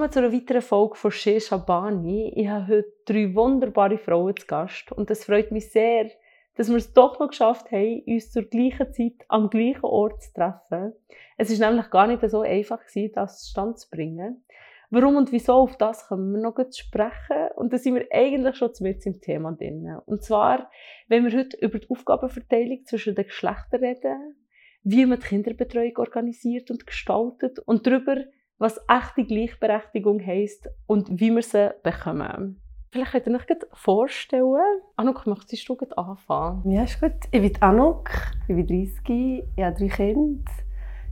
Willkommen 0.00 0.12
zu 0.14 0.20
einer 0.20 0.32
weiteren 0.32 0.62
Folge 0.62 0.94
von 0.94 1.10
Shea 1.10 1.38
Shabani. 1.38 2.32
Ich 2.34 2.48
habe 2.48 2.68
heute 2.68 2.92
drei 3.04 3.34
wunderbare 3.34 3.98
Frauen 3.98 4.34
zu 4.34 4.46
Gast 4.46 4.90
und 4.92 5.10
es 5.10 5.26
freut 5.26 5.52
mich 5.52 5.70
sehr, 5.70 6.10
dass 6.56 6.70
wir 6.70 6.76
es 6.76 6.94
doch 6.94 7.20
noch 7.20 7.28
geschafft 7.28 7.70
haben, 7.70 8.02
uns 8.06 8.32
zur 8.32 8.44
gleichen 8.44 8.90
Zeit 8.94 9.26
am 9.28 9.50
gleichen 9.50 9.84
Ort 9.84 10.22
zu 10.22 10.32
treffen. 10.32 10.94
Es 11.36 11.50
ist 11.50 11.58
nämlich 11.58 11.90
gar 11.90 12.06
nicht 12.06 12.26
so 12.30 12.40
einfach 12.40 12.80
gewesen, 12.80 13.12
das 13.14 13.42
zustande 13.42 13.74
zu 13.74 13.90
bringen. 13.90 14.42
Warum 14.88 15.16
und 15.16 15.32
wieso, 15.32 15.52
auf 15.52 15.76
das 15.76 16.08
können 16.08 16.32
wir 16.32 16.40
noch 16.40 16.54
gut 16.54 16.74
sprechen. 16.74 17.50
Und 17.56 17.70
da 17.74 17.76
sind 17.76 17.96
wir 17.96 18.06
eigentlich 18.10 18.56
schon 18.56 18.72
mit 18.80 19.04
im 19.04 19.20
Thema 19.20 19.52
drin. 19.52 19.98
Und 20.06 20.24
zwar, 20.24 20.70
wenn 21.08 21.26
wir 21.26 21.38
heute 21.38 21.58
über 21.58 21.78
die 21.78 21.90
Aufgabenverteilung 21.90 22.86
zwischen 22.86 23.14
den 23.14 23.26
Geschlechtern 23.26 23.84
reden, 23.84 24.34
wie 24.82 25.04
man 25.04 25.20
die 25.20 25.26
Kinderbetreuung 25.26 25.98
organisiert 25.98 26.70
und 26.70 26.86
gestaltet 26.86 27.58
und 27.58 27.86
darüber, 27.86 28.16
was 28.60 28.78
echte 28.88 29.24
Gleichberechtigung 29.24 30.24
heisst 30.24 30.68
und 30.86 31.18
wie 31.18 31.30
wir 31.30 31.42
sie 31.42 31.74
bekommen. 31.82 32.60
Vielleicht 32.92 33.12
könnt 33.12 33.26
ihr 33.26 33.34
euch 33.36 33.66
vorstellen. 33.72 34.82
Anouk, 34.96 35.26
möchtest 35.26 35.68
du 35.68 35.76
anfangen? 35.96 36.70
Ja, 36.70 36.82
ist 36.82 37.00
gut. 37.00 37.12
Ich 37.30 37.40
bin 37.40 37.62
Anouk, 37.62 38.10
ich 38.48 38.54
bin 38.54 38.66
30, 38.66 39.44
ich 39.56 39.64
habe 39.64 39.76
drei 39.76 39.88
Kinder. 39.88 40.52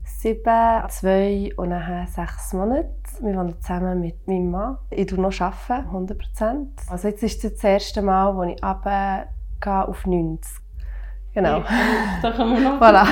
Sieben, 0.04 0.88
zwei 0.88 1.50
und 1.56 1.68
nachher 1.70 2.06
sechs 2.06 2.52
Monate. 2.52 2.90
Wir 3.20 3.34
wohnen 3.34 3.60
zusammen 3.60 4.00
mit 4.00 4.27
meinem 4.27 4.50
Mann. 4.50 4.78
Ich 4.90 5.12
arbeite 5.12 5.20
noch, 5.20 5.70
100 5.70 6.18
Prozent. 6.18 6.80
Also 6.88 7.08
jetzt 7.08 7.22
ist 7.22 7.44
das 7.44 7.62
erste 7.64 8.02
Mal, 8.02 8.34
wo 8.34 8.42
ich 8.42 8.62
runtergehe 8.62 9.88
auf 9.88 10.06
90. 10.06 10.68
Genau. 11.34 11.62
da 12.22 12.33
kommen 12.33 12.56
wir 12.56 12.68
noch 12.68 12.80
voilà. 12.80 13.05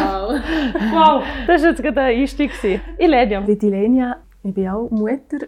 Wow, 0.91 1.23
das 1.47 1.63
war 1.63 1.71
jetzt 1.71 1.83
gerade 1.83 2.01
ein 2.01 2.21
Einstieg. 2.21 2.51
Ilenia. 2.99 3.41
Ich 3.41 3.59
bin 3.59 3.69
Ilenia. 3.69 4.17
Ich 4.47 4.55
bin 4.55 4.69
auch 4.69 4.89
Mutter 4.91 5.39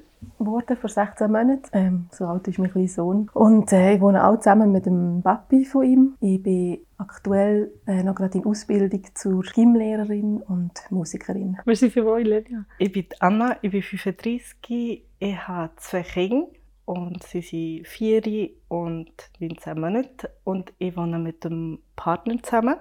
geworden 0.41 0.77
vor 0.77 0.91
16 0.91 1.31
Monaten. 1.31 1.69
Ähm, 1.73 2.07
so 2.11 2.27
alt 2.27 2.49
ist 2.49 2.59
mein 2.59 2.73
kleiner 2.73 2.89
Sohn. 2.89 3.31
Und 3.33 3.73
äh, 3.73 3.95
ich 3.95 4.01
wohne 4.01 4.27
auch 4.27 4.39
zusammen 4.39 4.73
mit 4.73 4.87
dem 4.87 5.23
Papi 5.23 5.65
von 5.65 5.85
ihm. 5.85 6.15
Ich 6.21 6.43
bin 6.43 6.81
aktuell 6.97 7.71
äh, 7.87 8.03
noch 8.03 8.17
gerade 8.17 8.39
in 8.39 8.45
Ausbildung 8.45 9.05
zur 9.15 9.45
Gymlehrerin 9.45 10.39
und 10.39 10.73
Musikerin. 10.91 11.59
Merci 11.65 11.91
für 11.91 12.05
euch, 12.07 12.27
Ilenia. 12.27 12.65
Ich 12.81 12.91
bin 12.91 13.07
Anna, 13.21 13.57
ich 13.63 13.71
bin 13.71 13.83
35. 13.83 15.05
Ich 15.21 15.47
habe 15.47 15.71
zwei 15.77 16.03
Kinder 16.03 16.49
und 16.85 17.23
sie 17.23 17.43
sind 17.43 17.87
vier 17.87 18.51
und 18.67 19.13
19 19.39 19.81
Monate. 19.81 20.31
Und 20.43 20.73
ich 20.79 20.97
wohne 20.97 21.21
mit 21.21 21.45
dem 21.45 21.79
Partner 21.95 22.43
zusammen 22.43 22.79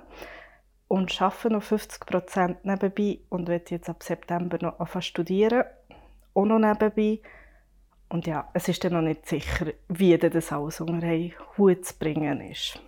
und 0.88 1.22
arbeite 1.22 1.52
noch 1.52 1.62
50 1.62 2.08
Prozent 2.08 2.66
nebenbei 2.66 3.20
und 3.30 3.48
werde 3.48 3.66
jetzt 3.70 3.88
ab 3.88 4.02
September 4.02 4.58
noch 4.60 4.80
anfangen 4.80 5.04
studieren 5.04 5.64
auch 6.38 6.46
noch 6.46 6.60
nebenbei. 6.60 7.20
Und 8.10 8.26
ja, 8.26 8.48
es 8.54 8.70
ist 8.70 8.84
dann 8.84 8.94
noch 8.94 9.02
nicht 9.02 9.26
sicher, 9.26 9.68
wie 9.90 10.18
das 10.18 10.52
alles 10.52 10.80
unter 10.80 11.08
einen 11.08 11.34
Hut 11.58 11.86
zu 11.86 11.94
bringen 11.98 12.40
ist. 12.42 12.80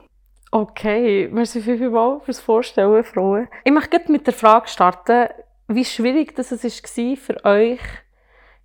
Okay, 0.52 1.28
merci 1.31 1.61
vielmals 1.61 2.23
fürs 2.23 2.39
Vorstellen, 2.39 3.03
Frauen. 3.03 3.47
Ich 3.64 3.72
möchte 3.72 4.11
mit 4.11 4.25
der 4.25 4.33
Frage 4.33 4.67
starten, 4.67 5.27
wie 5.67 5.86
schwierig 5.86 6.36
das 6.36 6.52
war 6.52 7.16
für 7.17 7.45
euch, 7.45 7.80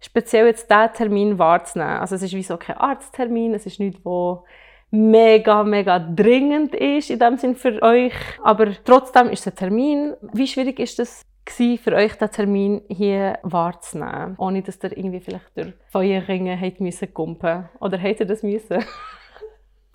speziell 0.01 0.47
jetzt 0.47 0.71
diesen 0.71 0.93
Termin 0.95 1.39
wahrzunehmen. 1.39 1.99
Also 1.99 2.15
es 2.15 2.23
ist 2.23 2.33
wie 2.35 2.43
so 2.43 2.57
kein 2.57 2.79
Arzttermin, 2.79 3.53
es 3.53 3.67
ist 3.67 3.81
nichts, 3.81 4.01
wo 4.05 4.45
mega, 4.91 5.65
mega 5.65 5.99
dringend 5.99 6.75
ist 6.75 7.11
in 7.11 7.19
dem 7.19 7.37
Sinn 7.37 7.57
für 7.57 7.83
euch. 7.83 8.15
Aber 8.43 8.69
trotzdem 8.85 9.29
ist 9.29 9.41
es 9.41 9.53
ein 9.53 9.57
Termin. 9.57 10.15
Wie 10.33 10.47
schwierig 10.47 10.79
ist 10.79 10.99
das 11.47 11.79
für 11.79 11.95
euch 11.95 12.15
den 12.15 12.31
Termin 12.31 12.83
hier 12.89 13.39
wahrzunehmen, 13.43 14.35
ohne 14.39 14.63
dass 14.63 14.83
ihr 14.83 14.97
irgendwie 14.97 15.21
vielleicht 15.21 15.57
durch 15.57 15.75
Feuerringe 15.89 16.57
hätte 16.57 16.83
müssen 16.83 17.13
kumpen 17.13 17.69
oder 17.81 17.99
hätte 17.99 18.25
ihr 18.25 18.29
das 18.29 18.43
müssen? 18.43 18.85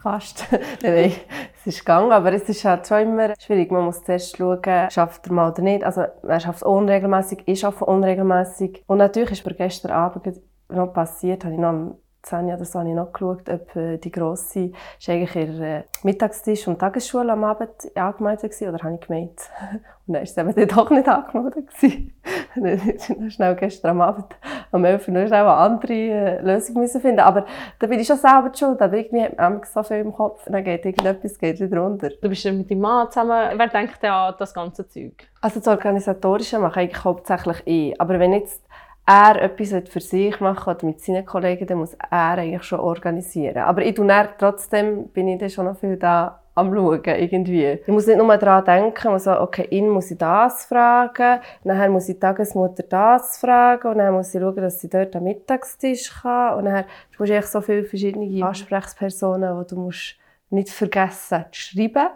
Fast. 0.01 0.45
nein, 0.81 1.11
es 1.53 1.67
ist 1.67 1.79
gegangen, 1.79 2.11
aber 2.11 2.31
es 2.31 2.47
ist 2.47 2.63
halt 2.63 2.87
schon 2.87 3.01
immer 3.01 3.33
schwierig. 3.37 3.69
Man 3.69 3.83
muss 3.83 4.03
zuerst 4.03 4.37
schauen, 4.37 4.89
schafft 4.89 5.27
er 5.27 5.33
mal 5.33 5.51
oder 5.51 5.61
nicht. 5.61 5.83
Also, 5.83 6.05
er 6.23 6.39
schafft 6.39 6.57
es 6.57 6.63
unregelmäßig, 6.63 7.43
ich 7.45 7.65
arbeite 7.65 7.85
unregelmäßig. 7.85 8.83
Und 8.87 8.99
natürlich 8.99 9.31
ist 9.31 9.45
mir 9.45 9.55
gestern 9.55 9.91
Abend 9.91 10.39
noch 10.69 10.93
passiert, 10.93 11.43
habe 11.43 11.55
ich 11.55 11.59
noch 11.59 11.97
Sanja, 12.25 12.57
das 12.57 12.75
habe 12.75 12.89
ich 12.89 12.95
noch 12.95 13.13
geschaut, 13.13 13.49
ob 13.49 13.75
äh, 13.75 13.97
die 13.97 14.11
Grosse 14.11 14.71
ist 14.99 15.09
eigentlich 15.09 15.35
ihr 15.35 15.61
äh, 15.61 15.83
Mittagstisch 16.03 16.67
und 16.67 16.79
Tagesschule 16.79 17.31
am 17.31 17.43
Abend 17.43 17.69
angemeldet 17.95 18.61
war, 18.61 18.73
oder 18.73 18.83
habe 18.83 18.95
ich 18.95 19.07
gemeint? 19.07 19.39
Und 20.09 20.15
dann 20.15 20.25
war 20.25 20.47
es 20.47 20.57
eben 20.57 20.67
doch 20.67 20.89
nicht 20.89 21.07
angemeldet. 21.07 21.67
dann 22.55 23.29
schnell 23.29 23.55
gestern 23.55 23.91
am 23.91 24.01
Abend 24.01 24.25
um 24.71 24.83
11 24.83 25.07
Uhr 25.07 25.13
schnell 25.13 25.33
eine 25.33 25.51
andere 25.51 25.93
äh, 25.93 26.41
Lösung 26.41 26.77
müssen 26.77 26.99
finden. 26.99 27.19
Aber 27.19 27.45
da 27.77 27.85
bin 27.85 27.99
ich 27.99 28.07
schon 28.07 28.17
selber 28.17 28.51
schuld, 28.55 28.81
aber 28.81 28.97
irgendwie 28.97 29.21
hat 29.21 29.37
man 29.37 29.61
so 29.71 29.83
viel 29.83 29.97
im 29.97 30.11
Kopf, 30.11 30.43
dann 30.45 30.63
geht 30.63 30.83
irgendetwas 30.83 31.37
geht 31.37 31.59
wieder 31.59 31.77
runter. 31.77 32.09
Du 32.21 32.27
bist 32.27 32.43
ja 32.43 32.51
mit 32.51 32.71
deinem 32.71 32.81
Mann 32.81 33.11
zusammen. 33.11 33.51
Wer 33.55 33.67
denkt 33.67 34.01
denn 34.01 34.09
an 34.09 34.33
das 34.39 34.51
ganze 34.51 34.87
Zeug? 34.87 35.27
Also 35.41 35.59
das 35.59 35.67
Organisatorische 35.67 36.57
mache 36.57 36.81
ich 36.81 36.89
eigentlich 36.89 37.03
hauptsächlich 37.03 37.61
ich. 37.65 38.01
Aber 38.01 38.19
wenn 38.19 38.33
jetzt 38.33 38.63
er 39.09 39.41
etwas 39.41 39.89
für 39.89 39.99
sich 39.99 40.39
machen 40.39 40.71
oder 40.71 40.85
mit 40.85 41.01
seinen 41.01 41.25
Kollegen, 41.25 41.65
dann 41.65 41.79
muss 41.79 41.95
er 41.95 42.37
eigentlich 42.37 42.63
schon 42.63 42.79
organisieren. 42.79 43.57
Aber 43.57 43.83
ich 43.83 43.95
tue 43.95 44.29
trotzdem 44.37 45.07
bin 45.07 45.27
ich 45.27 45.39
dann 45.39 45.49
schon 45.49 45.65
noch 45.65 45.77
viel 45.77 45.97
da 45.97 46.39
am 46.53 46.71
Schauen, 46.73 47.01
irgendwie. 47.03 47.65
Ich 47.65 47.87
muss 47.87 48.05
nicht 48.05 48.17
nur 48.17 48.37
daran 48.37 48.65
denken, 48.65 49.11
muss 49.11 49.23
so, 49.23 49.31
okay, 49.31 49.67
ihn 49.71 49.89
muss 49.89 50.11
ich 50.11 50.17
das 50.17 50.65
fragen, 50.65 51.41
nachher 51.63 51.89
muss 51.89 52.07
ich 52.07 52.15
die 52.15 52.19
Tagesmutter 52.19 52.83
das 52.83 53.39
fragen 53.39 53.87
und 53.87 53.97
dann 53.97 54.13
muss 54.13 54.35
ich 54.35 54.41
schauen, 54.41 54.55
dass 54.57 54.79
sie 54.79 54.89
dort 54.89 55.15
am 55.15 55.23
Mittagstisch 55.23 56.21
kann 56.21 56.59
und 56.59 56.65
dann 56.65 56.85
du 57.17 57.23
hast 57.23 57.29
echt 57.31 57.47
so 57.47 57.61
viele 57.61 57.85
verschiedene 57.85 58.45
Ansprechpersonen, 58.45 59.59
die 59.59 59.73
du 59.73 59.79
musst 59.79 60.17
nicht 60.51 60.69
vergessen 60.69 61.45
zu 61.51 61.59
schreiben 61.59 62.09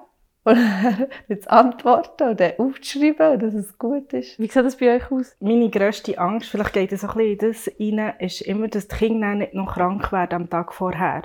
und 1.29 1.41
zu 1.43 1.51
antworten 1.51 2.29
und 2.29 2.39
dann 2.39 2.53
aufzuschreiben, 2.57 3.39
dass 3.39 3.53
es 3.53 3.77
gut 3.77 4.11
ist. 4.11 4.37
Wie 4.39 4.47
sieht 4.47 4.65
das 4.65 4.77
bei 4.77 4.95
euch 4.95 5.09
aus? 5.09 5.35
Meine 5.39 5.69
grösste 5.69 6.17
Angst, 6.17 6.49
vielleicht 6.49 6.73
geht 6.73 6.91
es 6.91 7.03
ein 7.03 7.15
bisschen 7.15 7.77
in 7.77 7.97
das 7.97 8.07
rein, 8.07 8.13
ist 8.19 8.41
immer, 8.41 8.67
dass 8.67 8.87
die 8.87 8.95
Kinder 8.95 9.35
nicht 9.35 9.53
noch 9.53 9.75
krank 9.75 10.11
werden 10.11 10.35
am 10.35 10.49
Tag 10.49 10.73
vorher. 10.73 11.23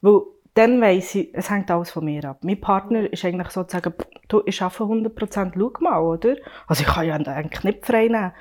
Weil 0.00 0.22
dann 0.54 0.80
weiss 0.80 1.14
ich, 1.14 1.30
es 1.32 1.48
hängt 1.48 1.70
alles 1.70 1.92
von 1.92 2.04
mir 2.04 2.24
ab. 2.24 2.38
Mein 2.42 2.60
Partner 2.60 3.12
ist 3.12 3.24
eigentlich 3.24 3.50
sozusagen, 3.50 3.94
du, 4.26 4.42
ich 4.46 4.60
arbeite 4.60 4.82
100%, 4.82 5.52
schau 5.54 5.72
mal, 5.80 6.00
oder? 6.00 6.34
Also 6.66 6.82
ich 6.82 6.88
kann 6.88 7.06
ja 7.06 7.14
eigentlich 7.14 7.64
nicht 7.64 7.86
frei 7.86 8.08
nehmen. 8.08 8.32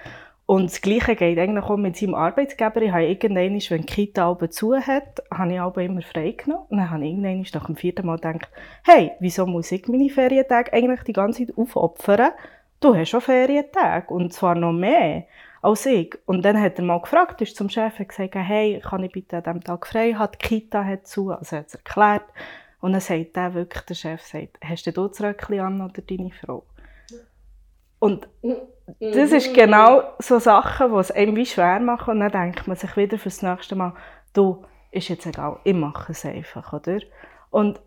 Und 0.50 0.72
das 0.72 0.82
Gleiche 0.82 1.16
geht 1.16 1.38
eigentlich 1.38 1.64
auch 1.66 1.78
mit 1.78 1.96
seinem 1.96 2.16
Arbeitgeber. 2.16 2.82
Ich 2.82 2.92
habe 2.92 3.06
irgendwann, 3.06 3.62
wenn 3.70 3.82
die 3.82 3.86
Kita 3.86 4.28
Alben 4.28 4.50
zu 4.50 4.76
hat, 4.76 5.22
habe 5.32 5.54
ich 5.54 5.62
Alben 5.62 5.86
immer 5.86 6.02
frei 6.02 6.32
genommen. 6.32 6.66
Und 6.70 6.78
dann 6.80 6.90
habe 6.90 7.06
ich 7.06 7.12
irgendwann 7.12 7.46
nach 7.54 7.66
dem 7.68 7.76
vierten 7.76 8.08
Mal 8.08 8.16
gedacht, 8.16 8.50
hey, 8.84 9.12
wieso 9.20 9.46
muss 9.46 9.72
ich 9.72 9.88
meine 9.88 10.10
Ferientage 10.10 10.74
eigentlich 10.74 11.04
die 11.04 11.14
ganze 11.14 11.46
Zeit 11.46 11.56
aufopfern? 11.56 12.32
Du 12.80 12.96
hast 12.96 13.10
schon 13.10 13.22
Ferientage. 13.22 14.12
Und 14.12 14.34
zwar 14.34 14.56
noch 14.56 14.72
mehr 14.72 15.26
als 15.62 15.86
ich. 15.86 16.18
Und 16.26 16.44
dann 16.44 16.60
hat 16.60 16.80
er 16.80 16.84
mal 16.84 17.00
gefragt, 17.00 17.40
ist 17.42 17.56
zum 17.56 17.70
Chef 17.70 18.00
gesagt, 18.00 18.34
hey, 18.34 18.82
kann 18.84 19.04
ich 19.04 19.12
bitte 19.12 19.38
an 19.38 19.44
diesem 19.44 19.64
Tag 19.64 19.86
frei 19.86 20.14
haben? 20.14 20.32
Die 20.34 20.48
Kita 20.48 20.84
hat 20.84 21.06
zu. 21.06 21.30
Also 21.30 21.58
er 21.58 21.60
hat 21.60 21.68
es 21.68 21.76
erklärt. 21.76 22.26
Und 22.82 22.94
dann 22.94 23.02
sagt 23.02 23.36
der 23.36 23.54
wirklich, 23.54 23.84
der 23.84 23.94
Chef 23.94 24.24
sagt, 24.24 24.58
hast 24.64 24.88
du 24.88 24.92
das 24.94 25.22
Röckchen 25.22 25.60
an 25.60 25.82
oder 25.82 26.02
deine 26.02 26.32
Frau? 26.32 26.64
Und 28.00 28.28
das 29.00 29.32
ist 29.32 29.54
genau 29.54 30.04
so 30.20 30.40
Sachen, 30.40 30.92
die 30.92 30.98
es 30.98 31.12
einem 31.12 31.36
wie 31.36 31.46
schwer 31.46 31.80
machen. 31.80 32.12
Und 32.12 32.20
dann 32.20 32.32
denkt 32.32 32.68
man 32.68 32.78
sich 32.78 32.96
wieder 32.98 33.18
fürs 33.18 33.42
nächste 33.42 33.76
Mal, 33.76 33.94
du, 34.34 34.66
ist 34.92 35.10
jetzt 35.10 35.26
egal, 35.26 35.60
ich 35.64 35.74
mache 35.74 36.12
es 36.12 36.26
einfach, 36.26 36.74
oder? 36.74 37.00
Und 37.50 37.80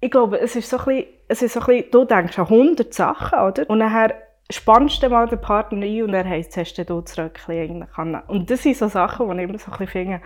ich 0.00 0.10
glaube, 0.10 0.40
es 0.40 0.56
ist 0.56 0.68
so 0.68 0.78
ein 0.78 0.84
bisschen, 0.84 1.06
es 1.28 1.42
ist 1.42 1.54
so 1.54 1.60
ein 1.60 1.66
bisschen 1.66 1.90
du 1.92 2.04
denkst 2.04 2.38
an 2.38 2.46
100 2.46 2.92
Sachen, 2.92 3.38
oder? 3.38 3.70
Und 3.70 3.78
nachher 3.78 4.14
spannst 4.50 5.02
du 5.02 5.08
mal 5.08 5.28
den 5.28 5.40
Partner 5.40 5.86
ein 5.86 6.02
und 6.02 6.14
er 6.14 6.28
heisst, 6.28 6.56
hast 6.56 6.74
du 6.74 6.84
das 6.84 7.18
Röckchen 7.18 7.54
eigentlich 7.54 7.96
an. 7.96 8.22
Und 8.26 8.50
das 8.50 8.62
sind 8.62 8.76
so 8.76 8.88
Sachen, 8.88 9.28
die 9.28 9.42
ich 9.42 9.48
immer 9.48 9.58
so 9.58 9.70
ein 9.70 9.78
bisschen 9.78 9.86
finde, 9.88 10.20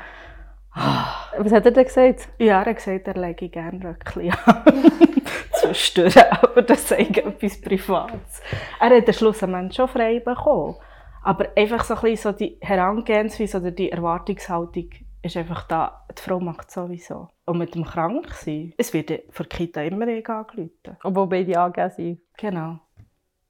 was 1.39 1.53
hat 1.53 1.65
er 1.65 1.71
denn 1.71 1.85
gesagt? 1.85 2.29
Ja, 2.39 2.61
er 2.61 2.67
hat 2.67 2.77
gesagt, 2.77 3.09
er 3.09 3.15
lege 3.15 3.49
gerne 3.49 3.83
Röckchen 3.83 4.33
an. 4.45 4.63
Zwischendurch, 5.73 6.17
aber 6.43 6.63
das 6.63 6.91
ist 6.91 6.93
etwas 6.93 7.61
Privates. 7.61 8.41
Er 8.81 8.97
hat 8.97 9.07
am 9.07 9.13
Schluss 9.13 9.41
schon 9.41 9.89
frei 9.89 10.21
bekommen. 10.21 10.77
Aber 11.23 11.49
einfach 11.57 11.83
so 11.83 11.95
ein 11.95 12.01
bisschen 12.03 12.33
so 12.33 12.39
die 12.39 12.57
Herangehensweise 12.61 13.59
oder 13.59 13.73
die 13.73 13.91
Erwartungshaltung 13.91 14.91
ist 15.23 15.37
einfach 15.37 15.67
da, 15.67 16.05
die 16.17 16.23
Frau 16.23 16.39
macht 16.39 16.71
sowieso. 16.71 17.29
Und 17.47 17.59
mit 17.59 17.75
dem 17.75 17.85
Kranksein, 17.85 18.73
es 18.77 18.93
wird 18.93 19.11
von 19.31 19.47
der 19.49 19.59
Kita 19.59 19.83
immer 19.83 20.07
eh 20.07 20.25
angerufen. 20.25 20.97
Obwohl 21.03 21.27
beide 21.27 21.59
angegeben 21.59 21.91
sind. 21.97 22.21
Genau. 22.39 22.79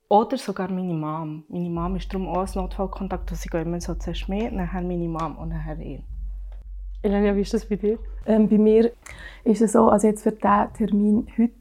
Oder 0.09 0.39
sogar 0.39 0.71
meine 0.71 0.95
Mom. 0.95 1.45
Meine 1.49 1.69
Mom 1.69 1.97
ist 1.97 2.13
darum 2.13 2.29
auch 2.29 2.39
als 2.39 2.55
Notfallkontakt, 2.55 3.31
dass 3.31 3.45
ich 3.45 3.53
immer 3.53 3.81
so 3.81 3.95
zuerst 3.95 4.29
mehr, 4.29 4.51
nachher 4.51 4.83
meine 4.83 5.09
Mom 5.09 5.37
und 5.37 5.49
nachher 5.51 5.79
ihn. 5.79 6.05
Elena, 7.03 7.37
wie 7.37 7.43
ist 7.43 7.55
das 7.55 7.67
bei 7.67 7.77
dir? 7.77 7.99
Ähm, 8.25 8.49
bei 8.49 8.59
mir 8.59 8.93
ist 9.45 9.63
es 9.63 9.73
so, 9.73 9.89
also 9.89 10.07
jetzt 10.07 10.23
für 10.23 10.33
diesen 10.33 10.73
Termin 10.75 11.27
heute 11.37 11.53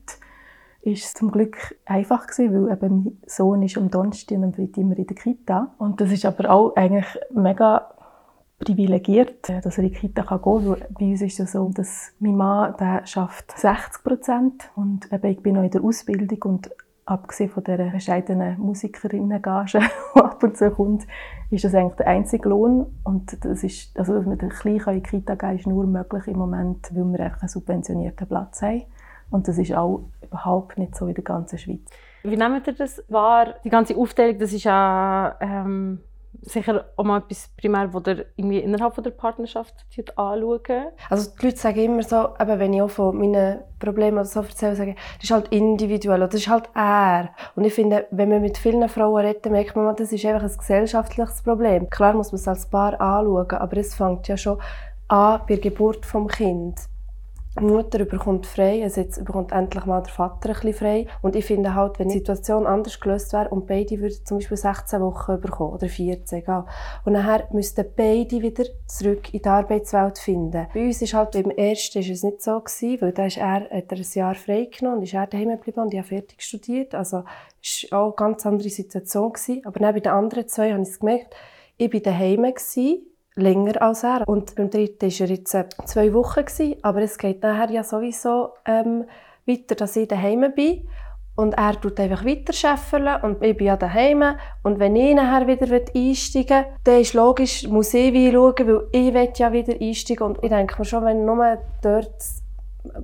ist 0.86 1.06
es 1.06 1.14
zum 1.14 1.32
Glück 1.32 1.58
einfach 1.86 2.28
gewesen, 2.28 2.68
weil 2.68 2.74
eben 2.74 3.04
mein 3.04 3.18
Sohn 3.26 3.64
ist 3.64 3.78
am 3.78 3.90
Donnerstag 3.90 4.38
und 4.38 4.44
am 4.46 4.54
Freitag 4.54 4.78
immer 4.78 4.98
in 4.98 5.08
der 5.08 5.16
Kita. 5.16 5.74
Und 5.78 6.00
das 6.00 6.12
ist 6.12 6.26
aber 6.26 6.52
auch 6.52 6.76
eigentlich 6.76 7.08
mega 7.34 7.90
privilegiert, 8.60 9.50
äh, 9.50 9.62
dass 9.62 9.78
er 9.78 9.86
in 9.86 9.92
die 9.92 9.96
Kita 9.96 10.22
gehen 10.22 10.42
kann. 10.42 10.66
Weil 10.70 10.88
bei 10.98 11.06
uns 11.06 11.22
ist 11.22 11.40
es 11.40 11.52
so, 11.54 11.70
dass 11.74 12.14
mein 12.20 12.38
Mann 12.38 12.76
der 12.80 13.06
schafft 13.06 13.58
60 13.58 14.04
Prozent 14.04 14.72
und 14.76 15.12
eben 15.12 15.28
ich 15.28 15.42
bin 15.42 15.56
noch 15.56 15.64
in 15.64 15.72
der 15.72 15.84
Ausbildung 15.84 16.40
und 16.44 16.70
abgesehen 17.06 17.50
von 17.50 17.64
der 17.64 17.78
bescheidenen 17.92 18.60
Musikerinnengage, 18.60 19.80
die 20.16 20.20
ab 20.20 20.42
und 20.42 20.58
zu 20.58 20.72
kommt, 20.72 21.06
ist 21.52 21.64
das 21.64 21.76
eigentlich 21.76 21.96
der 21.96 22.08
einzige 22.08 22.50
Lohn. 22.50 22.88
Und 23.04 23.44
das 23.46 23.64
ist, 23.64 23.98
also, 23.98 24.16
dass 24.16 24.26
wir 24.26 24.36
den 24.36 24.50
Kleinen 24.50 24.88
in 24.88 24.94
die 24.96 25.02
Kita 25.02 25.36
gehen 25.36 25.58
ist 25.58 25.68
nur 25.68 25.86
möglich 25.86 26.28
im 26.28 26.38
Moment, 26.38 26.90
weil 26.94 27.06
wir 27.06 27.20
einen 27.20 27.48
subventionierten 27.48 28.28
Platz 28.28 28.62
haben. 28.62 28.84
Und 29.30 29.48
das 29.48 29.58
ist 29.58 29.74
auch 29.74 30.06
überhaupt 30.22 30.78
nicht 30.78 30.96
so 30.96 31.08
in 31.08 31.14
der 31.14 31.24
ganzen 31.24 31.58
Schweiz. 31.58 31.90
Wie 32.24 32.38
nehmt 32.38 32.68
ihr 32.68 32.74
das 32.74 33.04
wahr? 33.08 33.56
Die 33.64 33.70
ganze 33.70 33.96
Aufteilung, 33.96 34.40
das 34.40 34.54
ist 34.54 34.64
ja 34.64 35.36
ähm, 35.40 36.00
sicher 36.42 36.86
auch 36.96 37.04
mal 37.04 37.20
etwas 37.20 37.50
primär, 37.58 37.88
das 37.88 38.08
ihr 38.08 38.26
irgendwie 38.36 38.60
innerhalb 38.60 39.02
der 39.02 39.12
Partnerschaft 39.12 39.86
anschauen. 40.16 40.88
Also 41.10 41.32
die 41.40 41.46
Leute 41.46 41.58
sagen 41.58 41.80
immer 41.80 42.04
so, 42.04 42.30
eben 42.40 42.60
wenn 42.60 42.74
ich 42.74 42.82
auch 42.82 42.90
von 42.90 43.18
meinen 43.18 43.60
Problemen 43.80 44.18
oder 44.18 44.26
so 44.26 44.42
erzähle, 44.42 44.76
sagen, 44.76 44.96
das 45.16 45.24
ist 45.24 45.32
halt 45.32 45.48
individuell 45.50 46.20
oder 46.20 46.28
das 46.28 46.42
ist 46.42 46.50
halt 46.50 46.70
er. 46.74 47.30
Und 47.56 47.66
ich 47.66 47.74
finde, 47.74 48.08
wenn 48.12 48.30
man 48.30 48.42
mit 48.42 48.58
vielen 48.58 48.88
Frauen 48.90 49.26
redet, 49.26 49.46
merkt 49.52 49.76
man, 49.76 49.96
das 49.96 50.12
ist 50.12 50.26
einfach 50.26 50.50
ein 50.50 50.58
gesellschaftliches 50.58 51.42
Problem. 51.42 51.90
Klar 51.90 52.14
muss 52.14 52.32
man 52.32 52.40
es 52.40 52.48
als 52.48 52.70
Paar 52.70 53.00
anschauen, 53.00 53.52
aber 53.52 53.78
es 53.78 53.96
fängt 53.96 54.28
ja 54.28 54.38
schon 54.38 54.60
an 55.08 55.42
bei 55.48 55.56
der 55.56 55.70
Geburt 55.70 56.04
des 56.04 56.38
Kindes. 56.38 56.90
Die 57.58 57.64
Mutter 57.64 58.04
bekommt 58.04 58.46
frei, 58.46 58.84
also 58.84 59.00
jetzt 59.00 59.24
bekommt 59.24 59.54
endlich 59.54 59.86
mal 59.86 60.02
der 60.02 60.12
Vater 60.12 60.50
ein 60.50 60.56
bisschen 60.56 60.74
frei. 60.74 61.08
Und 61.22 61.38
ich 61.38 61.46
finde 61.46 61.74
halt, 61.74 62.00
wenn 62.00 62.10
die 62.10 62.16
Situation 62.16 62.68
anders 62.68 63.00
gelöst 63.00 63.32
wäre 63.32 63.48
und 63.48 63.66
beide 63.66 63.98
würden 64.02 64.26
zum 64.26 64.40
Beispiel 64.40 64.58
16 64.58 65.00
Wochen 65.00 65.40
bekommen 65.40 65.74
oder 65.74 65.88
14, 65.88 66.40
egal. 66.40 66.66
Und 67.06 67.14
nachher 67.14 67.48
müssten 67.54 67.86
beide 67.96 68.42
wieder 68.42 68.66
zurück 68.88 69.34
in 69.34 69.42
die 69.42 69.48
Arbeitswelt 69.48 70.20
finden. 70.20 70.68
Bei 70.74 70.86
uns 70.86 71.02
ist 71.02 71.14
halt, 71.14 71.32
beim 71.32 71.50
ersten 71.50 72.00
ist 72.00 72.10
es 72.10 72.24
nicht 72.24 72.42
so 72.42 72.60
gewesen, 72.60 73.00
weil 73.00 73.14
da 73.14 73.26
ist 73.26 73.38
er, 73.38 73.70
hat 73.70 73.72
er 73.72 73.98
ein 73.98 74.06
Jahr 74.14 74.36
frei 74.36 74.70
genommen 74.78 74.98
und 74.98 75.04
ist 75.04 75.14
er 75.14 75.28
daheim 75.28 75.50
geblieben 75.52 75.80
und 75.80 75.94
ich 75.94 76.00
habe 76.00 76.10
fertig 76.10 76.42
studiert. 76.42 76.94
Also, 76.94 77.24
es 77.64 77.88
war 77.90 78.00
auch 78.02 78.06
eine 78.08 78.16
ganz 78.16 78.46
andere 78.46 78.70
Situation 78.70 79.32
gewesen. 79.32 79.62
Aber 79.64 79.80
dann 79.80 79.94
bei 79.94 80.02
den 80.02 80.12
anderen 80.12 80.50
zwei 80.50 80.74
habe 80.74 80.82
ich 80.82 80.90
es 80.90 81.00
gemerkt, 81.00 81.34
ich 81.78 81.94
war 81.94 82.00
daheim 82.02 82.42
gewesen, 82.44 83.15
länger 83.36 83.82
als 83.82 84.04
er. 84.04 84.28
Und 84.28 84.56
beim 84.56 84.70
dritten 84.70 85.10
war 85.10 85.28
er 85.28 85.34
jetzt 85.34 85.54
äh, 85.54 85.66
zwei 85.86 86.14
Wochen, 86.14 86.46
gewesen, 86.46 86.76
aber 86.82 87.02
es 87.02 87.18
geht 87.18 87.44
nachher 87.44 87.72
ja 87.72 87.84
sowieso 87.84 88.54
ähm, 88.66 89.06
weiter, 89.46 89.76
dass 89.76 89.96
ich 89.96 90.08
daheim 90.08 90.52
bin. 90.56 90.88
Und 91.36 91.56
er 91.56 91.80
tut 91.80 92.00
einfach 92.00 92.24
weiter 92.26 92.54
scheffeln 92.54 93.10
und 93.22 93.44
ich 93.44 93.58
bin 93.58 93.68
ja 93.68 93.76
daheim. 93.76 94.24
Und 94.64 94.80
wenn 94.80 94.96
ich 94.96 95.14
nachher 95.14 95.48
wieder 95.48 95.70
einsteigen 95.94 96.64
will, 96.64 96.72
dann 96.86 97.02
ist 97.02 97.14
logisch, 97.14 97.68
muss 97.68 97.94
ich 97.94 98.14
wie 98.14 98.32
schauen, 98.32 98.68
weil 98.68 99.30
ich 99.30 99.38
ja 99.38 99.52
wieder 99.52 99.74
einsteigen. 99.80 100.28
Und 100.28 100.42
ich 100.42 100.50
denke 100.50 100.76
mir 100.80 100.86
schon, 100.86 101.04
wenn 101.04 101.26
nur 101.26 101.58
dort 101.82 102.24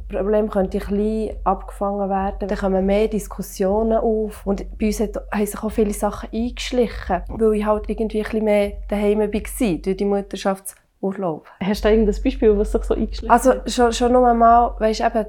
Problem 0.09 0.49
könnte 0.49 0.79
klein 0.79 1.35
abgefangen 1.43 2.09
werden. 2.09 2.47
Dann 2.47 2.57
kommen 2.57 2.85
mehr 2.85 3.07
Diskussionen 3.07 3.97
auf. 3.97 4.45
Und 4.45 4.77
bei 4.77 4.87
uns 4.87 4.99
haben 4.99 5.45
sich 5.45 5.63
auch 5.63 5.69
viele 5.69 5.93
Sachen 5.93 6.29
eingeschlichen, 6.33 7.21
weil 7.29 7.53
ich 7.53 7.65
halt 7.65 7.89
irgendwie 7.89 8.19
ein 8.19 8.23
bisschen 8.23 8.43
mehr 8.45 8.73
daheim 8.89 9.19
war 9.19 9.27
durch 9.27 9.97
die 9.97 10.05
Mutterschaftsurlaub. 10.05 11.47
Hast 11.61 11.85
du 11.85 11.89
irgendein 11.89 12.23
Beispiel, 12.23 12.57
was 12.57 12.71
sich 12.71 12.83
so 12.83 12.93
eingeschlichen 12.93 13.33
hat? 13.33 13.45
Also 13.45 13.61
schon, 13.67 13.93
schon 13.93 14.11
nur 14.11 14.33
mal, 14.33 14.75
weißt, 14.79 15.01
eben, 15.01 15.25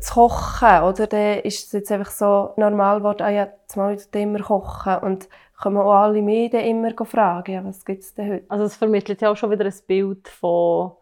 zu 0.00 0.14
kochen, 0.14 0.82
oder? 0.82 1.06
Dann 1.06 1.38
ist 1.40 1.66
es 1.66 1.72
jetzt 1.72 1.92
einfach 1.92 2.10
so 2.10 2.50
normal 2.56 2.98
geworden, 2.98 3.22
ah 3.22 3.30
ja, 3.30 3.48
jetzt 3.62 3.76
mal 3.76 3.96
wieder 3.96 4.20
immer 4.20 4.40
kochen. 4.40 4.96
Und 4.98 5.28
kommen 5.60 5.78
auch 5.78 5.92
alle 5.92 6.22
Medien 6.22 6.64
immer 6.64 6.92
fragen, 7.04 7.52
ja, 7.52 7.64
was 7.64 7.84
gibt 7.84 8.02
es 8.02 8.14
denn 8.14 8.30
heute? 8.30 8.44
Also 8.48 8.64
es 8.64 8.76
vermittelt 8.76 9.22
ja 9.22 9.30
auch 9.30 9.36
schon 9.36 9.50
wieder 9.50 9.64
ein 9.64 9.74
Bild 9.86 10.28
von 10.28 10.92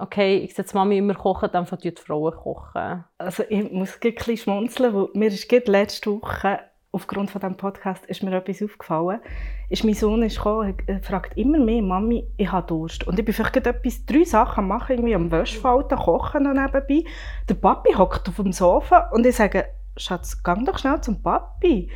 okay, 0.00 0.38
ich 0.38 0.54
sehe 0.54 0.64
Mami 0.72 0.98
immer 0.98 1.14
kochen, 1.14 1.48
dann 1.52 1.66
die 1.96 2.02
Frauen 2.02 2.34
kochen. 2.34 3.04
Also 3.18 3.44
ich 3.48 3.70
muss 3.70 3.98
ein 4.02 4.36
schmunzeln, 4.36 4.94
weil 4.94 5.08
mir 5.14 5.28
ist 5.28 5.50
letzte 5.50 6.10
Woche 6.10 6.60
aufgrund 6.92 7.30
von 7.30 7.40
diesem 7.40 7.56
Podcast 7.56 8.04
ist 8.06 8.22
mir 8.22 8.34
etwas 8.34 8.62
aufgefallen. 8.62 9.20
Ist 9.68 9.84
mein 9.84 9.94
Sohn 9.94 10.22
ist 10.22 10.36
gekommen, 10.36 10.76
fragt 11.02 11.36
immer 11.36 11.58
mehr, 11.58 11.82
Mami, 11.82 12.26
ich 12.36 12.50
habe 12.50 12.66
Durst. 12.66 13.06
Und 13.06 13.18
ich 13.18 13.24
bin 13.24 13.32
vielleicht 13.32 13.56
etwas, 13.56 14.04
drei 14.06 14.24
Sachen 14.24 14.66
machen, 14.66 14.96
irgendwie 14.96 15.14
am 15.14 15.30
Wäschfalten, 15.30 15.98
kochen 15.98 16.42
noch 16.42 16.52
nebenbei. 16.52 17.08
Der 17.48 17.54
Papi 17.54 17.92
hockt 17.92 18.28
auf 18.28 18.36
dem 18.36 18.52
Sofa 18.52 19.10
und 19.12 19.24
ich 19.24 19.36
sage, 19.36 19.66
Schatz, 19.96 20.42
geh 20.42 20.64
doch 20.64 20.78
schnell 20.78 21.00
zum 21.00 21.22
Papi. 21.22 21.90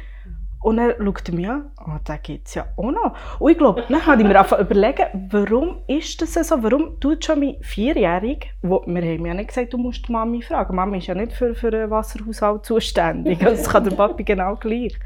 Und 0.64 0.78
dann 0.78 0.94
schaut 0.99 1.28
er 1.28 1.34
mich 1.34 1.46
an, 1.46 1.66
oh, 1.87 1.99
den 2.08 2.19
gibt 2.22 2.49
es 2.49 2.55
ja 2.55 2.64
auch 2.78 2.90
noch. 2.90 3.14
Und 3.38 3.52
ich 3.52 3.58
glaube, 3.58 3.84
dann 3.87 4.06
habe 4.06 4.22
ich 4.22 4.26
mir 4.26 4.40
einfach 4.40 4.58
überlegt, 4.58 5.11
warum 5.28 5.82
ist 5.87 6.22
das 6.22 6.32
so? 6.49 6.62
Warum 6.62 6.99
tut 7.00 7.22
schon 7.22 7.40
mein 7.40 7.56
Vierjährig, 7.61 8.50
wo 8.62 8.82
wir 8.87 9.02
haben 9.02 9.26
ja 9.26 9.34
nicht 9.34 9.49
gesagt, 9.49 9.75
du 9.75 9.76
musst 9.76 10.08
die 10.08 10.12
Mami 10.12 10.40
fragen. 10.40 10.75
Mami 10.75 10.96
ist 10.96 11.06
ja 11.06 11.14
nicht 11.14 11.32
für, 11.32 11.55
für 11.55 11.70
den 11.70 11.90
Wasserhaushalt 11.90 12.64
zuständig. 12.64 13.40
Das 13.40 13.69
kann 13.69 13.84
der 13.84 13.94
Papi 13.94 14.25
genau 14.25 14.56
gleich. 14.56 14.99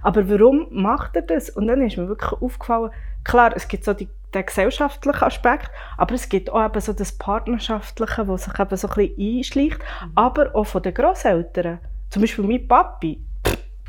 Aber 0.00 0.26
warum 0.30 0.68
macht 0.70 1.14
er 1.14 1.22
das? 1.22 1.50
Und 1.50 1.66
dann 1.66 1.82
ist 1.82 1.98
mir 1.98 2.08
wirklich 2.08 2.32
aufgefallen, 2.32 2.90
klar, 3.22 3.52
es 3.54 3.68
gibt 3.68 3.84
so 3.84 3.92
die, 3.92 4.08
den 4.32 4.46
gesellschaftlichen 4.46 5.24
Aspekt, 5.24 5.70
aber 5.98 6.14
es 6.14 6.26
gibt 6.30 6.48
auch 6.48 6.64
eben 6.64 6.80
so 6.80 6.94
das 6.94 7.12
Partnerschaftliche, 7.12 8.24
das 8.24 8.44
sich 8.44 8.58
eben 8.58 8.76
so 8.78 8.88
ein 8.88 8.94
bisschen 8.94 9.36
einschleicht, 9.36 9.78
aber 10.14 10.56
auch 10.56 10.64
von 10.64 10.82
den 10.82 10.94
Grosseltern. 10.94 11.80
Zum 12.08 12.22
Beispiel 12.22 12.46
mein 12.46 12.66
Papi, 12.66 13.22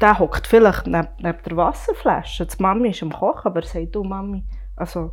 der 0.02 0.20
hockt 0.20 0.48
vielleicht 0.48 0.88
neben, 0.88 1.08
neben 1.20 1.44
der 1.44 1.58
Wasserflasche. 1.58 2.46
Die 2.46 2.62
Mami 2.62 2.90
ist 2.90 3.04
am 3.04 3.12
Kochen, 3.12 3.48
aber 3.48 3.62
er 3.62 3.68
sagt, 3.68 3.96
du 3.96 4.04
Mami, 4.04 4.44
also 4.76 5.12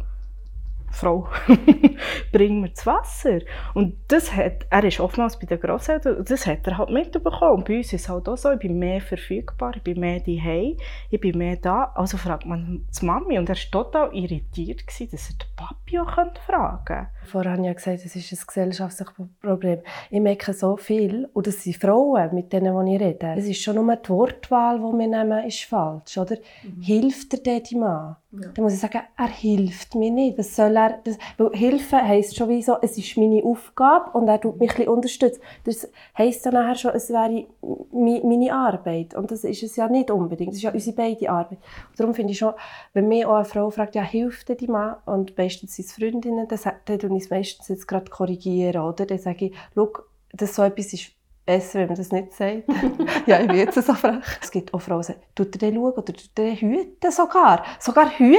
Frau, 0.93 1.29
bring 2.33 2.61
mir 2.61 2.71
das 2.71 2.85
Wasser. 2.85 3.39
Und 3.75 3.97
das 4.09 4.35
hat, 4.35 4.67
er 4.71 4.85
ist 4.85 4.99
oftmals 4.99 5.39
bei 5.39 5.47
den 5.47 5.61
Grosseltern, 5.61 6.25
das 6.25 6.47
hat 6.47 6.67
er 6.67 6.79
halt 6.79 6.91
mitbekommen. 6.91 7.59
Und 7.59 7.65
bei 7.65 7.79
uns 7.79 7.93
ist 7.93 8.03
es 8.03 8.09
halt 8.09 8.29
auch 8.29 8.37
so, 8.37 8.51
ich 8.53 8.59
bin 8.59 8.79
mehr 8.79 9.01
verfügbar, 9.01 9.73
ich 9.77 9.83
bin 9.83 10.01
mehr 10.01 10.21
daheim, 10.21 10.77
ich 11.11 11.21
bin 11.21 11.39
mehr 11.39 11.57
da. 11.57 11.93
Also 11.95 12.17
fragt 12.17 12.45
man 12.45 12.87
die 13.01 13.07
Mami 13.07 13.39
und 13.39 13.49
er 13.49 13.57
war 13.57 13.71
total 13.71 14.15
irritiert, 14.15 14.87
gewesen, 14.87 15.11
dass 15.13 15.31
er 15.31 15.37
den 15.37 15.57
Papi 15.57 15.99
auch 16.01 16.13
fragen 16.45 16.85
könnte. 16.85 17.09
Vorher 17.27 17.53
habe 17.53 17.63
ich 17.63 17.67
ja 17.67 17.73
gesagt, 17.73 18.05
es 18.05 18.17
ist 18.17 18.33
ein 18.33 18.47
gesellschaftliches 18.47 19.15
Problem. 19.41 19.81
Ich 20.11 20.21
merke 20.21 20.53
so 20.53 20.77
viel, 20.77 21.29
und 21.33 21.47
das 21.47 21.63
sind 21.63 21.77
Frauen, 21.77 22.35
mit 22.35 22.53
denen 22.53 22.87
ich 22.87 23.01
rede. 23.01 23.35
Es 23.37 23.47
ist 23.47 23.63
schon 23.63 23.77
nur 23.77 23.97
die 23.97 24.09
Wortwahl, 24.09 24.79
die 24.79 24.99
wir 24.99 25.07
nehmen, 25.07 25.47
ist 25.47 25.65
falsch. 25.65 26.19
Oder? 26.19 26.37
Mhm. 26.63 26.83
Hilft 26.83 27.33
dir 27.33 27.61
der 27.61 27.79
Mann? 27.79 28.17
Ja. 28.33 28.49
Dann 28.55 28.63
muss 28.63 28.75
ich 28.75 28.81
sagen, 28.81 29.01
er 29.17 29.29
hilft 29.29 29.97
mir 29.97 30.11
nicht. 30.11 30.39
Was 30.39 30.55
soll 30.55 30.77
er? 30.77 31.01
Das, 31.03 31.19
weil 31.37 31.51
Hilfe 31.53 31.97
heisst 31.97 32.37
schon 32.37 32.49
wie 32.49 32.63
so, 32.63 32.77
es 32.81 32.97
ist 32.97 33.17
meine 33.17 33.43
Aufgabe 33.43 34.17
und 34.17 34.29
er 34.29 34.41
tut 34.41 34.61
mich 34.61 34.79
ein 34.79 34.87
unterstützen. 34.87 35.41
Das 35.65 35.89
heisst 36.17 36.47
dann 36.47 36.55
nachher 36.55 36.77
schon, 36.77 36.93
es 36.95 37.11
wäre 37.11 37.47
meine 37.93 38.55
Arbeit. 38.55 39.15
Und 39.15 39.33
das 39.33 39.43
ist 39.43 39.65
es 39.65 39.75
ja 39.75 39.89
nicht 39.89 40.13
unbedingt. 40.13 40.51
Das 40.51 40.59
ist 40.59 40.63
ja 40.63 40.71
unsere 40.71 40.95
beide 40.95 41.29
Arbeit. 41.29 41.59
Und 41.91 41.99
darum 42.01 42.15
finde 42.15 42.33
ich 42.33 42.39
schon, 42.39 42.55
wenn 42.93 43.09
mir 43.09 43.29
auch 43.29 43.35
eine 43.35 43.45
Frau 43.45 43.69
fragt, 43.71 43.97
ja, 43.97 44.03
hilft 44.03 44.49
dir 44.49 44.55
die 44.57 44.69
Mann? 44.69 44.97
Und 45.07 45.37
meistens 45.37 45.75
sind 45.75 45.87
es 45.87 45.93
Freundinnen, 45.93 46.47
dann, 46.47 46.99
dann 46.99 47.20
ich 47.21 47.27
es 47.27 47.31
meistens 47.31 47.69
jetzt 47.69 47.89
gerade 47.89 48.11
korrigieren, 48.11 48.83
oder? 48.83 49.07
Dann 49.07 49.19
sage 49.19 49.47
ich, 49.47 49.55
schau, 49.75 49.93
das 50.33 50.55
so 50.55 50.63
etwas 50.63 50.93
ist 50.93 51.13
besser, 51.51 51.81
wenn 51.81 51.89
man 51.89 51.97
das 51.97 52.13
nicht 52.13 52.33
sagt. 52.33 52.65
ja, 53.27 53.41
ich 53.41 53.49
bin 53.49 53.57
jetzt 53.57 53.75
so 53.75 53.95
frech. 53.95 54.25
Es 54.41 54.51
gibt 54.51 54.73
auch 54.73 54.81
Frauen, 54.81 55.01
die 55.01 55.07
sagen, 55.07 55.21
tut 55.35 55.55
er 55.57 55.59
den 55.59 55.75
schauen 55.75 55.93
oder 55.93 56.05
tut 56.05 56.31
er 56.37 56.45
den 56.45 56.57
hüten 56.57 57.11
sogar? 57.11 57.65
Sogar 57.79 58.11
hüten! 58.11 58.39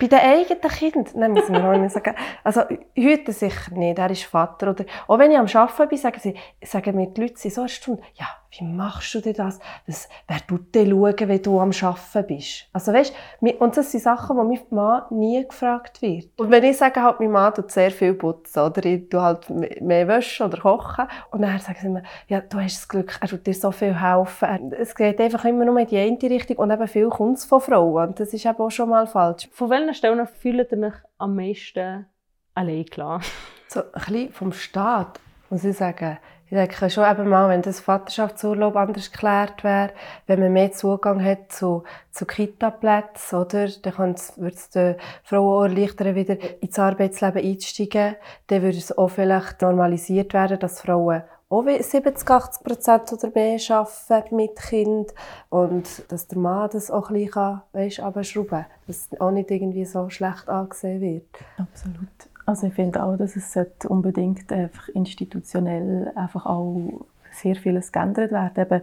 Bei 0.00 0.06
den 0.06 0.18
eigenen 0.18 0.60
Kindern. 0.60 1.06
Dann 1.14 1.32
muss 1.32 1.48
man 1.48 1.64
auch 1.64 1.78
nicht 1.78 1.92
sagen. 1.92 2.14
Also, 2.42 2.62
hüten 2.94 3.32
sicher 3.32 3.72
nicht, 3.74 3.98
er 3.98 4.10
ist 4.10 4.24
Vater. 4.24 4.70
Oder, 4.70 4.84
auch 5.06 5.18
wenn 5.18 5.30
ich 5.30 5.38
am 5.38 5.46
Arbeiten 5.46 5.88
bin, 5.88 5.98
sagen, 5.98 6.20
sie, 6.20 6.34
sagen 6.62 6.96
mir 6.96 7.06
die 7.06 7.20
Leute 7.20 7.50
so 7.50 7.60
eine 7.60 7.68
Stunde, 7.68 8.02
ja, 8.14 8.26
wie 8.58 8.64
machst 8.64 9.14
du 9.14 9.20
denn 9.20 9.34
das? 9.34 9.58
das 9.86 10.08
wer 10.28 10.46
tut 10.46 10.74
denn 10.74 10.90
schauen, 10.90 11.14
wenn 11.18 11.42
du 11.42 11.60
am 11.60 11.70
Arbeiten 11.70 12.26
bist? 12.26 12.66
Also 12.72 12.92
weißt, 12.92 13.14
und 13.40 13.76
das 13.76 13.90
sind 13.90 14.02
Sachen, 14.02 14.36
die 14.36 14.56
mein 14.56 14.66
Mann 14.70 15.02
nie 15.10 15.46
gefragt 15.46 16.00
wird. 16.02 16.28
Und 16.36 16.50
wenn 16.50 16.64
ich 16.64 16.76
sage, 16.76 17.02
halt, 17.02 17.20
mein 17.20 17.30
Mann 17.30 17.52
tut 17.54 17.70
sehr 17.70 17.90
viel 17.90 18.14
putzen, 18.14 18.60
oder 18.60 18.84
ich 18.84 19.08
tue 19.08 19.20
halt 19.20 19.50
mehr 19.50 20.08
waschen 20.08 20.46
oder 20.46 20.58
kochen, 20.58 21.06
und 21.30 21.42
dann 21.42 21.58
sagen 21.58 21.78
sie 21.80 21.88
mir, 21.88 22.02
ja, 22.28 22.40
du 22.40 22.58
hast 22.58 22.76
das 22.76 22.88
Glück, 22.88 23.18
er 23.20 23.28
tut 23.28 23.46
dir 23.46 23.54
so 23.54 23.72
viel 23.72 24.00
helfen. 24.00 24.72
Es 24.72 24.94
geht 24.94 25.20
einfach 25.20 25.44
immer 25.44 25.64
nur 25.64 25.78
in 25.78 25.86
die 25.86 25.98
eine 25.98 26.18
Richtung 26.22 26.56
und 26.58 26.70
eben 26.70 26.88
viel 26.88 27.08
kommt 27.08 27.40
von 27.40 27.60
Frauen. 27.60 28.08
Und 28.08 28.20
das 28.20 28.32
ist 28.32 28.46
eben 28.46 28.58
auch 28.58 28.70
schon 28.70 28.88
mal 28.88 29.06
falsch. 29.06 29.48
Von 29.52 29.70
welchen 29.70 29.94
Stellen 29.94 30.26
fühlt 30.26 30.72
ihr 30.72 30.78
euch 30.78 30.94
am 31.18 31.34
meisten 31.34 32.06
allein 32.54 32.84
klar? 32.86 33.20
So 33.68 33.80
ein 33.80 33.90
bisschen 33.92 34.32
vom 34.32 34.52
Staat, 34.52 35.20
muss 35.50 35.64
ich 35.64 35.76
sagen. 35.76 36.18
Ich 36.54 36.60
denke 36.60 36.88
schon 36.88 37.10
eben 37.10 37.28
mal, 37.28 37.48
wenn 37.48 37.62
das 37.62 37.80
Vaterschaftsurlaub 37.80 38.76
anders 38.76 39.10
geklärt 39.10 39.64
wäre, 39.64 39.90
wenn 40.28 40.38
man 40.38 40.52
mehr 40.52 40.70
Zugang 40.70 41.20
hat 41.20 41.50
zu, 41.50 41.82
zu 42.12 42.26
Kita-Plätzen, 42.26 43.40
oder? 43.40 43.68
Dann 43.82 44.14
würde 44.36 44.54
es 44.54 44.70
den 44.70 44.94
Frauen 45.24 45.72
erleichtern, 45.72 46.14
wieder 46.14 46.36
ins 46.62 46.78
Arbeitsleben 46.78 47.44
einzusteigen. 47.44 48.14
Dann 48.46 48.62
würde 48.62 48.78
es 48.78 48.96
auch 48.96 49.08
vielleicht 49.08 49.62
normalisiert 49.62 50.32
werden, 50.32 50.60
dass 50.60 50.80
Frauen 50.80 51.24
auch 51.48 51.64
70, 51.64 52.30
80 52.30 52.62
Prozent 52.62 53.12
oder 53.12 53.32
mehr 53.34 53.58
arbeiten 53.70 54.36
mit 54.36 54.54
Kind 54.54 55.12
und 55.48 56.04
dass 56.12 56.28
der 56.28 56.38
Mann 56.38 56.70
das 56.72 56.88
auch 56.88 57.10
ein 57.10 57.14
bisschen, 57.14 57.62
weißt, 57.72 57.98
abschrauben 57.98 58.48
kann, 58.48 58.66
dass 58.86 59.08
es 59.10 59.20
auch 59.20 59.32
nicht 59.32 59.50
irgendwie 59.50 59.86
so 59.86 60.08
schlecht 60.08 60.48
angesehen 60.48 61.00
wird. 61.00 61.26
Absolut. 61.58 62.33
Also 62.46 62.66
ich 62.66 62.74
finde 62.74 63.02
auch, 63.02 63.16
dass 63.16 63.36
es 63.36 63.56
unbedingt 63.88 64.52
einfach 64.52 64.88
institutionell 64.88 66.12
einfach 66.14 66.46
auch 66.46 67.04
sehr 67.32 67.56
vieles 67.56 67.92
geändert 67.92 68.32
werden. 68.32 68.64
Eben, 68.64 68.82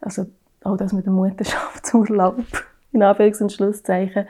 also 0.00 0.26
auch 0.64 0.76
das 0.76 0.92
mit 0.92 1.06
dem 1.06 1.14
Mutterschaftsurlaub, 1.14 2.36
in 2.92 3.02
Anführungs- 3.02 3.42
und 3.42 3.52
Schlusszeichen, 3.52 4.26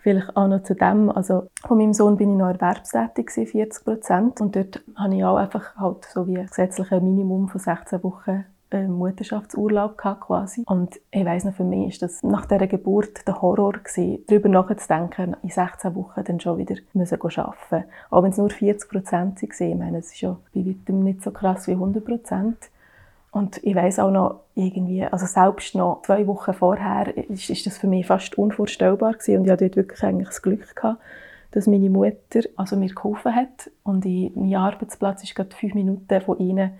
vielleicht 0.00 0.36
auch 0.36 0.48
noch 0.48 0.62
zu 0.62 0.74
dem, 0.74 1.10
also 1.10 1.48
von 1.66 1.78
meinem 1.78 1.92
Sohn 1.92 2.16
bin 2.16 2.32
ich 2.32 2.38
noch 2.38 2.48
erwerbstätig 2.48 3.30
40 3.30 3.84
Prozent 3.84 4.40
und 4.40 4.54
dort 4.56 4.82
habe 4.96 5.14
ich 5.14 5.24
auch 5.24 5.36
einfach 5.36 5.76
halt 5.76 6.04
so 6.04 6.26
wie 6.26 6.38
ein 6.38 6.46
gesetzliches 6.46 7.02
Minimum 7.02 7.48
von 7.48 7.60
16 7.60 8.02
Wochen 8.02 8.44
äh, 8.72 8.88
Mutterschaftsurlaub 8.88 9.98
gehabt, 9.98 10.22
quasi. 10.22 10.62
Und 10.66 11.00
ich 11.10 11.24
weiss 11.24 11.44
noch, 11.44 11.54
für 11.54 11.64
mich 11.64 11.94
ist 11.94 12.02
das 12.02 12.22
nach 12.22 12.46
dieser 12.46 12.66
Geburt 12.66 13.26
der 13.26 13.40
Horror 13.40 13.72
gewesen, 13.72 14.24
darüber 14.26 14.48
nachzudenken, 14.48 15.36
in 15.42 15.50
16 15.50 15.94
Wochen 15.94 16.24
dann 16.24 16.40
schon 16.40 16.58
wieder 16.58 16.76
müssen 16.92 17.20
arbeiten. 17.20 17.84
Auch 18.10 18.22
wenn 18.22 18.30
es 18.30 18.38
nur 18.38 18.50
40 18.50 18.90
Prozent 18.90 19.42
waren. 19.42 19.70
Ich 19.70 19.78
meine, 19.78 19.98
es 19.98 20.12
ist 20.12 20.20
ja 20.20 20.36
bei 20.54 20.66
weitem 20.66 21.02
nicht 21.04 21.22
so 21.22 21.30
krass 21.30 21.66
wie 21.66 21.72
100 21.72 22.04
Prozent. 22.04 22.56
Und 23.32 23.64
ich 23.64 23.74
weiß 23.74 23.98
auch 23.98 24.10
noch 24.10 24.40
irgendwie, 24.54 25.04
also 25.04 25.24
selbst 25.24 25.74
noch 25.74 26.02
zwei 26.02 26.26
Wochen 26.26 26.52
vorher 26.52 27.16
ist, 27.30 27.48
ist 27.48 27.66
das 27.66 27.78
für 27.78 27.86
mich 27.86 28.06
fast 28.06 28.36
unvorstellbar 28.36 29.14
gewesen. 29.14 29.38
Und 29.38 29.44
ich 29.46 29.50
hatte 29.50 29.64
dort 29.64 29.76
wirklich 29.76 30.02
eigentlich 30.04 30.28
das 30.28 30.42
Glück 30.42 30.76
gehabt, 30.76 31.00
dass 31.52 31.66
meine 31.66 31.88
Mutter 31.88 32.40
also 32.56 32.76
mir 32.76 32.94
geholfen 32.94 33.34
hat. 33.34 33.70
Und 33.84 34.04
ich, 34.04 34.36
mein 34.36 34.54
Arbeitsplatz 34.54 35.22
ist 35.22 35.34
gerade 35.34 35.56
fünf 35.56 35.72
Minuten 35.72 36.20
von 36.20 36.38
ihnen 36.38 36.72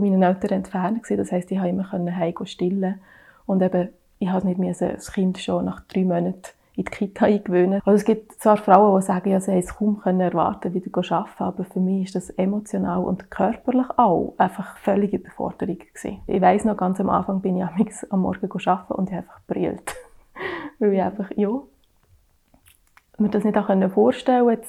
von 0.00 0.10
meinen 0.10 0.22
Eltern 0.22 0.58
entfernt. 0.58 1.02
Das 1.08 1.32
heisst, 1.32 1.50
ich 1.50 1.58
konnte 1.58 1.70
immer 1.70 2.16
heim 2.16 2.34
stillen. 2.44 3.00
Und 3.46 3.62
eben, 3.62 3.88
ich 4.18 4.28
habe 4.28 4.46
nicht 4.46 4.80
das 4.80 5.12
Kind 5.12 5.38
schon 5.38 5.64
nach 5.64 5.80
drei 5.80 6.04
Monaten 6.04 6.42
in 6.76 6.84
die 6.84 6.90
Kita 6.90 7.26
eingewöhnen. 7.26 7.80
Also 7.84 7.96
es 7.96 8.04
gibt 8.04 8.32
zwar 8.34 8.56
Frauen, 8.56 9.00
die 9.00 9.06
sagen, 9.06 9.30
ja, 9.30 9.40
sie 9.40 9.50
haben 9.50 9.58
es 9.58 9.74
kaum 9.74 10.00
können 10.00 10.20
erwarten, 10.20 10.74
wieder 10.74 10.92
zu 11.02 11.14
arbeiten, 11.14 11.42
aber 11.42 11.64
für 11.64 11.80
mich 11.80 12.04
ist 12.04 12.14
das 12.14 12.30
emotional 12.30 13.02
und 13.02 13.30
körperlich 13.32 13.86
auch 13.96 14.34
einfach 14.38 14.76
völlige 14.76 15.16
Überforderung 15.16 15.78
gewesen. 15.78 16.20
Ich 16.28 16.40
weiss 16.40 16.64
noch, 16.64 16.76
ganz 16.76 17.00
am 17.00 17.10
Anfang 17.10 17.40
bin 17.40 17.56
ich 17.56 17.64
am 18.10 18.20
Morgen 18.20 18.48
arbeiten 18.48 18.92
und 18.92 19.10
ich 19.10 19.16
habe 19.16 19.26
einfach 19.26 19.40
brüllt. 19.48 19.96
Weil 20.78 20.92
ich 20.92 21.02
einfach, 21.02 21.30
ja, 21.34 21.50
mir 23.18 23.28
das 23.28 23.42
nicht 23.42 23.58
auch 23.58 23.90
vorstellen 23.90 24.44
konnte. 24.44 24.62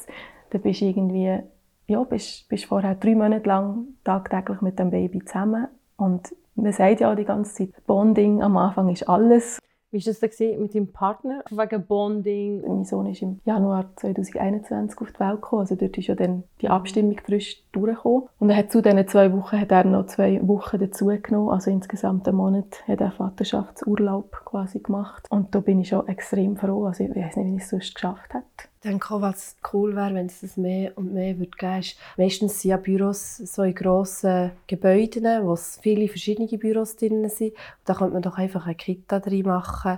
Dann 0.50 0.62
bist 0.62 0.82
du 0.82 0.86
irgendwie 0.86 1.44
ja, 1.90 2.04
bist, 2.04 2.48
bist 2.50 2.66
vorher 2.66 2.96
drei 2.96 3.16
Monate 3.16 3.48
lang 3.48 3.88
tagtäglich 4.04 4.62
mit 4.62 4.80
dem 4.80 4.92
Baby 4.92 5.24
zusammen 5.26 5.68
und 5.98 6.34
man 6.56 6.74
sagt 6.74 7.00
ja 7.00 7.12
auch 7.12 7.16
die 7.16 7.26
ganze 7.26 7.54
Zeit, 7.54 7.86
Bonding 7.86 8.42
am 8.42 8.58
Anfang 8.58 8.90
ist 8.90 9.08
alles. 9.08 9.60
Wie 9.92 10.06
war 10.06 10.14
das 10.14 10.38
denn 10.38 10.62
mit 10.62 10.76
deinem 10.76 10.92
Partner 10.92 11.44
wegen 11.50 11.86
Bonding? 11.88 12.62
Mein 12.62 12.86
Sohn 12.86 13.08
ist 13.08 13.24
im 13.24 13.40
Januar 13.44 13.90
2021 13.96 15.02
auf 15.02 15.12
die 15.12 15.20
Welt 15.20 15.42
gekommen, 15.42 15.62
also 15.62 15.76
dort 15.76 15.98
ist 15.98 16.08
ja 16.08 16.14
dann 16.14 16.44
die 16.62 16.70
Abstimmung 16.70 17.18
frisch 17.26 17.64
durchgekommen. 17.72 18.30
Und 18.38 18.52
er 18.52 18.58
hat 18.58 18.72
zu 18.72 18.84
diesen 18.84 19.08
zwei 19.08 19.34
Wochen 19.34 19.60
hat 19.60 19.72
er 19.72 19.86
noch 19.86 20.06
zwei 20.06 20.40
Wochen 20.48 20.78
dazugenommen, 20.78 21.50
also 21.50 21.72
insgesamt 21.72 22.28
einen 22.28 22.38
Monat 22.38 22.88
hat 22.88 23.02
er 23.02 23.12
Vaterschaftsurlaub 23.12 24.46
quasi 24.46 24.80
gemacht. 24.80 25.26
Und 25.32 25.56
da 25.56 25.60
bin 25.60 25.82
ich 25.82 25.88
schon 25.88 26.08
extrem 26.08 26.56
froh, 26.56 26.86
also 26.86 27.04
ich 27.04 27.16
weiß 27.16 27.38
nicht, 27.38 27.48
wie 27.48 27.56
ich 27.56 27.64
es 27.64 27.70
sonst 27.70 27.96
geschafft 27.96 28.32
hätte. 28.36 28.69
Denke 28.82 29.14
auch, 29.14 29.22
was 29.22 29.58
cool 29.74 29.94
wäre, 29.94 30.14
wenn 30.14 30.28
es 30.28 30.40
das 30.40 30.56
mehr 30.56 30.98
und 30.98 31.14
mehr 31.14 31.38
würde 31.38 31.52
geben. 31.58 31.84
Meistens 32.16 32.62
sind 32.62 32.72
ja 32.72 32.78
Büros 32.78 33.36
so 33.38 33.64
in 33.64 33.76
grossen 33.76 34.52
Gebäuden, 34.68 35.26
wo 35.44 35.52
es 35.52 35.80
viele 35.82 36.08
verschiedene 36.08 36.48
Büros 36.48 36.96
drin 36.96 37.28
sind. 37.28 37.52
Und 37.52 37.58
da 37.84 37.94
könnte 37.96 38.14
man 38.14 38.22
doch 38.22 38.38
einfach 38.38 38.66
eine 38.66 38.76
Kita 38.76 39.20
drin 39.20 39.48
machen. 39.48 39.98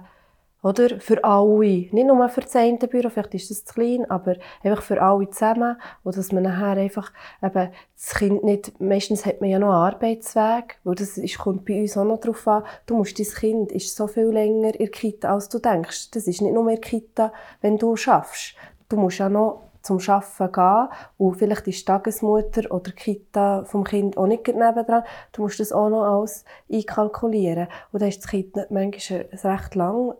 Oder? 0.63 0.99
Für 0.99 1.23
alle. 1.23 1.59
Nicht 1.91 1.93
nur 1.93 2.29
für 2.29 2.41
das 2.41 2.55
eine 2.55 2.77
Büro, 2.77 3.09
vielleicht 3.09 3.33
ist 3.33 3.49
das 3.49 3.65
zu 3.65 3.73
klein, 3.73 4.09
aber 4.09 4.35
einfach 4.63 4.83
für 4.83 5.01
alle 5.01 5.29
zusammen. 5.29 5.77
Und 6.03 6.17
dass 6.17 6.31
man 6.31 6.43
nachher 6.43 6.81
einfach 6.81 7.11
eben 7.41 7.69
das 7.95 8.13
Kind 8.15 8.43
nicht, 8.43 8.79
meistens 8.79 9.25
hat 9.25 9.41
man 9.41 9.49
ja 9.49 9.59
noch 9.59 9.69
einen 9.69 9.93
Arbeitsweg, 9.93 10.79
weil 10.83 10.95
das 10.95 11.17
ist, 11.17 11.37
kommt 11.39 11.65
bei 11.65 11.81
uns 11.81 11.97
auch 11.97 12.05
noch 12.05 12.19
darauf 12.19 12.47
an, 12.47 12.63
du 12.85 12.97
musst 12.97 13.17
dein 13.19 13.27
Kind 13.27 13.71
ist 13.71 13.95
so 13.95 14.07
viel 14.07 14.27
länger 14.27 14.73
in 14.73 14.85
der 14.85 14.89
Kita, 14.89 15.33
als 15.33 15.49
du 15.49 15.59
denkst. 15.59 16.11
Das 16.11 16.27
ist 16.27 16.41
nicht 16.41 16.53
nur 16.53 16.69
in 16.69 16.81
Kita, 16.81 17.33
wenn 17.61 17.77
du 17.77 17.95
schaffst 17.95 18.55
du 18.91 18.97
musst 18.97 19.19
ja 19.19 19.29
noch 19.29 19.61
zum 19.81 19.99
Arbeiten 20.07 20.51
gehen 20.51 20.87
und 21.17 21.35
vielleicht 21.35 21.67
ist 21.67 21.79
die 21.79 21.85
Tagesmutter 21.85 22.71
oder 22.71 22.91
die 22.91 22.95
Kita 22.95 23.63
vom 23.63 23.83
Kind 23.83 24.17
auch 24.17 24.27
nicht 24.27 24.47
nebendran. 24.47 25.03
Du 25.31 25.43
musst 25.43 25.59
das 25.59 25.71
auch 25.71 25.89
noch 25.89 26.03
alles 26.03 26.45
einkalkulieren. 26.71 27.67
Und 27.91 28.01
dann 28.01 28.09
ist 28.09 28.23
das 28.23 28.29
Kind 28.29 28.55
manchmal 28.69 29.25
recht 29.43 29.75
lang 29.75 30.13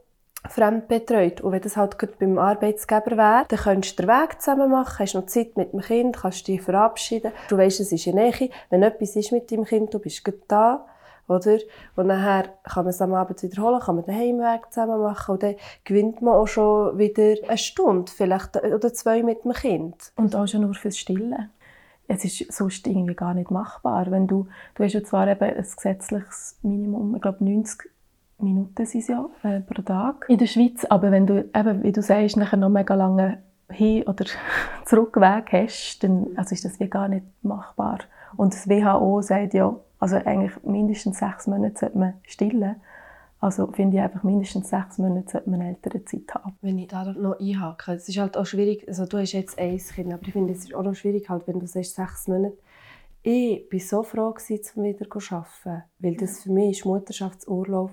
fremdbetreut. 0.49 1.41
Und 1.41 1.51
wenn 1.51 1.61
das 1.61 1.77
halt 1.77 1.99
gerade 1.99 2.13
beim 2.19 2.39
Arbeitsgeber 2.39 3.17
wäre, 3.17 3.45
dann 3.47 3.59
könntest 3.59 3.99
du 3.99 4.03
den 4.03 4.09
Weg 4.09 4.41
zusammen 4.41 4.71
machen, 4.71 4.99
hast 4.99 5.13
noch 5.13 5.27
Zeit 5.27 5.55
mit 5.55 5.73
dem 5.73 5.81
Kind, 5.81 6.17
kannst 6.17 6.47
dich 6.47 6.61
verabschieden. 6.61 7.31
Du 7.47 7.57
weißt, 7.57 7.79
es 7.79 7.91
ist 7.91 8.07
in 8.07 8.15
Nähe. 8.15 8.49
Wenn 8.71 8.81
etwas 8.81 9.15
ist 9.15 9.31
mit 9.31 9.51
deinem 9.51 9.65
Kind, 9.65 9.93
du 9.93 9.99
bist 9.99 10.23
gerade 10.23 10.41
da. 10.47 10.85
Oder? 11.31 11.57
Und 11.95 12.07
nachher 12.07 12.49
kann 12.63 12.83
man 12.83 12.89
es 12.89 13.01
am 13.01 13.13
Abend 13.13 13.41
wiederholen, 13.41 13.79
kann 13.79 13.95
man 13.95 14.05
den 14.05 14.15
Heimweg 14.15 14.71
zusammen 14.71 15.01
machen 15.01 15.31
und 15.31 15.43
dann 15.43 15.55
gewinnt 15.83 16.21
man 16.21 16.33
auch 16.33 16.47
schon 16.47 16.97
wieder 16.97 17.35
eine 17.47 17.57
Stunde 17.57 18.11
vielleicht 18.11 18.57
oder 18.57 18.93
zwei 18.93 19.23
mit 19.23 19.43
dem 19.45 19.53
Kind. 19.53 20.11
Und 20.17 20.35
auch 20.35 20.47
schon 20.47 20.61
nur 20.61 20.73
fürs 20.73 20.97
Stillen. 20.97 21.49
Es 22.07 22.25
ist 22.25 22.51
sonst 22.51 22.85
irgendwie 22.87 23.15
gar 23.15 23.33
nicht 23.33 23.51
machbar. 23.51 24.11
Wenn 24.11 24.27
du, 24.27 24.47
du 24.75 24.83
hast 24.83 24.93
ja 24.93 25.03
zwar 25.03 25.27
eben 25.27 25.43
ein 25.43 25.55
gesetzliches 25.55 26.57
Minimum, 26.61 27.15
ich 27.15 27.21
glaube 27.21 27.43
90 27.43 27.89
Minuten 28.39 28.85
sind 28.85 29.01
es 29.01 29.07
ja 29.07 29.29
äh, 29.43 29.61
pro 29.61 29.81
Tag 29.81 30.25
in 30.27 30.37
der 30.37 30.47
Schweiz, 30.47 30.83
aber 30.85 31.11
wenn 31.11 31.27
du 31.27 31.49
eben, 31.55 31.83
wie 31.83 31.91
du 31.91 32.01
sagst, 32.01 32.37
nachher 32.37 32.57
noch 32.57 32.69
mega 32.69 32.95
lange 32.95 33.37
Hin- 33.69 34.03
oder 34.07 34.25
Zurückweg 34.85 35.53
hast, 35.53 36.03
dann 36.03 36.27
also 36.35 36.53
ist 36.53 36.65
das 36.65 36.79
wie 36.79 36.89
gar 36.89 37.07
nicht 37.07 37.25
machbar. 37.43 37.99
Und 38.35 38.53
das 38.53 38.67
WHO 38.67 39.21
sagt 39.21 39.53
ja, 39.53 39.75
also 40.01 40.15
eigentlich 40.15 40.51
mindestens 40.63 41.19
sechs 41.19 41.45
Monate 41.45 41.77
sollte 41.79 41.97
man 41.97 42.13
stillen. 42.23 42.81
Also 43.39 43.67
finde 43.71 43.97
ich 43.97 44.03
einfach, 44.03 44.23
mindestens 44.23 44.69
sechs 44.69 44.97
Monate 44.97 45.29
sollte 45.29 45.49
man 45.49 45.61
ältere 45.61 46.03
Zeit 46.03 46.33
haben. 46.33 46.57
Wenn 46.61 46.79
ich 46.79 46.87
da 46.87 47.05
noch 47.13 47.39
einhake, 47.39 47.93
es 47.93 48.09
ist 48.09 48.17
halt 48.17 48.35
auch 48.35 48.45
schwierig, 48.45 48.87
also 48.87 49.05
du 49.05 49.19
hast 49.19 49.33
jetzt 49.33 49.59
ein 49.59 49.77
Kind, 49.77 50.11
aber 50.11 50.23
ich 50.23 50.33
finde, 50.33 50.53
es 50.53 50.63
ist 50.65 50.73
auch 50.73 50.81
noch 50.81 50.95
schwierig, 50.95 51.29
halt, 51.29 51.47
wenn 51.47 51.59
du 51.59 51.67
sagst, 51.67 51.95
sechs 51.95 52.27
Monate. 52.27 52.57
Ich 53.21 53.67
war 53.71 53.79
so 53.79 54.01
froh, 54.01 54.33
um 54.75 54.83
wieder 54.83 55.07
zu 55.07 55.35
arbeiten, 55.35 55.83
weil 55.99 56.15
das 56.15 56.41
für 56.41 56.51
mich 56.51 56.79
ist 56.79 56.85
Mutterschaftsurlaub 56.85 57.91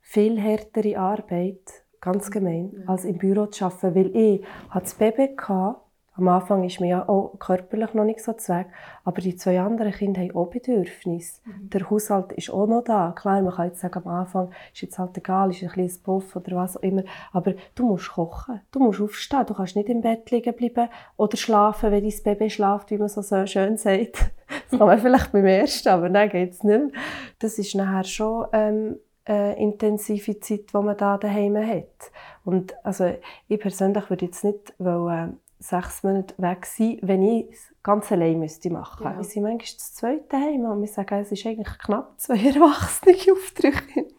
viel 0.00 0.38
härtere 0.38 0.96
Arbeit, 0.96 1.84
ganz 2.00 2.30
gemein, 2.30 2.84
als 2.86 3.04
im 3.04 3.18
Büro 3.18 3.46
zu 3.46 3.64
arbeiten, 3.64 3.94
weil 3.96 4.16
ich 4.16 4.46
das 4.72 4.94
Baby 4.94 5.34
hatte 5.36 5.76
am 6.18 6.28
Anfang 6.28 6.64
ist 6.64 6.80
mir 6.80 6.88
ja 6.88 7.08
auch 7.08 7.38
körperlich 7.38 7.94
noch 7.94 8.04
nicht 8.04 8.20
so 8.20 8.32
zweck, 8.32 8.66
aber 9.04 9.20
die 9.20 9.36
zwei 9.36 9.60
anderen 9.60 9.92
Kinder 9.92 10.20
haben 10.20 10.34
auch 10.34 10.50
Bedürfnisse. 10.50 11.40
Mhm. 11.44 11.70
Der 11.70 11.88
Haushalt 11.88 12.32
ist 12.32 12.50
auch 12.50 12.66
noch 12.66 12.82
da. 12.82 13.12
Klar, 13.16 13.40
man 13.42 13.54
kann 13.54 13.68
jetzt 13.68 13.80
sagen, 13.80 14.02
am 14.04 14.08
Anfang 14.08 14.50
ist 14.72 14.82
jetzt 14.82 14.98
halt 14.98 15.16
egal, 15.16 15.50
ist 15.50 15.62
ein 15.62 15.68
kleines 15.68 15.98
Puff 15.98 16.34
oder 16.34 16.56
was 16.56 16.76
auch 16.76 16.82
immer, 16.82 17.04
aber 17.32 17.54
du 17.74 17.86
musst 17.86 18.10
kochen, 18.10 18.60
du 18.72 18.80
musst 18.80 19.00
aufstehen, 19.00 19.46
du 19.46 19.54
kannst 19.54 19.76
nicht 19.76 19.88
im 19.88 20.00
Bett 20.00 20.30
liegen 20.30 20.54
bleiben 20.54 20.88
oder 21.16 21.36
schlafen, 21.36 21.92
wenn 21.92 22.02
dein 22.02 22.22
Baby 22.24 22.50
schlaft, 22.50 22.90
wie 22.90 22.98
man 22.98 23.08
so 23.08 23.22
schön 23.46 23.76
sagt. 23.76 24.32
Das 24.70 24.78
kann 24.78 24.88
man 24.88 24.98
vielleicht 24.98 25.32
beim 25.32 25.44
ersten, 25.44 25.88
aber 25.90 26.08
dann 26.08 26.28
geht 26.28 26.52
es 26.52 26.62
nicht 26.62 26.78
mehr. 26.78 26.90
Das 27.38 27.58
ist 27.58 27.74
nachher 27.74 28.04
schon 28.04 28.46
ähm, 28.52 28.96
eine 29.28 29.56
intensive 29.58 30.40
Zeit, 30.40 30.72
die 30.72 30.76
man 30.76 30.96
da 30.96 31.18
daheim 31.18 31.56
hat. 31.56 32.10
Und 32.44 32.74
also 32.84 33.14
ich 33.48 33.60
persönlich 33.60 34.08
würde 34.08 34.26
jetzt 34.26 34.44
nicht 34.44 34.74
wollen, 34.78 35.38
sechs 35.58 36.02
Monate 36.02 36.34
weg 36.38 36.66
sein, 36.66 36.98
wenn 37.02 37.22
ich 37.22 37.50
es 37.50 37.74
ganz 37.82 38.10
allein 38.12 38.38
müsste 38.38 38.70
machen. 38.70 39.04
Ja. 39.04 39.16
Wir 39.16 39.24
sind 39.24 39.42
manchmal 39.42 39.76
das 39.76 39.94
zweite 39.94 40.36
Heim 40.36 40.64
und 40.64 40.80
wir 40.80 40.88
sagen, 40.88 41.20
es 41.20 41.32
ist 41.32 41.46
eigentlich 41.46 41.78
knapp 41.78 42.20
zwei 42.20 42.36
Erwachsene 42.48 43.16
auf 43.32 43.52
drei 43.54 43.70
Kinder. 43.70 44.14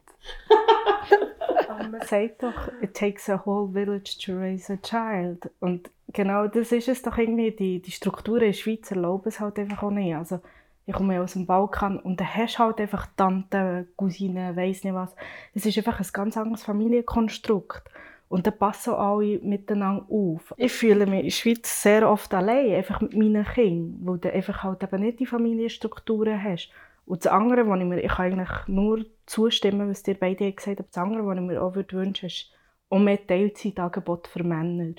man 1.92 2.02
sagt 2.02 2.44
doch, 2.44 2.68
it 2.82 2.94
takes 2.94 3.30
a 3.30 3.42
whole 3.46 3.72
village 3.72 4.18
to 4.24 4.34
raise 4.34 4.72
a 4.72 4.78
child. 4.78 5.50
Und 5.60 5.90
genau 6.14 6.48
das 6.48 6.72
ist 6.72 6.88
es 6.88 7.02
doch 7.02 7.18
irgendwie, 7.18 7.52
die, 7.52 7.82
die 7.82 7.92
Strukturen 7.92 8.42
in 8.42 8.48
der 8.48 8.54
Schweiz 8.54 8.92
erlauben 8.92 9.28
es 9.28 9.40
halt 9.40 9.60
einfach 9.60 9.84
auch 9.84 9.92
nicht. 9.92 10.16
Also, 10.16 10.40
ich 10.86 10.96
komme 10.96 11.16
ja 11.16 11.22
aus 11.22 11.34
dem 11.34 11.46
Balkan 11.46 12.00
und 12.00 12.20
da 12.20 12.26
hast 12.26 12.56
du 12.56 12.60
halt 12.60 12.80
einfach 12.82 13.08
Tanten, 13.16 13.88
Cousinen, 13.96 14.56
weiss 14.56 14.84
nicht 14.84 14.96
was. 14.96 15.16
Es 15.54 15.66
ist 15.66 15.78
einfach 15.78 16.00
ein 16.00 16.08
ganz 16.12 16.36
anderes 16.36 16.64
Familienkonstrukt. 16.64 17.84
Und 18.30 18.48
dann 18.48 18.58
passen 18.58 18.94
alle 18.94 19.40
miteinander 19.40 20.06
auf. 20.10 20.54
Ich 20.56 20.72
fühle 20.72 21.06
mich 21.06 21.20
in 21.20 21.26
der 21.26 21.32
Schweiz 21.32 21.84
sehr 21.84 22.10
oft 22.10 22.34
allein, 22.34 22.76
einfach 22.76 23.02
mit 23.02 23.16
meinen 23.16 23.44
Kindern, 23.44 23.98
weil 24.08 24.20
du 24.20 24.32
einfach 24.32 24.64
halt 24.64 24.84
eben 24.84 25.02
nicht 25.02 25.20
die 25.20 25.26
Familienstrukturen 25.26 26.42
hast. 26.42 26.70
Und 27.06 27.26
das 27.26 27.32
andere, 27.32 27.68
was 27.68 27.80
ich 27.80 27.86
mir, 27.86 28.02
ich 28.02 28.12
kann 28.12 28.40
eigentlich 28.40 28.68
nur 28.68 29.04
zustimmen, 29.26 29.90
was 29.90 30.04
dir 30.04 30.14
beide 30.14 30.52
gesagt 30.52 30.78
haben, 30.78 30.88
das 30.88 30.98
andere, 30.98 31.26
was 31.26 31.38
ich 31.38 31.44
mir 31.44 31.62
auch 31.62 31.74
würde 31.74 32.14
ist 32.22 32.54
auch 32.90 33.00
mehr 33.00 33.26
Teilzeitangebote 33.26 34.30
für 34.30 34.44
Männer. 34.44 34.96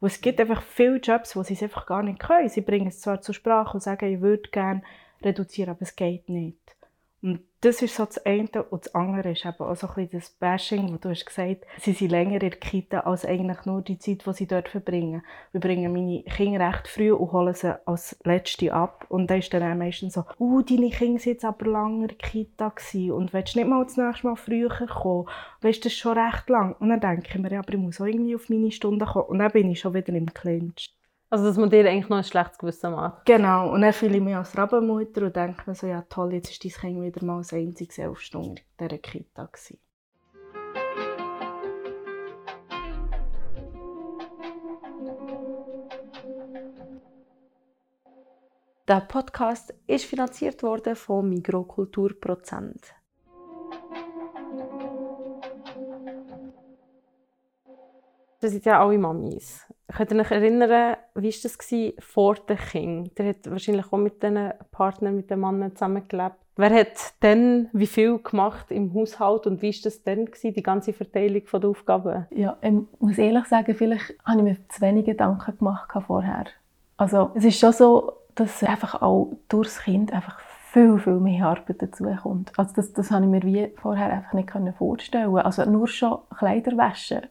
Weil 0.00 0.10
es 0.10 0.20
gibt 0.20 0.40
einfach 0.40 0.62
viele 0.62 0.96
Jobs, 0.96 1.36
wo 1.36 1.42
sie 1.42 1.54
es 1.54 1.62
einfach 1.62 1.86
gar 1.86 2.02
nicht 2.02 2.18
können. 2.18 2.48
Sie 2.48 2.60
bringen 2.60 2.88
es 2.88 3.00
zwar 3.00 3.20
zur 3.20 3.34
Sprache 3.34 3.74
und 3.74 3.82
sagen, 3.82 4.12
ich 4.12 4.20
würde 4.20 4.50
gerne 4.50 4.82
reduzieren, 5.22 5.70
aber 5.70 5.82
es 5.82 5.96
geht 5.96 6.28
nicht. 6.28 6.76
Das 7.64 7.80
ist 7.80 7.96
so 7.96 8.04
das 8.04 8.18
eine. 8.26 8.62
Und 8.68 8.84
das 8.84 8.94
andere 8.94 9.30
ist 9.32 9.46
eben 9.46 9.56
auch 9.58 9.74
so 9.74 9.88
ein 9.96 10.10
das 10.12 10.28
Bashing, 10.28 10.92
wo 10.92 10.98
du 10.98 11.08
hast 11.08 11.24
gesagt 11.24 11.64
sie 11.80 11.94
sind 11.94 12.10
länger 12.10 12.34
in 12.34 12.40
der 12.40 12.50
Kita 12.50 13.00
als 13.00 13.24
eigentlich 13.24 13.64
nur 13.64 13.80
die 13.80 13.98
Zeit, 13.98 14.26
die 14.26 14.32
sie 14.34 14.46
dort 14.46 14.68
verbringen. 14.68 15.22
Wir 15.50 15.62
bringen 15.62 15.90
meine 15.90 16.24
Kinder 16.24 16.68
recht 16.68 16.86
früh 16.88 17.10
und 17.10 17.32
holen 17.32 17.54
sie 17.54 17.74
als 17.86 18.18
Letzte 18.22 18.74
ab. 18.74 19.06
Und 19.08 19.30
dann 19.30 19.38
ist 19.38 19.54
dann 19.54 19.62
auch 19.62 19.74
meistens 19.78 20.12
so, 20.12 20.24
uh, 20.38 20.60
deine 20.60 20.90
Kinder 20.90 21.18
sind 21.18 21.32
jetzt 21.32 21.44
aber 21.46 21.64
länger 21.64 22.02
in 22.02 22.08
der 22.08 22.18
Kita 22.18 22.68
gewesen 22.68 23.12
und 23.12 23.32
willst 23.32 23.56
nicht 23.56 23.66
mal 23.66 23.82
das 23.82 23.96
nächste 23.96 24.26
Mal 24.26 24.36
früher 24.36 24.68
kommen? 24.68 25.26
Weißt 25.62 25.78
du, 25.78 25.84
das 25.84 25.94
ist 25.94 25.98
schon 25.98 26.18
recht 26.18 26.50
lang. 26.50 26.76
Und 26.80 26.90
dann 26.90 27.00
denke 27.00 27.28
ich 27.30 27.38
mir, 27.38 27.58
aber 27.58 27.72
ich 27.72 27.78
muss 27.78 27.98
auch 27.98 28.04
irgendwie 28.04 28.36
auf 28.36 28.50
meine 28.50 28.72
Stunden 28.72 29.06
kommen. 29.06 29.24
Und 29.24 29.38
dann 29.38 29.52
bin 29.52 29.70
ich 29.70 29.80
schon 29.80 29.94
wieder 29.94 30.12
im 30.12 30.34
Clinch. 30.34 30.94
Also, 31.30 31.44
dass 31.46 31.56
man 31.56 31.70
dir 31.70 31.88
eigentlich 31.88 32.08
noch 32.08 32.18
ein 32.18 32.24
schlechtes 32.24 32.58
Gewissen 32.58 32.92
macht. 32.92 33.24
Genau, 33.26 33.72
und 33.72 33.80
dann 33.80 33.92
fühle 33.92 34.16
ich 34.16 34.22
mich 34.22 34.36
als 34.36 34.56
Rabenmutter 34.56 35.22
und 35.22 35.34
denke 35.34 35.62
mir 35.66 35.74
so, 35.74 35.86
ja 35.86 36.02
toll, 36.08 36.34
jetzt 36.34 36.50
ist 36.50 36.64
dein 36.64 36.72
Kind 36.72 37.02
wieder 37.02 37.24
mal 37.24 37.38
das 37.38 37.52
einzige 37.52 38.02
elf 38.02 38.20
Stunden 38.20 38.56
in 38.78 38.88
dieser 38.88 38.98
Kita 38.98 39.46
gewesen. 39.46 39.78
Der 48.86 49.00
Podcast 49.00 49.72
ist 49.86 50.04
finanziert 50.04 50.62
worden 50.62 50.94
von 50.94 51.26
Migrokulturprozent. 51.30 52.94
Das 58.44 58.52
sind 58.52 58.66
ja 58.66 58.84
alle 58.84 58.98
Mamis. 58.98 59.66
Könnt 59.96 60.12
ihr 60.12 60.20
euch 60.20 60.30
erinnern, 60.30 60.96
wie 61.14 61.32
war 61.32 61.40
das 61.42 62.04
vor 62.04 62.34
dem 62.34 62.58
Kind? 62.58 63.18
Der 63.18 63.30
hat 63.30 63.50
wahrscheinlich 63.50 63.90
auch 63.90 63.96
mit 63.96 64.22
diesen 64.22 64.52
Partnern, 64.70 65.16
mit 65.16 65.30
den 65.30 65.40
Männern 65.40 65.74
zusammengelebt. 65.74 66.36
Wer 66.56 66.74
hat 66.74 67.22
denn 67.22 67.70
wie 67.72 67.86
viel 67.86 68.18
gemacht 68.18 68.70
im 68.70 68.92
Haushalt 68.92 69.46
und 69.46 69.62
wie 69.62 69.72
war 69.72 69.80
das 69.84 70.02
dann, 70.02 70.26
gewesen, 70.26 70.52
die 70.52 70.62
ganze 70.62 70.92
Verteilung 70.92 71.40
der 71.50 71.70
Aufgaben? 71.70 72.26
Ja, 72.32 72.58
ich 72.60 72.72
muss 72.98 73.16
ehrlich 73.16 73.46
sagen, 73.46 73.74
vielleicht 73.74 74.14
habe 74.26 74.40
ich 74.40 74.44
mir 74.44 74.56
zu 74.68 74.82
wenig 74.82 75.06
Gedanken 75.06 75.56
gemacht 75.56 75.88
vorher. 76.06 76.44
Also 76.98 77.30
es 77.34 77.46
ist 77.46 77.58
schon 77.58 77.72
so, 77.72 78.12
dass 78.34 78.62
einfach 78.62 79.00
auch 79.00 79.32
durchs 79.48 79.84
Kind 79.84 80.12
einfach 80.12 80.38
viel, 80.70 80.98
viel 80.98 81.14
mehr 81.14 81.46
Arbeit 81.46 81.80
dazu 81.80 82.04
kommt. 82.22 82.52
Also 82.58 82.74
das, 82.76 82.92
das 82.92 83.10
habe 83.10 83.24
ich 83.24 83.30
mir 83.30 83.42
wie 83.42 83.72
vorher 83.76 84.12
einfach 84.12 84.34
nicht 84.34 84.52
vorstellen 84.76 85.34
Also 85.38 85.64
nur 85.64 85.88
schon 85.88 86.18
Kleider 86.36 86.76
waschen. 86.76 87.22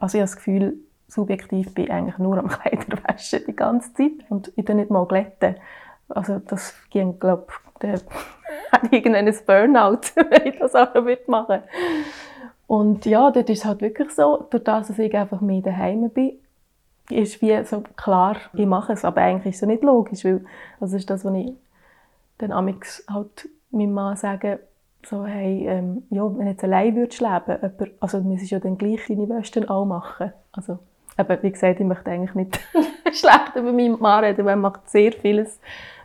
Also 0.00 0.18
ich 0.18 0.22
habe 0.22 0.30
das 0.30 0.36
Gefühl, 0.36 0.78
subjektiv 1.08 1.74
bin 1.74 1.84
ich 1.84 1.92
eigentlich 1.92 2.18
nur 2.18 2.38
am 2.38 2.48
Kleiderwaschen 2.48 3.42
die 3.46 3.56
ganze 3.56 3.92
Zeit 3.94 4.12
und 4.28 4.52
ich 4.56 4.64
tue 4.64 4.74
nicht 4.74 4.90
mal 4.90 5.06
glätten. 5.06 5.56
Also 6.08 6.38
das 6.38 6.74
ging, 6.90 7.18
glaube 7.18 7.46
ich, 7.82 8.00
hat 8.72 8.92
irgendein 8.92 9.34
Burnout, 9.46 10.00
wenn 10.14 10.46
ich 10.46 10.58
das 10.58 10.74
auch 10.74 10.94
noch 10.94 11.06
machen 11.26 11.62
Und 12.66 13.06
ja, 13.06 13.30
dort 13.30 13.50
ist 13.50 13.60
es 13.60 13.64
halt 13.64 13.80
wirklich 13.80 14.10
so, 14.10 14.46
durch 14.50 14.64
das, 14.64 14.88
dass 14.88 14.98
ich 14.98 15.14
einfach 15.14 15.40
mehr 15.40 15.62
daheim 15.62 16.10
bin, 16.10 16.38
ist 17.10 17.42
wie 17.42 17.64
so 17.64 17.82
klar, 17.96 18.36
ich 18.54 18.66
mache 18.66 18.92
es, 18.92 19.04
aber 19.04 19.20
eigentlich 19.20 19.54
ist 19.54 19.62
es 19.62 19.68
nicht 19.68 19.82
logisch, 19.82 20.24
weil 20.24 20.44
das 20.80 20.92
ist 20.92 21.10
das, 21.10 21.24
was 21.24 21.34
ich 21.34 21.52
dann 22.38 22.52
amix 22.52 23.04
halt 23.08 23.48
meinem 23.70 23.92
Mann 23.92 24.16
sage, 24.16 24.60
so, 25.06 25.24
hey, 25.24 25.66
ähm, 25.66 26.04
ja, 26.10 26.22
wenn 26.24 26.46
du 26.46 26.50
jetzt 26.50 26.64
allein 26.64 26.94
würdest 26.94 27.20
leben, 27.20 27.58
jemand, 27.60 27.90
also 28.00 28.20
du 28.20 28.34
ja 28.34 28.60
dann 28.60 28.78
gleich 28.78 29.00
deine 29.08 29.28
Wäsche 29.28 29.68
auch 29.68 29.84
machen. 29.84 30.32
Also, 30.52 30.78
aber 31.16 31.42
wie 31.42 31.50
gesagt, 31.50 31.80
ich 31.80 31.86
möchte 31.86 32.10
eigentlich 32.10 32.34
nicht 32.34 32.60
schlecht 33.12 33.56
über 33.56 33.72
meinen 33.72 34.00
Mann 34.00 34.24
reden, 34.24 34.44
weil 34.44 34.54
er 34.54 34.56
macht 34.56 34.88
sehr 34.88 35.12
vieles 35.12 35.60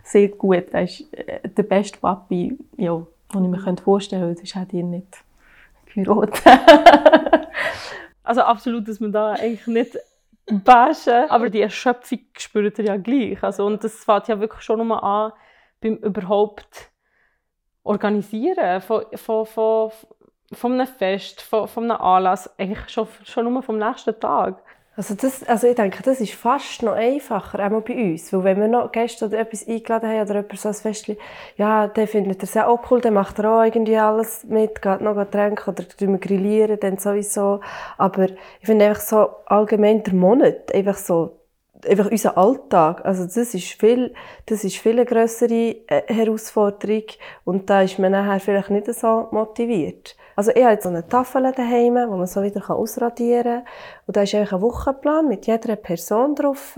sehr 0.08 0.30
gut. 0.30 0.70
Er 0.72 0.84
ist 0.84 1.14
äh, 1.14 1.48
der 1.48 1.64
beste 1.64 2.00
Papi, 2.00 2.58
ja, 2.78 3.06
den 3.34 3.44
ich 3.44 3.50
mir 3.50 3.78
vorstellen 3.78 4.24
könnte, 4.24 4.40
sonst 4.40 4.56
hätte 4.56 4.78
ich 4.78 4.84
ihn 4.84 4.90
nicht 4.90 5.24
geheiratet. 5.94 6.42
also 8.24 8.42
absolut, 8.42 8.88
dass 8.88 9.00
man 9.00 9.12
da 9.12 9.34
eigentlich 9.34 9.68
nicht 9.68 9.98
bashen, 10.50 11.30
aber 11.30 11.50
die 11.50 11.62
Erschöpfung 11.62 12.20
spürt 12.38 12.80
er 12.80 12.86
ja 12.86 12.98
gleich. 12.98 13.44
Also, 13.44 13.66
und 13.66 13.84
das 13.84 14.04
fängt 14.04 14.28
ja 14.28 14.40
wirklich 14.40 14.62
schon 14.62 14.86
mal 14.88 15.00
an, 15.00 15.34
beim 15.82 15.96
überhaupt 15.98 16.92
Organisieren 17.88 18.82
von, 18.82 19.06
von, 19.16 19.46
von, 19.46 19.92
von 20.52 20.74
einem 20.74 20.88
Fest, 20.88 21.42
von, 21.42 21.68
von 21.68 21.84
einem 21.86 22.02
Anlass, 22.02 22.50
eigentlich 22.58 22.90
schon, 22.90 23.08
schon 23.24 23.52
nur 23.52 23.64
vom 23.64 23.80
nächsten 23.80 24.20
Tag. 24.20 24.62
Also, 24.98 25.14
das, 25.14 25.44
also 25.44 25.68
ich 25.68 25.76
denke, 25.76 26.02
das 26.02 26.20
ist 26.22 26.34
fast 26.34 26.82
noch 26.82 26.94
einfacher, 26.94 27.60
auch 27.60 27.82
bei 27.82 27.94
uns. 27.94 28.34
Weil 28.34 28.44
wenn 28.44 28.62
wir 28.62 28.68
noch 28.68 28.92
Gäste 28.92 29.28
oder 29.28 29.38
etwas 29.38 29.68
eingeladen 29.68 30.10
haben 30.10 30.22
oder 30.22 30.36
jemand 30.38 30.60
so 30.60 30.70
ein 30.70 30.74
Fest, 30.74 31.12
ja, 31.56 31.88
dann 31.88 32.08
findet 32.08 32.40
er 32.40 32.44
es 32.44 32.58
auch 32.58 32.80
cool, 32.90 33.00
dann 33.00 33.14
macht 33.14 33.38
er 33.38 33.52
auch 33.52 33.64
irgendwie 33.64 33.96
alles 33.96 34.44
mit, 34.46 34.82
geht 34.82 35.02
noch 35.02 35.24
trinken 35.30 35.70
oder 35.70 35.84
wir 36.00 36.18
grillieren, 36.18 36.80
dann 36.80 36.98
sowieso. 36.98 37.62
Aber 38.00 38.26
ich 38.26 38.66
finde 38.66 38.86
einfach 38.86 39.02
so 39.02 39.30
allgemein 39.46 40.02
der 40.02 40.16
Monat, 40.16 40.74
einfach 40.74 40.98
so, 40.98 41.38
einfach 41.86 42.10
unser 42.10 42.38
Alltag, 42.38 43.06
also 43.06 43.24
das 43.24 43.38
ist 43.38 43.74
viel, 43.74 44.14
das 44.46 44.64
ist 44.64 44.78
viel 44.78 44.94
eine 44.94 45.06
grössere 45.06 45.76
äh, 45.88 46.04
Herausforderung 46.08 47.04
und 47.46 47.70
da 47.70 47.82
ist 47.82 48.00
man 48.00 48.12
nachher 48.12 48.40
vielleicht 48.40 48.70
nicht 48.70 48.94
so 48.94 49.28
motiviert. 49.32 50.16
Also 50.36 50.52
ich 50.52 50.62
habe 50.62 50.74
jetzt 50.74 50.84
so 50.84 50.90
eine 50.90 51.08
Tafel 51.08 51.52
daheim, 51.52 51.96
wo 51.96 52.16
man 52.16 52.28
so 52.28 52.44
wieder 52.44 52.70
ausradieren 52.70 53.64
kann. 53.64 53.66
Und 54.06 54.18
da 54.18 54.22
ist 54.22 54.36
eigentlich 54.36 54.54
ein 54.54 54.62
Wochenplan 54.62 55.28
mit 55.28 55.48
jeder 55.48 55.76
Person 55.76 56.36
drauf. 56.36 56.78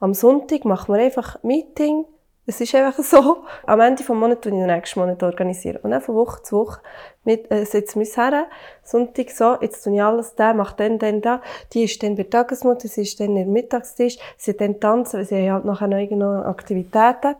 Am 0.00 0.14
Sonntag 0.14 0.64
machen 0.64 0.94
wir 0.94 1.02
einfach 1.02 1.36
ein 1.36 1.46
Meeting. 1.46 2.06
Es 2.46 2.60
ist 2.60 2.74
einfach 2.74 3.02
so. 3.02 3.44
Am 3.66 3.80
Ende 3.80 4.02
des 4.02 4.08
Monats 4.08 4.46
organisiere 4.46 4.56
ich 4.56 4.66
den 4.66 4.76
nächsten 4.76 5.00
Monat. 5.00 5.22
Organisieren. 5.22 5.78
Und 5.82 5.90
dann 5.92 6.02
von 6.02 6.14
Woche 6.14 6.42
zu 6.42 6.58
Woche 6.58 6.80
mit, 7.24 7.50
äh, 7.50 7.64
setzen 7.64 8.00
wir 8.00 8.06
uns 8.06 8.16
her. 8.16 8.46
Sonntag 8.82 9.30
so, 9.30 9.56
jetzt 9.60 9.82
tue 9.82 9.94
ich 9.94 10.02
alles 10.02 10.34
da, 10.34 10.52
mache 10.52 10.76
dann, 10.76 10.98
dann, 10.98 11.22
da. 11.22 11.40
Die 11.72 11.84
ist 11.84 12.02
dann 12.02 12.16
bei 12.16 12.24
Tagesmutter, 12.24 12.88
sie 12.88 13.02
ist 13.02 13.18
dann 13.18 13.36
im 13.36 13.52
Mittagstisch, 13.52 14.18
sie 14.36 14.54
dann 14.54 14.78
tanzen, 14.78 15.18
weil 15.18 15.24
sie 15.24 15.50
haben 15.50 15.68
halt 15.70 15.80
nachher 15.80 16.16
noch 16.16 16.44
Aktivitäten. 16.44 17.36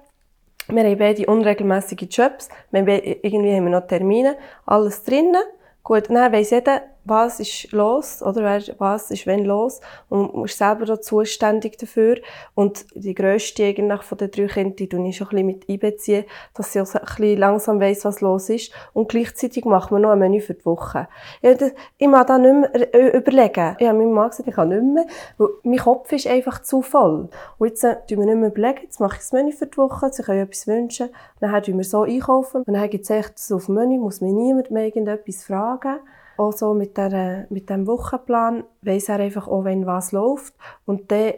Wir 0.69 0.85
haben 0.85 0.99
beide 0.99 1.27
unregelmäßige 1.27 2.09
Jobs. 2.11 2.49
Wir 2.71 2.81
haben 2.81 2.89
irgendwie 2.89 3.55
haben 3.55 3.65
wir 3.65 3.73
noch 3.73 3.87
Termine. 3.87 4.37
Alles 4.65 5.03
drinnen. 5.05 5.43
Gut, 5.83 6.09
dann 6.09 6.33
weiss 6.33 6.49
jeder, 6.49 6.81
was 7.05 7.41
ist 7.41 7.71
los, 7.73 8.23
oder? 8.23 8.61
Was 8.79 9.11
ist 9.11 9.27
wenn 9.27 9.45
los? 9.45 9.81
Und 10.09 10.35
man 10.35 10.45
ist 10.47 10.57
selber 10.57 10.87
da 10.87 11.01
zuständig 11.01 11.79
dafür. 11.79 12.17
Und 12.55 12.87
die 12.95 13.15
grösste 13.15 13.65
eigentlich 13.65 14.03
von 14.03 14.19
den 14.19 14.31
drei 14.31 14.47
Kindern, 14.47 15.05
die 15.05 15.11
ich 15.11 15.17
schon 15.17 15.29
ein 15.29 15.31
bisschen 15.31 15.47
mit 15.47 15.69
einbeziehen, 15.69 16.25
dass 16.55 16.73
sie 16.73 16.81
auch 16.81 16.95
ein 16.95 17.01
bisschen 17.01 17.39
langsam 17.39 17.81
weiss, 17.81 18.05
was 18.05 18.21
los 18.21 18.49
ist. 18.49 18.73
Und 18.93 19.09
gleichzeitig 19.09 19.65
machen 19.65 19.95
wir 19.95 20.01
noch 20.01 20.11
ein 20.11 20.19
Menü 20.19 20.41
für 20.41 20.55
die 20.55 20.65
Woche. 20.65 21.09
Ich, 21.43 21.59
ich 21.99 22.09
mag 22.09 22.27
da 22.27 22.39
nicht 22.39 22.73
mehr 22.73 23.15
überlegen. 23.15 23.77
Ich 23.79 23.87
habe 23.87 23.99
meinem 23.99 24.13
Mann 24.13 24.31
gesagt, 24.31 24.49
ich 24.49 24.55
kann 24.55 24.71
nicht 24.71 24.83
mehr, 24.83 25.07
weil 25.37 25.49
mein 25.63 25.79
Kopf 25.79 26.11
ist 26.13 26.27
einfach 26.27 26.63
zu 26.63 26.81
voll. 26.81 27.29
Und 27.59 27.69
jetzt 27.69 27.85
äh, 27.85 27.97
tun 28.09 28.21
wir 28.21 28.27
nicht 28.27 28.37
mehr 28.37 28.49
überlegen, 28.49 28.83
jetzt 28.83 29.01
mache 29.01 29.17
ich 29.17 29.21
das 29.21 29.33
Menü 29.33 29.53
für 29.53 29.67
die 29.67 29.77
Woche, 29.77 30.11
sie 30.11 30.23
können 30.23 30.43
etwas 30.43 30.67
wünschen, 30.67 31.11
dann 31.41 31.63
tun 31.63 31.77
wir 31.77 31.85
so 31.85 32.03
einkaufen. 32.03 32.63
Und 32.63 32.73
dann 32.73 32.89
gibt 32.89 33.05
es 33.05 33.11
echt 33.11 33.35
das 33.35 33.53
auf 33.53 33.67
dem 33.67 33.75
Menü, 33.75 33.99
muss 33.99 34.21
mir 34.21 34.33
niemand 34.33 34.71
mehr 34.71 34.87
irgendetwas 34.87 35.45
fragen 35.45 35.99
auch 36.37 36.53
so 36.53 36.75
mit, 36.75 36.97
der, 36.97 37.47
mit 37.51 37.71
dem 37.71 37.87
Wochenplan 37.87 38.65
weiss 38.83 39.09
er 39.09 39.21
einfach 39.21 39.49
auch, 39.49 39.65
wenn 39.65 39.87
was 39.87 40.13
läuft. 40.13 40.55
Und 40.85 41.11
dann 41.11 41.35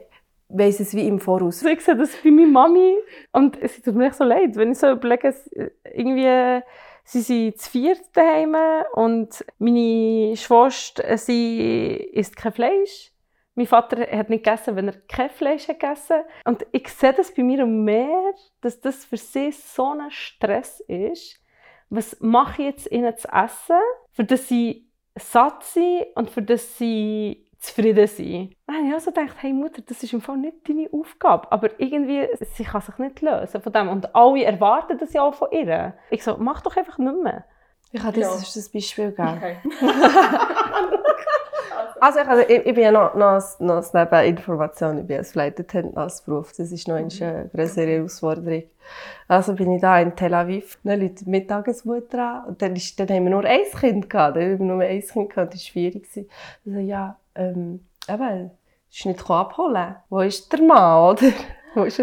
weiss 0.48 0.80
es 0.80 0.94
wie 0.94 1.06
im 1.06 1.18
Voraus. 1.18 1.62
Ich 1.62 1.80
sehe 1.80 1.96
das 1.96 2.10
bei 2.22 2.30
meiner 2.30 2.48
Mami 2.48 2.96
und 3.32 3.60
es 3.60 3.82
tut 3.82 3.94
mir 3.94 4.06
echt 4.06 4.16
so 4.16 4.24
leid, 4.24 4.56
wenn 4.56 4.72
ich 4.72 4.78
so 4.78 4.90
überlege, 4.90 5.34
irgendwie 5.92 6.62
sie 7.04 7.20
sind 7.20 7.58
zu 7.58 7.70
viert 7.70 8.02
daheim 8.14 8.56
und 8.94 9.44
meine 9.58 10.36
Schwester, 10.36 11.16
sie 11.18 11.96
isst 12.12 12.36
kein 12.36 12.52
Fleisch. 12.52 13.12
Mein 13.54 13.66
Vater 13.66 14.06
hat 14.14 14.28
nicht 14.28 14.44
gegessen, 14.44 14.76
wenn 14.76 14.88
er 14.88 15.00
kein 15.08 15.30
Fleisch 15.30 15.66
hat 15.68 15.80
gegessen 15.80 16.22
Und 16.44 16.66
ich 16.72 16.88
sehe 16.88 17.14
das 17.14 17.32
bei 17.32 17.42
mir 17.42 17.64
mehr, 17.64 18.34
dass 18.60 18.80
das 18.80 19.04
für 19.06 19.16
sie 19.16 19.50
so 19.50 19.86
ein 19.86 20.10
Stress 20.10 20.80
ist. 20.80 21.40
Was 21.88 22.20
mache 22.20 22.62
ich 22.62 22.68
jetzt 22.68 22.92
ihnen 22.92 23.16
zu 23.16 23.28
essen, 23.28 23.80
für 24.12 24.24
das 24.24 24.48
sie 24.48 24.85
satt 25.16 25.64
sein 25.64 26.04
und 26.14 26.30
für 26.30 26.42
das 26.42 26.78
sie 26.78 27.46
zufrieden 27.58 28.06
sein. 28.06 28.54
Dann 28.66 28.76
habe 28.76 28.88
ich 28.88 28.94
also 28.94 29.10
gedacht, 29.10 29.36
hey 29.40 29.52
Mutter, 29.52 29.82
das 29.82 30.02
ist 30.02 30.12
im 30.12 30.20
Fall 30.20 30.36
nicht 30.36 30.68
deine 30.68 30.88
Aufgabe. 30.92 31.50
Aber 31.50 31.80
irgendwie, 31.80 32.28
sie 32.38 32.64
kann 32.64 32.80
sich 32.80 32.98
nicht 32.98 33.22
lösen 33.22 33.60
von 33.60 33.72
dem. 33.72 33.88
Und 33.88 34.14
alle 34.14 34.44
erwarten 34.44 34.98
das 34.98 35.12
ja 35.12 35.22
auch 35.22 35.34
von 35.34 35.50
ihr. 35.50 35.94
Ich 36.10 36.22
so, 36.22 36.36
mach 36.38 36.60
doch 36.60 36.76
einfach 36.76 36.98
nicht 36.98 37.22
mehr. 37.22 37.44
Ich 37.92 38.02
habe 38.02 38.20
das, 38.20 38.54
ja. 38.54 38.60
das 38.60 38.68
Beispiel 38.68 39.10
gegeben. 39.12 39.36
Okay. 39.36 39.56
Also 42.00 42.20
ich, 42.20 42.28
also 42.28 42.42
ich, 42.42 42.66
ich 42.66 42.74
bin 42.74 42.84
ja 42.84 42.92
noch, 42.92 43.14
noch, 43.14 43.42
noch 43.60 43.92
neben 43.92 44.24
Information, 44.26 44.98
ich 44.98 45.06
bin 45.06 45.18
als 45.18 45.32
Flight 45.32 45.74
als 45.96 46.22
Beruf. 46.22 46.52
Das 46.56 46.70
ist 46.70 46.88
noch 46.88 46.96
eine 46.96 47.50
größere 47.52 47.86
Herausforderung. 47.86 48.64
Also 49.28 49.54
bin 49.54 49.72
ich 49.72 49.80
da 49.80 49.98
in 50.00 50.14
Tel 50.14 50.34
Aviv, 50.34 50.78
dann 50.84 51.00
liegt 51.00 51.22
die 51.22 51.30
Mittagesmutter 51.30 52.42
an 52.42 52.44
und 52.48 52.62
dann, 52.62 52.76
ist, 52.76 53.00
dann 53.00 53.08
haben 53.08 53.24
wir 53.24 53.30
nur 53.30 53.44
ein 53.44 53.60
Kind 53.80 54.10
gehabt, 54.10 54.36
dann 54.36 54.44
haben 54.44 54.58
wir 54.58 54.66
nur 54.66 54.82
ein 54.82 55.00
Kind 55.00 55.30
gehabt, 55.30 55.54
das 55.54 55.60
war 55.60 55.66
schwierig. 55.66 56.06
Also 56.66 56.78
ja, 56.78 57.16
ähm, 57.34 57.84
eben, 58.08 58.50
ist 58.90 59.06
nicht 59.06 59.30
abholen. 59.30 59.96
Wo 60.08 60.20
ist 60.20 60.52
der 60.52 60.62
Mann, 60.62 61.10
oder? 61.12 61.32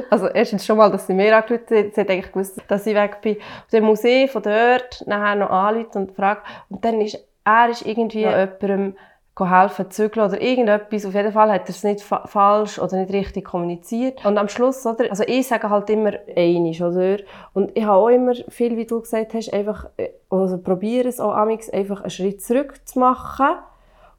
Also 0.09 0.27
erstens 0.27 0.65
schon 0.65 0.77
mal, 0.77 0.91
dass 0.91 1.07
sie 1.07 1.13
mir 1.13 1.35
angerufen 1.35 1.77
hat, 1.77 1.95
sie 1.95 2.01
hat 2.01 2.09
eigentlich 2.09 2.31
gewusst, 2.31 2.61
dass 2.67 2.85
ich 2.85 2.95
weg 2.95 3.21
bin. 3.21 3.37
Dann 3.71 3.83
muss 3.83 4.03
ich 4.03 4.31
von 4.31 4.43
dort 4.43 5.03
nachher 5.07 5.35
noch 5.35 5.49
anrufen 5.49 6.03
und 6.03 6.15
fragen. 6.15 6.41
Und 6.69 6.83
dann 6.85 7.01
ist 7.01 7.17
er 7.45 7.69
ist 7.69 7.85
irgendwie 7.85 8.21
ja. 8.21 8.39
jemandem 8.39 8.95
helfen 9.39 9.89
zügeln 9.89 10.27
oder 10.27 10.41
irgendetwas. 10.41 11.05
Auf 11.05 11.13
jeden 11.13 11.31
Fall 11.31 11.51
hat 11.51 11.63
er 11.63 11.69
es 11.69 11.83
nicht 11.83 12.01
fa 12.01 12.27
falsch 12.27 12.77
oder 12.79 12.97
nicht 12.97 13.11
richtig 13.11 13.45
kommuniziert. 13.45 14.23
Und 14.25 14.37
am 14.37 14.47
Schluss, 14.47 14.85
oder, 14.85 15.09
also 15.09 15.23
ich 15.25 15.47
sage 15.47 15.69
halt 15.69 15.89
immer 15.89 16.13
einig, 16.35 16.81
oder? 16.81 17.17
Und 17.53 17.75
ich 17.75 17.83
habe 17.83 17.97
auch 17.97 18.09
immer 18.09 18.33
viel, 18.49 18.77
wie 18.77 18.85
du 18.85 19.01
gesagt 19.01 19.33
hast, 19.33 19.51
einfach, 19.51 19.87
äh, 19.97 20.09
also 20.29 20.59
probiere 20.59 21.07
es 21.09 21.19
auch 21.19 21.33
amix, 21.33 21.69
einfach 21.69 22.01
einen 22.01 22.11
Schritt 22.11 22.43
zurück 22.43 22.79
zu 22.85 22.99
machen. 22.99 23.57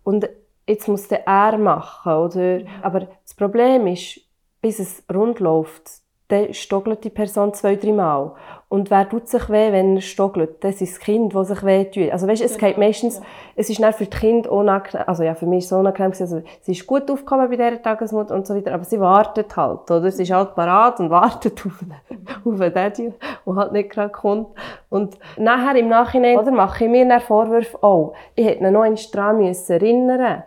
Und 0.03 0.29
jetzt 0.67 0.89
muss 0.89 1.09
der 1.09 1.27
er 1.27 1.59
machen, 1.59 2.13
oder? 2.13 2.61
Aber 2.83 3.07
das 3.23 3.35
Problem 3.35 3.87
ist, 3.87 4.21
bis 4.65 4.79
es 4.79 5.03
rund 5.13 5.41
läuft, 5.41 5.91
dann 6.29 6.55
stockelt 6.55 7.05
die 7.05 7.11
Person 7.11 7.53
zwei, 7.53 7.77
drei 7.77 7.93
Mal. 7.93 8.33
Und 8.71 8.91
wer 8.91 9.07
tut 9.07 9.29
sich 9.29 9.51
weh, 9.51 9.73
wenn 9.73 9.97
er 9.97 10.01
stockelt? 10.01 10.65
Das 10.65 10.81
ist 10.81 10.95
das 10.95 11.01
Kind, 11.01 11.35
das 11.35 11.49
sich 11.49 11.63
weh 11.67 11.85
tut. 11.85 12.11
Also 12.11 12.27
weißt, 12.27 12.41
es 12.41 12.57
geht 12.57 12.79
meistens, 12.79 13.21
es 13.57 13.69
ist 13.69 13.79
nicht 13.79 13.95
für 13.95 14.07
die 14.07 14.17
Kinder 14.17 14.51
unangenehm, 14.51 15.07
also 15.07 15.23
ja, 15.23 15.35
für 15.35 15.45
mich 15.45 15.59
ist 15.59 15.67
es 15.67 15.73
unangenehm 15.73 16.13
also 16.19 16.43
sie 16.63 16.73
ist 16.73 16.87
gut 16.87 17.11
aufgekommen 17.11 17.51
bei 17.51 17.57
dieser 17.57 17.83
Tagesmutter 17.83 18.35
und 18.35 18.47
so 18.47 18.55
weiter, 18.55 18.73
aber 18.73 18.85
sie 18.85 18.99
wartet 18.99 19.55
halt, 19.55 19.91
oder? 19.91 20.11
Sie 20.11 20.23
ist 20.23 20.33
halt 20.33 20.55
parat 20.55 20.99
und 20.99 21.11
wartet 21.11 21.63
auf 21.67 21.79
den, 21.79 21.95
auf 22.55 22.59
den 22.59 22.73
Daddy, 22.73 23.13
der 23.45 23.55
halt 23.55 23.73
nicht 23.73 23.91
gerade 23.91 24.09
kommt. 24.11 24.49
Und 24.89 25.19
nachher 25.37 25.77
im 25.77 25.89
Nachhinein, 25.89 26.39
oder, 26.39 26.53
mache 26.53 26.85
ich 26.85 26.91
mir 26.91 27.07
dann 27.07 27.21
Vorwürfe, 27.21 27.77
oh, 27.83 28.15
ich 28.35 28.47
hätte 28.47 28.65
ihn 28.65 28.73
noch 28.73 28.81
einen 28.81 28.97
dran 29.13 29.37
müssen 29.37 29.73
erinnern 29.73 30.45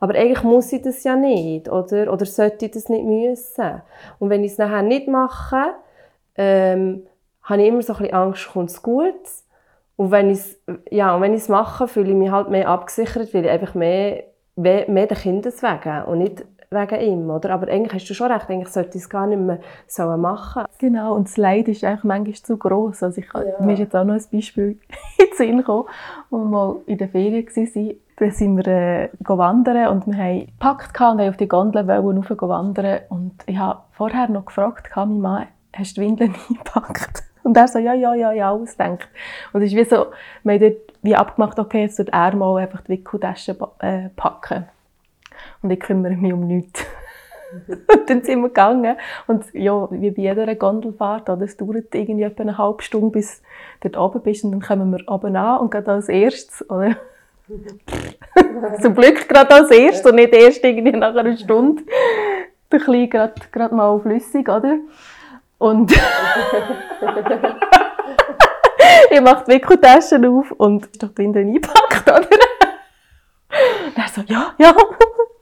aber 0.00 0.14
eigentlich 0.14 0.42
muss 0.42 0.72
ich 0.72 0.82
das 0.82 1.04
ja 1.04 1.14
nicht, 1.14 1.68
oder? 1.68 2.12
Oder 2.12 2.24
sollte 2.24 2.66
ich 2.66 2.72
das 2.72 2.88
nicht 2.88 3.04
müssen? 3.04 3.82
Und 4.18 4.30
wenn 4.30 4.42
ich 4.42 4.52
es 4.52 4.58
nachher 4.58 4.82
nicht 4.82 5.08
mache, 5.08 5.74
ähm, 6.36 7.06
habe 7.42 7.62
ich 7.62 7.68
immer 7.68 7.82
so 7.82 7.92
ein 7.92 7.98
bisschen 7.98 8.14
Angst, 8.14 8.48
kommt 8.50 8.70
es 8.70 8.82
gut? 8.82 9.14
Und 9.96 10.10
wenn 10.10 10.30
ich 10.30 10.38
es, 10.38 10.58
ja, 10.90 11.14
und 11.14 11.20
wenn 11.20 11.34
ich 11.34 11.42
es 11.42 11.48
mache, 11.50 11.86
fühle 11.86 12.10
ich 12.10 12.16
mich 12.16 12.30
halt 12.30 12.48
mehr 12.48 12.68
abgesichert, 12.68 13.34
weil 13.34 13.44
ich 13.44 13.50
einfach 13.50 13.74
mehr, 13.74 14.24
mehr, 14.56 14.90
mehr 14.90 15.06
den 15.06 15.18
Kindes 15.18 15.62
wegen 15.62 16.04
und 16.04 16.18
nicht 16.18 16.44
wegen 16.70 17.00
ihm, 17.00 17.30
oder? 17.30 17.50
Aber 17.50 17.68
eigentlich 17.68 17.92
hast 17.92 18.08
du 18.08 18.14
schon 18.14 18.32
recht, 18.32 18.48
eigentlich 18.48 18.68
sollte 18.68 18.96
ich 18.96 19.04
es 19.04 19.10
gar 19.10 19.26
nicht 19.26 19.40
mehr 19.40 19.58
so 19.86 20.04
machen. 20.16 20.64
Genau, 20.78 21.14
und 21.14 21.28
das 21.28 21.36
Leid 21.36 21.68
ist 21.68 21.84
eigentlich 21.84 22.04
manchmal 22.04 22.34
zu 22.34 22.56
gross. 22.56 23.02
Also 23.02 23.20
ich, 23.20 23.26
ja. 23.34 23.62
Mir 23.62 23.74
ist 23.74 23.80
jetzt 23.80 23.96
auch 23.96 24.04
noch 24.04 24.14
ein 24.14 24.24
Beispiel 24.32 24.78
in 25.18 25.26
den 25.26 25.36
Sinn 25.36 25.56
gekommen, 25.58 25.88
wo 26.30 26.38
wir 26.38 26.44
mal 26.44 26.76
in 26.86 26.96
der 26.96 27.08
Ferien 27.08 27.46
waren. 27.46 27.96
Da 28.20 28.30
sind 28.30 28.58
wir 28.58 28.66
äh, 28.66 29.08
wandern 29.20 29.88
und 29.88 30.06
wir 30.06 30.22
haben 30.22 30.46
gepackt 30.46 31.00
und 31.00 31.22
auf 31.22 31.38
die 31.38 31.48
Gondel 31.48 31.88
wollen 31.88 32.22
wandern. 32.22 33.00
Und 33.08 33.32
ich 33.46 33.56
habe 33.56 33.80
vorher 33.92 34.28
noch 34.28 34.44
gefragt, 34.44 34.90
mein 34.94 35.20
Mann, 35.22 35.46
hast 35.72 35.96
du 35.96 36.02
die 36.02 36.06
Windeln 36.06 36.34
eingepackt? 36.50 37.22
Und 37.44 37.56
er 37.56 37.66
so, 37.66 37.78
ja, 37.78 37.94
ja, 37.94 38.12
ja, 38.12 38.32
ja, 38.32 38.50
ausdenkt. 38.50 39.08
Und 39.54 39.62
es 39.62 39.72
ist 39.72 39.78
wie 39.78 39.84
so, 39.84 40.08
wir 40.42 40.52
haben 40.52 40.60
dort 40.60 40.76
wie 41.00 41.16
abgemacht, 41.16 41.58
okay, 41.58 41.80
jetzt 41.80 41.96
wird 41.96 42.10
er 42.10 42.36
mal 42.36 42.58
einfach 42.58 42.82
die 42.82 42.90
Wickeltasche 42.90 43.56
äh, 43.78 44.10
packen. 44.14 44.66
Und 45.62 45.70
ich 45.70 45.80
kümmere 45.80 46.12
mich 46.12 46.34
um 46.34 46.46
nichts. 46.46 46.84
und 47.68 48.10
dann 48.10 48.22
sind 48.22 48.42
wir 48.42 48.48
gegangen. 48.48 48.96
Und 49.28 49.46
ja, 49.54 49.90
wie 49.92 50.10
bei 50.10 50.20
jeder 50.20 50.54
Gondelfahrt, 50.56 51.30
oder, 51.30 51.40
es 51.40 51.56
dauert 51.56 51.94
irgendwie 51.94 52.24
etwa 52.24 52.42
eine 52.42 52.58
halbe 52.58 52.82
Stunde, 52.82 53.12
bis 53.12 53.40
du 53.80 53.88
dort 53.88 53.96
oben 53.96 54.22
bist. 54.22 54.44
Und 54.44 54.52
dann 54.52 54.60
kommen 54.60 54.90
wir 54.90 55.08
oben 55.08 55.36
an 55.36 55.60
und 55.60 55.70
gehen 55.70 55.86
als 55.86 56.10
erstes, 56.10 56.68
oder? 56.68 56.96
Zum 58.80 58.94
Glück 58.94 59.28
gerade 59.28 59.54
als 59.54 59.70
erstes 59.70 60.06
und 60.06 60.16
nicht 60.16 60.32
erst 60.32 60.64
irgendwie 60.64 60.92
nach 60.92 61.14
einer 61.14 61.36
Stunde. 61.36 61.82
Der 62.70 62.80
Kleine 62.80 63.08
gerade, 63.08 63.34
gerade 63.50 63.74
mal 63.74 63.98
flüssig, 64.00 64.48
oder? 64.48 64.78
Und 65.58 65.92
ich 69.10 69.20
mache 69.20 69.44
die 69.46 69.52
Wickeltaschen 69.52 70.24
auf 70.24 70.52
und 70.52 70.86
ist 70.86 71.02
doch 71.02 71.12
drin 71.12 71.36
eingepackt, 71.36 72.08
oder? 72.08 72.20
Und 73.86 73.96
er 73.96 74.08
so, 74.08 74.22
ja, 74.26 74.54
ja 74.58 74.74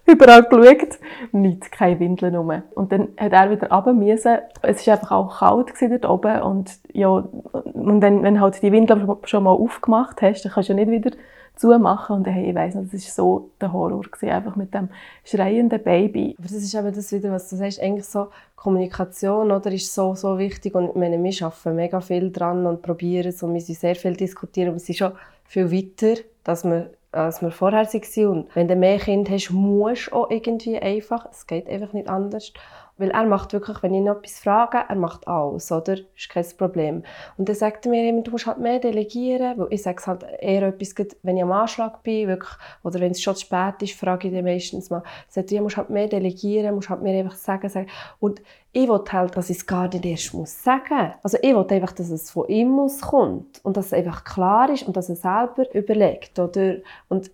überall 0.07 0.45
geschaut, 0.45 0.99
nichts, 1.33 1.71
keine 1.71 2.01
Windeln 2.01 2.35
rum. 2.35 2.63
Und 2.75 2.91
dann 2.91 3.09
hat 3.19 3.33
er 3.33 3.51
wieder 3.51 3.71
runter 3.71 3.93
müssen. 3.93 4.39
Es 4.63 4.87
war 4.87 4.95
einfach 4.95 5.11
auch 5.11 5.39
kalt 5.41 5.75
dort 5.81 6.07
oben 6.07 6.41
und 6.43 6.71
ja, 6.93 7.09
und 7.09 8.03
wenn, 8.03 8.23
wenn 8.23 8.41
halt 8.41 8.63
die 8.63 8.73
Windeln 8.73 9.07
schon 9.25 9.45
mal 9.45 9.51
aufgemacht 9.51 10.23
hast, 10.23 10.45
dann 10.45 10.53
kannst 10.53 10.71
du 10.71 10.73
ja 10.73 10.85
nicht 10.85 10.91
wieder 10.91 11.11
zumachen 11.59 12.17
und 12.17 12.27
hey, 12.27 12.51
ich 12.51 12.55
weiss 12.55 12.75
nicht, 12.75 12.93
das 12.95 13.05
war 13.05 13.25
so 13.25 13.51
der 13.61 13.73
Horror, 13.73 14.03
gewesen, 14.03 14.31
einfach 14.31 14.57
mit 14.57 14.73
dem 14.73 14.89
schreienden 15.25 15.83
Baby. 15.83 16.35
Aber 16.39 16.47
das 16.47 16.57
ist 16.57 16.75
eben 16.75 16.95
das 16.95 17.13
wieder, 17.13 17.33
was 17.33 17.51
du 17.51 17.57
sagst, 17.57 17.81
eigentlich 17.81 18.07
so 18.07 18.29
Kommunikation 18.57 19.51
oder, 19.51 19.73
ist 19.73 19.93
so, 19.93 20.15
so 20.15 20.39
wichtig 20.39 20.75
und 20.75 20.91
ich 20.91 20.95
meine, 20.95 21.23
wir 21.23 21.47
arbeiten 21.47 21.77
mega 21.77 22.01
viel 22.01 22.31
dran 22.31 22.67
und 22.67 22.83
probieren 22.83 23.29
es 23.29 23.43
und 23.43 23.55
wir 23.55 23.61
sind 23.61 23.79
sehr 23.79 23.97
viel 23.97 24.15
diskutieren, 24.15 24.69
aber 24.69 24.77
es 24.77 24.89
ist 24.89 24.99
schon 24.99 25.13
viel 25.45 25.71
weiter, 25.73 26.21
dass 26.45 26.65
wir 26.65 26.91
als 27.11 27.41
wir 27.41 27.51
vorher 27.51 27.87
waren. 27.87 28.27
Und 28.29 28.55
wenn 28.55 28.69
du 28.69 28.77
mehr 28.77 28.99
Kinder 28.99 29.33
hast, 29.33 29.51
musst 29.51 30.09
du 30.09 30.13
auch 30.15 30.31
irgendwie 30.31 30.79
einfach. 30.79 31.27
Es 31.31 31.47
geht 31.47 31.69
einfach 31.69 31.93
nicht 31.93 32.09
anders. 32.09 32.53
Weil 32.99 33.11
er 33.11 33.25
macht 33.25 33.53
wirklich, 33.53 33.83
wenn 33.83 33.95
ich 33.95 34.03
noch 34.03 34.17
etwas 34.17 34.41
frage, 34.41 34.79
er 34.89 34.97
macht 34.97 35.27
alles, 35.27 35.73
oder? 35.73 35.97
Ist 36.17 36.29
kein 36.29 36.45
Problem. 36.57 37.05
Und 37.37 37.49
dann 37.49 37.57
sagt 37.57 37.87
er 37.87 37.91
mir 37.91 38.09
immer, 38.09 38.23
du 38.23 38.31
musst 38.31 38.47
halt 38.47 38.59
mehr 38.59 38.79
delegieren, 38.79 39.59
weil 39.59 39.69
ich 39.71 39.83
sage 39.83 39.99
es 39.99 40.07
halt 40.07 40.25
eher 40.41 40.63
etwas, 40.65 40.95
wenn 41.23 41.37
ich 41.37 41.43
am 41.43 41.53
Anschlag 41.53 42.03
bin, 42.03 42.29
wirklich, 42.29 42.53
oder 42.83 43.01
wenn 43.01 43.13
es 43.13 43.23
schon 43.23 43.35
zu 43.37 43.43
spät 43.43 43.81
ist, 43.81 43.95
frage 43.95 44.29
ich 44.29 44.35
dann 44.35 44.45
meistens 44.45 44.91
mal, 44.91 45.03
sagt, 45.29 45.51
du 45.51 45.61
musst 45.61 45.77
halt 45.77 45.91
mehr 45.91 46.09
delegieren, 46.09 46.75
musst 46.75 46.91
halt 46.91 47.03
mir 47.03 47.19
einfach 47.19 47.37
sagen, 47.37 47.69
sagen. 47.69 47.89
Und 48.19 48.43
ich 48.73 48.89
will 48.89 49.03
halt, 49.11 49.37
dass 49.37 49.51
ich 49.51 49.59
es 49.59 49.67
gar 49.67 49.89
nicht 49.89 50.05
erst 50.05 50.35
muss 50.35 50.63
sagen. 50.63 51.15
Also 51.23 51.39
ich 51.41 51.55
will 51.55 51.67
einfach, 51.69 51.93
dass 51.93 52.11
es 52.11 52.31
von 52.31 52.49
ihm 52.49 52.69
muss 52.69 53.01
kommt 53.01 53.65
und 53.65 53.77
dass 53.77 53.87
es 53.87 53.93
einfach 53.93 54.25
klar 54.25 54.71
ist 54.71 54.83
und 54.87 54.97
dass 54.97 55.09
er 55.09 55.17
selber 55.17 55.73
überlegt, 55.75 56.39
oder? 56.39 56.77
Und 57.09 57.31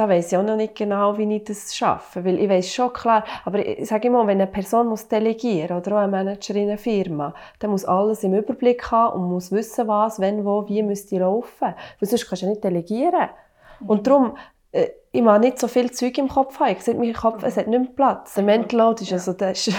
da 0.00 0.08
weiß 0.08 0.32
ich 0.32 0.38
auch 0.38 0.42
noch 0.42 0.56
nicht 0.56 0.74
genau, 0.76 1.18
wie 1.18 1.36
ich 1.36 1.44
das 1.44 1.76
schaffe, 1.76 2.24
weil 2.24 2.38
ich 2.38 2.48
weiß 2.48 2.72
schon 2.72 2.90
klar, 2.90 3.22
aber 3.44 3.58
ich 3.58 3.86
sage 3.86 4.08
immer, 4.08 4.26
wenn 4.26 4.40
eine 4.40 4.46
Person 4.46 4.86
muss 4.86 5.06
delegieren 5.08 5.76
oder 5.76 5.96
auch 5.96 6.00
ein 6.00 6.10
Manager 6.10 6.54
in 6.54 6.70
einer 6.70 6.78
Firma, 6.78 7.34
dann 7.58 7.70
muss 7.70 7.84
alles 7.84 8.24
im 8.24 8.32
Überblick 8.32 8.90
haben 8.90 9.20
und 9.20 9.28
muss 9.28 9.52
wissen, 9.52 9.86
was, 9.88 10.18
wenn, 10.18 10.46
wo, 10.46 10.66
wie 10.66 10.82
müsste 10.82 11.18
laufen, 11.18 11.74
weil 11.98 12.08
sonst 12.08 12.26
kannst 12.26 12.40
du 12.40 12.46
ja 12.46 12.50
nicht 12.50 12.64
delegieren. 12.64 13.28
Mhm. 13.80 13.90
Und 13.90 14.06
darum, 14.06 14.36
äh, 14.72 14.88
ich 15.12 15.20
mache 15.20 15.40
nicht 15.40 15.58
so 15.58 15.68
viel 15.68 15.90
Zeug 15.90 16.16
im 16.16 16.28
Kopf 16.28 16.58
haben. 16.60 16.72
Ich 16.72 16.80
sehe, 16.80 16.94
mein 16.94 17.12
Kopf, 17.12 17.42
es 17.42 17.58
hat 17.58 17.66
nicht 17.66 17.78
mehr 17.78 17.90
Platz. 17.94 18.32
Der 18.32 18.44
Mental 18.44 18.80
Load 18.80 19.02
ist 19.02 19.12
also, 19.12 19.34
das 19.34 19.66
ist 19.66 19.76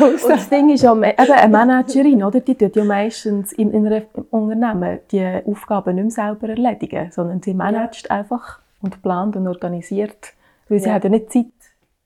und 0.00 0.28
das 0.28 0.48
Ding 0.48 0.70
ist 0.70 0.86
auch, 0.86 0.96
eben 0.96 1.04
eine 1.04 1.48
Managerin, 1.48 2.22
oder, 2.24 2.40
die 2.40 2.54
tut 2.54 2.76
ja 2.76 2.84
meistens 2.84 3.52
in, 3.52 3.72
in 3.72 3.86
einem 3.86 4.04
Unternehmen 4.30 5.00
die 5.10 5.40
Aufgaben 5.46 5.96
nicht 5.96 6.04
mehr 6.04 6.10
selber 6.10 6.48
erledigen, 6.48 7.10
sondern 7.10 7.42
sie 7.42 7.54
managt 7.54 8.08
ja. 8.08 8.16
einfach 8.16 8.60
und 8.80 9.02
plant 9.02 9.36
und 9.36 9.48
organisiert, 9.48 10.32
weil 10.68 10.78
sie 10.78 10.88
ja. 10.88 10.94
hat 10.94 11.04
ja 11.04 11.10
nicht 11.10 11.32
Zeit. 11.32 11.46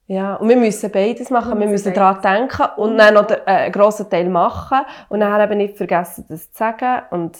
Ja, 0.07 0.37
und 0.37 0.49
wir 0.49 0.57
müssen 0.57 0.89
beides 0.89 1.29
machen. 1.29 1.53
Wir, 1.59 1.67
wir 1.67 1.67
müssen 1.67 1.93
daran 1.93 2.19
denken 2.19 2.65
und 2.77 2.97
dann 2.97 3.13
noch 3.13 3.29
äh, 3.29 3.41
einen 3.45 3.71
grossen 3.71 4.09
Teil 4.09 4.27
machen 4.27 4.79
und 5.09 5.19
dann 5.19 5.39
eben 5.39 5.59
nicht 5.59 5.77
vergessen, 5.77 6.25
das 6.27 6.51
zu 6.51 6.57
sagen. 6.57 7.03
Und 7.11 7.37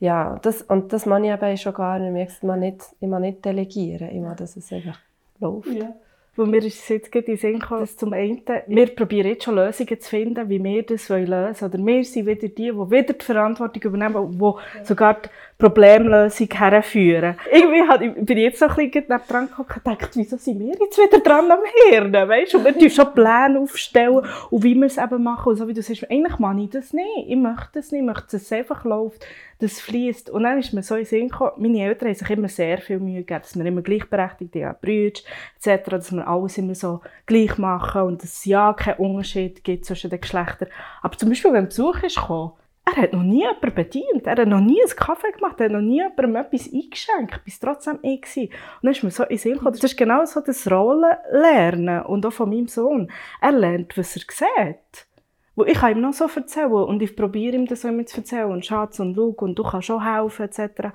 ja, 0.00 0.36
das, 0.42 0.62
und 0.62 0.92
das 0.92 1.06
mache 1.06 1.26
ich 1.26 1.30
eben 1.30 1.56
schon 1.56 1.74
gar 1.74 1.98
nicht. 2.00 2.32
Ich 2.32 2.42
mag 2.42 2.58
nicht, 2.58 2.82
ich 2.98 3.08
mag 3.08 3.20
nicht 3.20 3.44
delegieren. 3.44 4.08
Ich 4.10 4.20
mag, 4.20 4.36
dass 4.36 4.56
es 4.56 4.72
einfach 4.72 4.98
läuft. 5.38 5.68
Ja. 5.68 5.92
Weil 6.38 6.46
mir 6.46 6.64
ist 6.64 6.78
es 6.78 6.88
jetzt 6.88 7.10
gerade 7.10 7.32
in 7.32 7.36
Sinn 7.36 7.58
gekommen, 7.58 7.80
dass 7.80 7.96
zum 7.96 8.12
einen, 8.12 8.40
wir 8.68 8.86
probieren 8.94 9.26
jetzt 9.26 9.42
schon 9.42 9.56
Lösungen 9.56 10.00
zu 10.00 10.08
finden, 10.08 10.48
wie 10.48 10.62
wir 10.62 10.84
das 10.84 11.08
lösen 11.08 11.30
wollen. 11.32 11.56
Oder 11.60 11.78
wir 11.84 12.04
sind 12.04 12.26
wieder 12.26 12.48
die, 12.48 12.54
die 12.54 12.72
wieder 12.72 13.12
die 13.12 13.24
Verantwortung 13.24 13.82
übernehmen, 13.82 14.38
die 14.38 14.84
sogar 14.84 15.14
die 15.14 15.28
Problemlösung 15.58 16.46
herführen. 16.52 17.36
Irgendwie 17.50 18.10
bin 18.22 18.38
ich 18.38 18.44
jetzt 18.44 18.60
so 18.60 18.66
ein 18.66 18.76
bisschen 18.76 19.08
dran 19.08 19.48
gekommen 19.48 19.68
und 19.68 19.68
gedacht, 19.68 20.10
wieso 20.14 20.36
sind 20.36 20.60
wir 20.60 20.68
jetzt 20.68 20.96
wieder 20.96 21.18
dran 21.18 21.50
am 21.50 21.58
Hirn, 21.90 22.12
weißt 22.12 22.54
Und 22.54 22.64
wir 22.64 22.90
schon 22.90 23.12
Pläne 23.12 23.58
aufstellen 23.58 24.24
und 24.50 24.62
wie 24.62 24.76
wir 24.76 24.86
es 24.86 24.98
eben 24.98 25.20
machen. 25.20 25.48
Und 25.48 25.56
so 25.56 25.66
wie 25.66 25.74
du 25.74 25.82
sagst, 25.82 26.08
eigentlich 26.08 26.38
mache 26.38 26.60
ich 26.60 26.70
das 26.70 26.92
nicht. 26.92 27.26
Ich 27.26 27.36
möchte 27.36 27.70
das 27.74 27.90
nicht. 27.90 28.02
Ich 28.02 28.06
möchte, 28.06 28.26
dass 28.30 28.42
es 28.42 28.52
einfach 28.52 28.84
läuft, 28.84 29.26
dass 29.58 29.72
es 29.72 29.80
fließt. 29.80 30.30
Und 30.30 30.44
dann 30.44 30.60
ist 30.60 30.72
mir 30.72 30.84
so 30.84 30.94
in 30.94 31.04
Sinn 31.04 31.28
gekommen, 31.28 31.52
meine 31.56 31.82
Eltern 31.82 32.10
haben 32.10 32.14
sich 32.14 32.30
immer 32.30 32.48
sehr 32.48 32.78
viel 32.78 33.00
Mühe 33.00 33.24
gegeben, 33.24 33.40
dass 33.42 33.58
wir 33.58 33.66
immer 33.66 33.82
gleichberechtigt 33.82 34.54
haben, 34.54 34.78
Brüder 34.80 35.20
etc., 35.60 35.90
dass 35.90 36.12
wir 36.12 36.28
alles 36.28 36.56
immer 36.56 36.76
so 36.76 37.00
gleich 37.26 37.58
machen 37.58 38.02
und 38.02 38.22
dass 38.22 38.32
es 38.34 38.44
ja 38.44 38.72
keinen 38.74 38.98
Unterschied 38.98 39.64
gibt 39.64 39.86
zwischen 39.86 40.10
den 40.10 40.20
Geschlechtern. 40.20 40.68
Aber 41.02 41.18
zum 41.18 41.30
Beispiel, 41.30 41.52
wenn 41.52 41.66
Besuch 41.66 42.00
ist 42.04 42.14
gekommen, 42.14 42.52
er 42.96 43.02
hat 43.02 43.12
noch 43.12 43.22
nie 43.22 43.40
jemanden 43.40 43.74
bedient, 43.74 44.26
er 44.26 44.36
hat 44.36 44.48
noch 44.48 44.60
nie 44.60 44.80
einen 44.80 44.96
Kaffee 44.96 45.32
gemacht, 45.32 45.60
er 45.60 45.66
hat 45.66 45.72
noch 45.72 45.80
nie 45.80 46.00
jemandem 46.02 46.36
etwas 46.36 46.72
eingeschenkt, 46.72 47.44
bis 47.44 47.60
trotzdem 47.60 47.98
ich 48.02 48.24
war. 48.36 48.42
Und 48.42 48.50
dann 48.82 48.92
ist 48.92 49.02
mir 49.02 49.10
so 49.10 49.24
in 49.24 49.38
Sinn 49.38 49.52
gekommen, 49.54 49.72
das 49.72 49.84
ist 49.84 49.96
genau 49.96 50.24
so 50.24 50.40
das 50.40 50.70
Rollenlernen 50.70 52.02
und 52.02 52.24
auch 52.24 52.32
von 52.32 52.50
meinem 52.50 52.68
Sohn. 52.68 53.10
Er 53.40 53.52
lernt, 53.52 53.96
was 53.96 54.16
er 54.16 54.22
sieht. 54.28 55.06
Wo 55.54 55.64
ich 55.64 55.74
kann 55.74 55.92
ihm 55.92 56.00
noch 56.00 56.12
so 56.12 56.26
erzählen 56.26 56.72
und 56.72 57.02
ich 57.02 57.16
probiere 57.16 57.56
ihm 57.56 57.66
das 57.66 57.84
immer 57.84 58.06
zu 58.06 58.18
erzählen 58.18 58.50
und 58.50 58.64
Schatz 58.64 59.00
und 59.00 59.16
schau 59.16 59.34
und 59.38 59.58
du 59.58 59.64
kannst 59.64 59.86
schon 59.86 60.04
helfen 60.04 60.44
etc. 60.44 60.90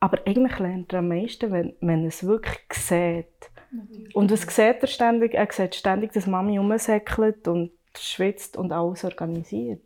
Aber 0.00 0.18
eigentlich 0.26 0.58
lernt 0.58 0.92
er 0.92 0.98
am 0.98 1.08
meisten, 1.08 1.52
wenn, 1.52 1.74
wenn 1.80 2.00
er 2.00 2.08
es 2.08 2.26
wirklich 2.26 2.72
sieht. 2.72 3.50
Natürlich. 3.70 4.16
Und 4.16 4.32
was 4.32 4.42
sieht 4.42 4.78
er 4.80 4.86
ständig? 4.88 5.34
Er 5.34 5.46
sieht 5.50 5.76
ständig, 5.76 6.12
dass 6.12 6.26
Mami 6.26 6.58
rumsäckelt 6.58 7.46
und 7.46 7.70
schwitzt 7.96 8.56
und 8.56 8.72
alles 8.72 9.04
organisiert. 9.04 9.82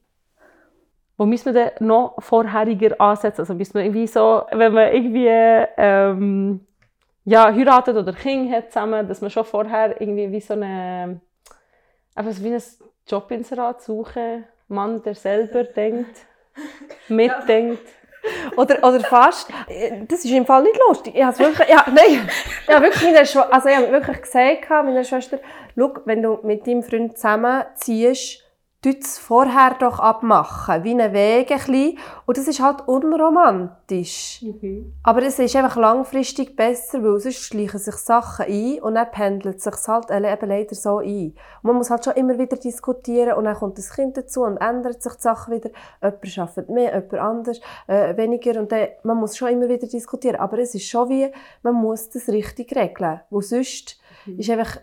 Wo 1.17 1.27
müssen 1.27 1.55
wir 1.55 1.71
denn 1.71 1.87
noch 1.87 2.17
vorheriger 2.19 3.01
ansetzen? 3.01 3.43
Also 3.43 3.55
müssen 3.55 3.75
wir 3.75 3.83
irgendwie 3.83 4.07
so, 4.07 4.43
wenn 4.51 4.73
man 4.73 4.93
irgendwie 4.93 5.29
ähm, 5.29 6.67
ja, 7.25 7.53
heiratet 7.53 7.97
oder 7.97 8.13
Kind 8.13 8.53
hat 8.53 8.73
zusammen, 8.73 9.07
dass 9.09 9.21
man 9.21 9.31
schon 9.31 9.45
vorher 9.45 10.01
irgendwie 10.01 10.31
wie 10.31 10.41
so 10.41 10.55
eine, 10.55 11.21
einfach 12.15 12.33
wie 12.43 12.55
ein 12.55 12.63
Jobinserat 13.07 13.83
suchen, 13.83 14.45
Mann, 14.69 15.03
der 15.03 15.15
selber 15.15 15.65
denkt, 15.65 16.27
mitdenkt. 17.09 17.87
Oder, 18.57 18.79
oder 18.79 19.01
fast. 19.01 19.51
Das 20.09 20.25
ist 20.25 20.31
im 20.31 20.47
Fall 20.47 20.63
nicht 20.63 20.79
lustig. 20.89 21.15
Ich 21.15 21.23
habe 21.23 21.39
wirklich, 21.39 21.69
ja, 21.69 21.85
nein, 21.89 22.27
ich 22.67 22.75
habe 22.75 22.87
wirklich, 22.87 23.03
meiner 23.03 23.27
Schw 23.27 23.41
also 23.41 23.69
ich 23.69 23.77
habe 23.77 23.93
wirklich 23.93 24.23
gesagt, 24.23 24.71
meiner 24.71 25.05
Schwester, 25.05 25.39
schau, 25.77 25.95
wenn 26.07 26.23
du 26.23 26.39
mit 26.43 26.67
deinem 26.67 26.83
Freund 26.83 27.19
zusammenziehst, 27.19 28.44
es 28.87 29.19
vorher 29.19 29.77
doch 29.79 29.99
abmachen, 29.99 30.85
wie 30.85 30.91
einen 30.91 31.13
Weg 31.13 31.51
ein 31.51 31.59
bisschen. 31.59 31.99
Und 32.27 32.37
das 32.37 32.49
ist 32.49 32.61
halt 32.61 32.87
unromantisch. 32.87 34.43
Mhm. 34.43 34.93
Aber 35.03 35.23
es 35.23 35.39
ist 35.39 35.57
einfach 35.57 35.77
langfristig 35.77 36.57
besser, 36.57 37.03
weil 37.03 37.21
sonst 37.21 37.43
schleichen 37.43 37.79
sich 37.79 37.95
Sachen 37.97 38.47
ein 38.47 38.83
und 38.83 38.95
dann 38.95 39.11
pendelt 39.11 39.61
sich 39.61 39.75
halt 39.87 40.11
eben 40.11 40.49
leider 40.49 40.75
so 40.75 40.99
ein. 40.99 41.29
Und 41.29 41.35
man 41.63 41.77
muss 41.77 41.91
halt 41.91 42.05
schon 42.05 42.15
immer 42.15 42.39
wieder 42.39 42.57
diskutieren 42.57 43.35
und 43.35 43.45
dann 43.45 43.57
kommt 43.57 43.79
das 43.79 43.91
Kind 43.91 44.17
dazu 44.17 44.43
und 44.43 44.59
ändert 44.59 45.03
sich 45.03 45.15
die 45.15 45.23
Sachen 45.23 45.55
wieder. 45.55 45.71
Jemand 46.03 46.39
arbeitet 46.39 46.69
mehr, 46.71 46.95
jemand 46.95 47.15
anders, 47.15 47.61
äh, 47.87 48.17
weniger 48.17 48.61
und 48.61 48.71
dann, 48.71 48.89
man 49.03 49.17
muss 49.17 49.37
schon 49.37 49.49
immer 49.49 49.69
wieder 49.69 49.87
diskutieren. 49.87 50.37
Aber 50.37 50.59
es 50.59 50.75
ist 50.75 50.89
schon 50.89 51.09
wie, 51.09 51.33
man 51.63 51.75
muss 51.75 52.11
das 52.11 52.29
richtig 52.29 52.75
regeln. 52.77 53.21
Weil 53.31 53.43
sonst 53.43 53.99
mhm. 54.27 54.39
ist 54.39 54.51
einfach, 54.51 54.79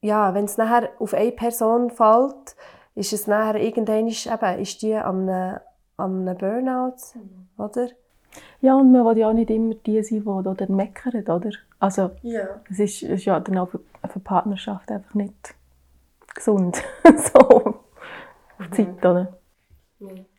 ja, 0.00 0.34
wenn 0.34 0.44
es 0.44 0.56
nachher 0.56 0.90
auf 0.98 1.14
eine 1.14 1.32
Person 1.32 1.90
fällt, 1.90 2.56
ist 2.96 3.12
es 3.12 3.26
nachher 3.26 3.60
irgendwann 3.60 4.08
eben, 4.08 4.60
ist 4.60 4.82
die 4.82 4.96
am 4.96 5.28
einem, 5.28 5.60
einem 5.96 6.36
Burnout, 6.36 6.96
mhm. 7.14 7.62
oder? 7.62 7.88
Ja, 8.60 8.74
und 8.74 8.90
man 8.90 9.04
will 9.06 9.18
ja 9.18 9.28
auch 9.28 9.34
nicht 9.34 9.50
immer 9.50 9.74
die 9.74 10.02
sein, 10.02 10.22
die 10.22 10.28
oder 10.28 10.68
meckern, 10.68 11.22
oder? 11.22 11.50
Also, 11.78 12.10
ja. 12.22 12.60
es 12.70 12.80
ist, 12.80 13.02
ist 13.02 13.24
ja 13.26 13.38
dann 13.38 13.58
auch 13.58 13.68
für, 13.68 13.80
für 14.08 14.20
Partnerschaft 14.20 14.90
einfach 14.90 15.14
nicht 15.14 15.54
gesund, 16.34 16.82
so 17.04 17.38
auf 17.38 17.74
mhm. 18.58 18.72
Zeit, 18.72 19.04
oder? 19.04 19.38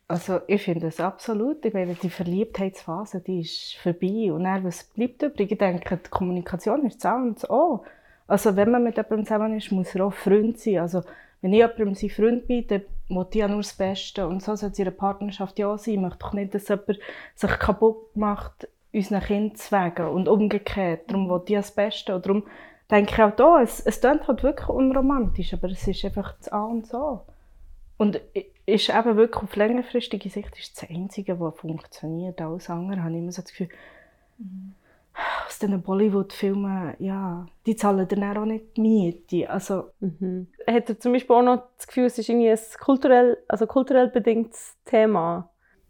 Also 0.08 0.39
ich 0.48 0.63
finde 0.63 0.88
es 0.88 1.00
absolut. 1.00 1.65
Ich 1.65 1.74
meine, 1.74 1.93
die 1.96 2.10
Verliebtheitsphase, 2.10 3.20
die 3.20 3.41
ist 3.41 3.76
vorbei. 3.76 4.32
Und 4.32 4.46
dann, 4.46 4.63
was 4.63 4.86
bleibt 4.86 5.22
übrig? 5.22 5.52
Ich 5.52 5.58
denke, 5.58 5.98
die 5.98 6.10
Kommunikation 6.10 6.86
ist 6.86 7.04
das 7.04 7.15
und 7.15 7.50
auch. 7.50 7.84
Also 8.26 8.56
wenn 8.56 8.72
man 8.72 8.84
mit 8.84 8.96
jemandem 8.96 9.26
zusammen 9.26 9.58
ist, 9.58 9.72
muss 9.72 9.93
er 9.96 10.06
auch 10.06 10.13
Freund 10.13 10.60
sein. 10.60 10.80
Also 10.80 11.02
wenn 11.41 11.54
ich 11.54 11.60
jemandem 11.60 11.95
sein 11.95 12.10
Freund 12.10 12.47
bin, 12.47 12.67
dann 12.67 12.82
will 13.10 13.26
ich 13.30 13.36
ja 13.36 13.47
nur 13.47 13.58
das 13.58 13.73
Beste. 13.73 14.28
Und 14.28 14.41
so 14.41 14.56
soll 14.56 14.71
es 14.71 14.80
in 14.80 14.88
einer 14.88 14.95
Partnerschaft 14.95 15.60
ja 15.60 15.78
sein. 15.78 15.93
Ich 15.95 16.00
möchte 16.00 16.19
doch 16.19 16.34
nicht, 16.34 16.54
dass 16.54 16.67
jemand 16.67 17.00
sich 17.36 17.60
kaputt 17.60 18.15
macht, 18.15 18.67
unseren 18.93 19.21
Kindern 19.21 19.58
wegen. 19.95 20.08
Und 20.10 20.28
umgekehrt. 20.28 21.10
Darum 21.10 21.30
will 21.30 21.41
ich 21.45 21.56
das 21.56 21.71
Beste. 21.71 22.15
Und 22.15 22.26
darum 22.26 22.43
denke 22.89 23.13
ich 23.13 23.21
auch 23.21 23.36
da, 23.36 23.62
es, 23.62 23.80
es 23.80 24.02
klingt 24.02 24.28
halt 24.28 24.43
wirklich 24.43 24.69
unromantisch, 24.69 25.54
aber 25.54 25.69
es 25.69 25.88
ist 25.88 26.06
einfach 26.06 26.36
das 26.38 26.50
A 26.50 26.65
und 26.65 26.88
so. 26.88 27.21
Und 27.97 28.21
ist 28.65 28.89
eben 28.89 29.15
wirklich 29.15 29.43
auf 29.43 29.56
längerfristige 29.56 30.30
Sicht 30.30 30.58
ist 30.58 30.82
das 30.82 30.89
Einzige, 30.89 31.39
was 31.39 31.56
funktioniert. 31.56 32.41
Alles 32.41 32.69
andere 32.69 33.02
habe 33.02 33.12
ich 33.12 33.19
immer 33.19 33.32
so 33.32 33.41
das 33.41 33.52
Gefühl, 33.52 33.69
mhm 34.38 34.76
aus 35.48 35.60
diesen 35.60 35.82
Bollywood-Filmen, 35.82 36.96
ja, 37.00 37.46
die 37.66 37.76
zahlen 37.76 38.08
dann 38.08 38.38
auch 38.38 38.46
nicht 38.46 38.78
die 38.78 38.82
Miete. 38.82 39.50
Also, 39.50 39.86
mhm. 40.00 40.48
Hat 40.68 40.90
er 40.90 41.00
zum 41.00 41.14
Beispiel 41.14 41.36
auch 41.36 41.44
noch 41.44 41.64
das 41.78 41.88
Gefühl, 41.88 42.06
es 42.06 42.18
ist 42.18 42.30
irgendwie 42.30 42.50
ein 42.50 42.60
kulturell, 42.80 43.38
also 43.48 43.66
kulturell 43.66 44.10
bedingtes 44.10 44.76
Thema? 44.86 45.50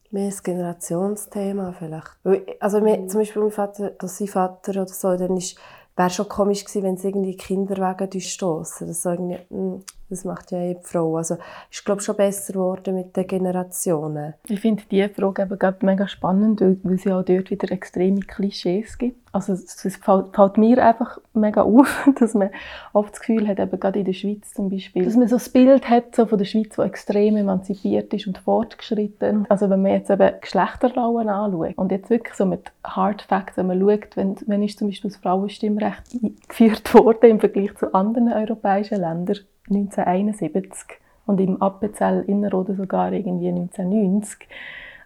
Mehr 0.10 0.30
ein 0.30 0.38
Generationsthema 0.42 1.74
vielleicht. 1.74 2.62
Also 2.62 2.80
mhm. 2.80 3.10
zum 3.10 3.22
Beispiel 3.22 3.42
mein 3.42 3.52
Vater, 3.52 3.94
sein 4.02 4.28
Vater 4.28 4.72
oder 4.72 4.88
so, 4.88 5.18
dann 5.18 5.36
ist 5.36 5.58
wäre 5.98 6.10
schon 6.12 6.30
komisch 6.30 6.64
gewesen, 6.64 6.84
wenn 6.84 6.96
es 6.96 7.04
irgendwie 7.04 7.36
Kinderwagen 7.36 8.22
stoßen. 8.22 8.88
Das, 8.88 9.02
so 9.02 9.12
hm, 9.12 9.84
das 10.10 10.24
macht 10.24 10.52
ja 10.52 10.64
jede 10.64 10.82
Frau. 10.82 11.18
Also 11.18 11.38
ist 11.70 11.86
glaube 11.86 12.02
schon 12.02 12.16
besser 12.16 12.54
geworden 12.54 12.96
mit 12.96 13.16
den 13.16 13.28
Generationen. 13.28 14.34
Ich 14.48 14.62
finde 14.62 14.84
diese 14.90 15.10
Frage 15.10 15.44
eben 15.44 15.76
mega 15.82 16.08
spannend, 16.08 16.62
weil, 16.62 16.78
es 16.96 17.04
ja 17.04 17.20
auch 17.20 17.26
dort 17.26 17.52
wieder 17.52 17.72
extreme 17.72 18.22
Klischees 18.22 18.98
gibt. 18.98 19.18
Also 19.34 19.54
es, 19.54 19.98
fällt, 19.98 20.58
mir 20.58 20.84
einfach 20.84 21.20
mega 21.34 21.62
auf, 21.62 22.10
dass 22.20 22.34
man 22.34 22.50
oft 22.94 23.14
das 23.14 23.20
Gefühl 23.20 23.48
hat, 23.48 23.60
eben 23.60 23.80
gerade 23.80 24.00
in 24.00 24.06
der 24.06 24.14
Schweiz 24.14 24.54
zum 24.54 24.70
Beispiel, 24.70 25.06
dass 25.06 25.16
man 25.16 25.28
so 25.28 25.36
das 25.36 25.50
Bild 25.50 25.90
hat 25.90 26.16
so 26.16 26.26
von 26.26 26.38
der 26.38 26.46
Schweiz, 26.46 26.76
die 26.76 26.82
extrem 26.82 27.36
emanzipiert 27.36 28.14
ist 28.14 28.26
und 28.26 28.38
fortgeschritten. 28.40 29.46
Also 29.50 29.70
wenn 29.70 29.82
man 29.82 29.92
jetzt 29.92 30.10
eben 30.10 30.32
Geschlechterrollen 30.42 31.30
anschaut 31.30 31.78
und 31.78 31.92
jetzt 31.92 32.10
wirklich 32.10 32.34
so 32.34 32.46
mit 32.46 32.72
Hard 32.84 33.22
Facts, 33.22 33.58
wenn 33.58 33.68
man 33.68 33.80
schaut, 33.80 34.16
wenn, 34.16 34.36
wenn 34.48 34.64
ist 34.64 34.80
zum 34.80 34.88
Beispiel 34.88 35.12
das 35.12 35.20
Frauenstimmrecht 35.20 36.04
eingeführt 36.14 36.94
worden 36.94 37.30
im 37.30 37.40
Vergleich 37.40 37.76
zu 37.76 37.94
anderen 37.94 38.32
europäischen 38.32 39.02
Ländern 39.02 39.38
1971 39.70 41.00
und 41.26 41.40
im 41.40 41.62
Appenzell 41.62 42.24
Innerrhoden 42.28 42.76
sogar 42.76 43.12
irgendwie 43.12 43.50
1990. 43.50 44.48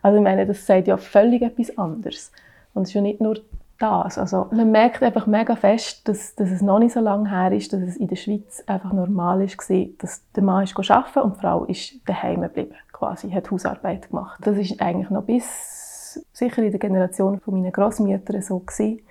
Also 0.02 0.18
ich 0.18 0.24
meine, 0.24 0.46
das 0.46 0.66
sagt 0.66 0.88
ja 0.88 0.98
völlig 0.98 1.42
etwas 1.42 1.78
anderes. 1.78 2.32
Und 2.74 2.84
es 2.84 2.90
ist 2.90 2.94
ja 2.94 3.02
nicht 3.02 3.22
nur 3.22 3.38
das. 3.82 4.18
Also 4.18 4.48
man 4.52 4.72
merkt 4.72 5.02
einfach 5.04 5.28
mega 5.28 5.56
fest, 5.56 6.08
dass, 6.08 6.36
dass 6.36 6.52
es 6.52 6.62
noch 6.62 6.80
nicht 6.80 6.94
so 6.94 7.00
lange 7.00 7.30
her 7.30 7.52
ist, 7.52 7.74
dass 7.74 7.82
es 7.82 7.98
in 7.98 8.08
der 8.08 8.16
Schweiz 8.16 8.64
einfach 8.68 8.94
normal 8.94 9.42
ist, 9.42 9.58
dass 10.00 10.24
der 10.36 10.44
Mann 10.44 10.64
ist 10.64 10.78
arbeiten 10.78 11.20
und 11.20 11.36
die 11.36 11.40
Frau 11.40 11.66
ist 11.66 12.08
daheim 12.08 12.42
geblieben, 12.42 12.76
quasi, 12.92 13.30
hat 13.32 13.50
Hausarbeit 13.50 14.10
gemacht. 14.10 14.40
Das 14.44 14.58
ist 14.58 14.80
eigentlich 14.82 15.10
noch 15.10 15.24
bis 15.24 16.24
sicher 16.32 16.62
in 16.64 16.72
der 16.72 16.80
Generation 16.80 17.40
von 17.40 17.56
meinen 17.56 17.72
Großmüttern 17.72 18.42
so 18.42 18.60
gewesen. 18.60 19.02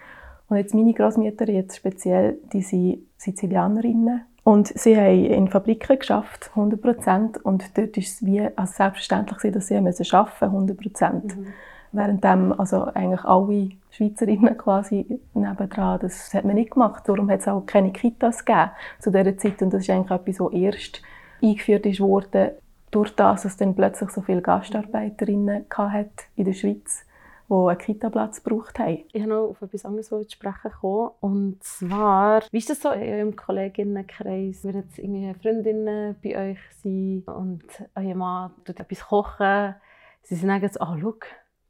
Und 0.49 0.57
jetzt 0.57 0.75
meine 0.75 0.93
Großmütter 0.93 1.49
jetzt 1.49 1.77
speziell, 1.77 2.39
die 2.53 2.63
sind 2.63 3.07
Sizilianerinnen 3.17 4.23
und 4.51 4.67
sie 4.67 4.97
haben 4.97 5.27
in 5.27 5.47
Fabriken 5.47 5.97
geschafft, 5.97 6.51
100 6.57 6.83
Prozent. 6.83 7.45
Und 7.45 7.79
dort 7.79 7.97
war 7.97 8.03
es 8.03 8.27
wie 8.27 8.41
als 8.41 8.75
selbstverständlich, 8.75 9.53
dass 9.53 9.69
sie 9.69 9.77
arbeiten 9.77 10.03
mussten, 10.03 10.45
100 10.45 10.77
Prozent. 10.77 11.37
Mhm. 11.37 11.47
Währenddem 11.93 12.59
also 12.59 12.83
eigentlich 12.87 13.25
alle 13.25 13.69
Schweizerinnen 13.93 14.59
quasi 14.59 15.21
nebendran, 15.35 16.01
das 16.01 16.35
hat 16.35 16.45
man 16.45 16.57
nicht 16.57 16.73
gemacht. 16.73 17.05
Darum 17.07 17.31
hat 17.31 17.43
es 17.43 17.47
auch 17.47 17.65
keine 17.65 17.93
Kitas 17.93 18.45
gegeben 18.45 18.71
zu 18.99 19.13
dieser 19.13 19.39
Zeit. 19.39 19.63
Und 19.63 19.73
das 19.73 19.83
ist 19.83 19.91
eigentlich 19.91 20.11
etwas, 20.11 20.41
was 20.41 20.53
erst 20.53 21.03
eingeführt 21.41 22.01
wurde, 22.01 22.59
durch 22.91 23.15
das, 23.15 23.43
dass 23.43 23.53
es 23.53 23.57
dann 23.57 23.77
plötzlich 23.77 24.11
so 24.11 24.21
viele 24.21 24.43
Gastarbeiterinnen 24.43 25.67
hat 25.71 26.27
in 26.35 26.45
der 26.45 26.55
Schweiz 26.55 27.05
die 27.51 27.69
einen 27.69 27.79
Kita-Platz 27.79 28.45
gebraucht 28.45 28.79
haben. 28.79 29.05
Ich 29.13 29.21
habe 29.21 29.31
noch 29.31 29.49
auf 29.49 29.63
etwas 29.63 29.85
anderes 29.85 30.09
zu 30.09 30.25
sprechen 30.29 30.71
gekommen. 30.71 31.11
Und 31.21 31.63
zwar, 31.63 32.43
wie 32.51 32.59
ist 32.59 32.71
das 32.71 32.81
so 32.81 32.91
in 32.91 33.03
eurem 33.03 33.37
Kolleginnenkreis? 33.37 34.65
Wenn 34.65 34.77
jetzt 34.77 34.99
irgendwie 34.99 35.35
Freundinnen 35.35 36.17
bei 36.23 36.53
euch 36.53 36.59
sind 36.81 37.27
und 37.27 37.65
euer 37.97 38.15
Mann 38.15 38.53
tut 38.65 38.79
etwas 38.79 39.01
kochen, 39.01 39.75
sie 40.23 40.37
sagen 40.37 40.63
jetzt, 40.63 40.81
oh, 40.81 40.97
schau, 41.01 41.15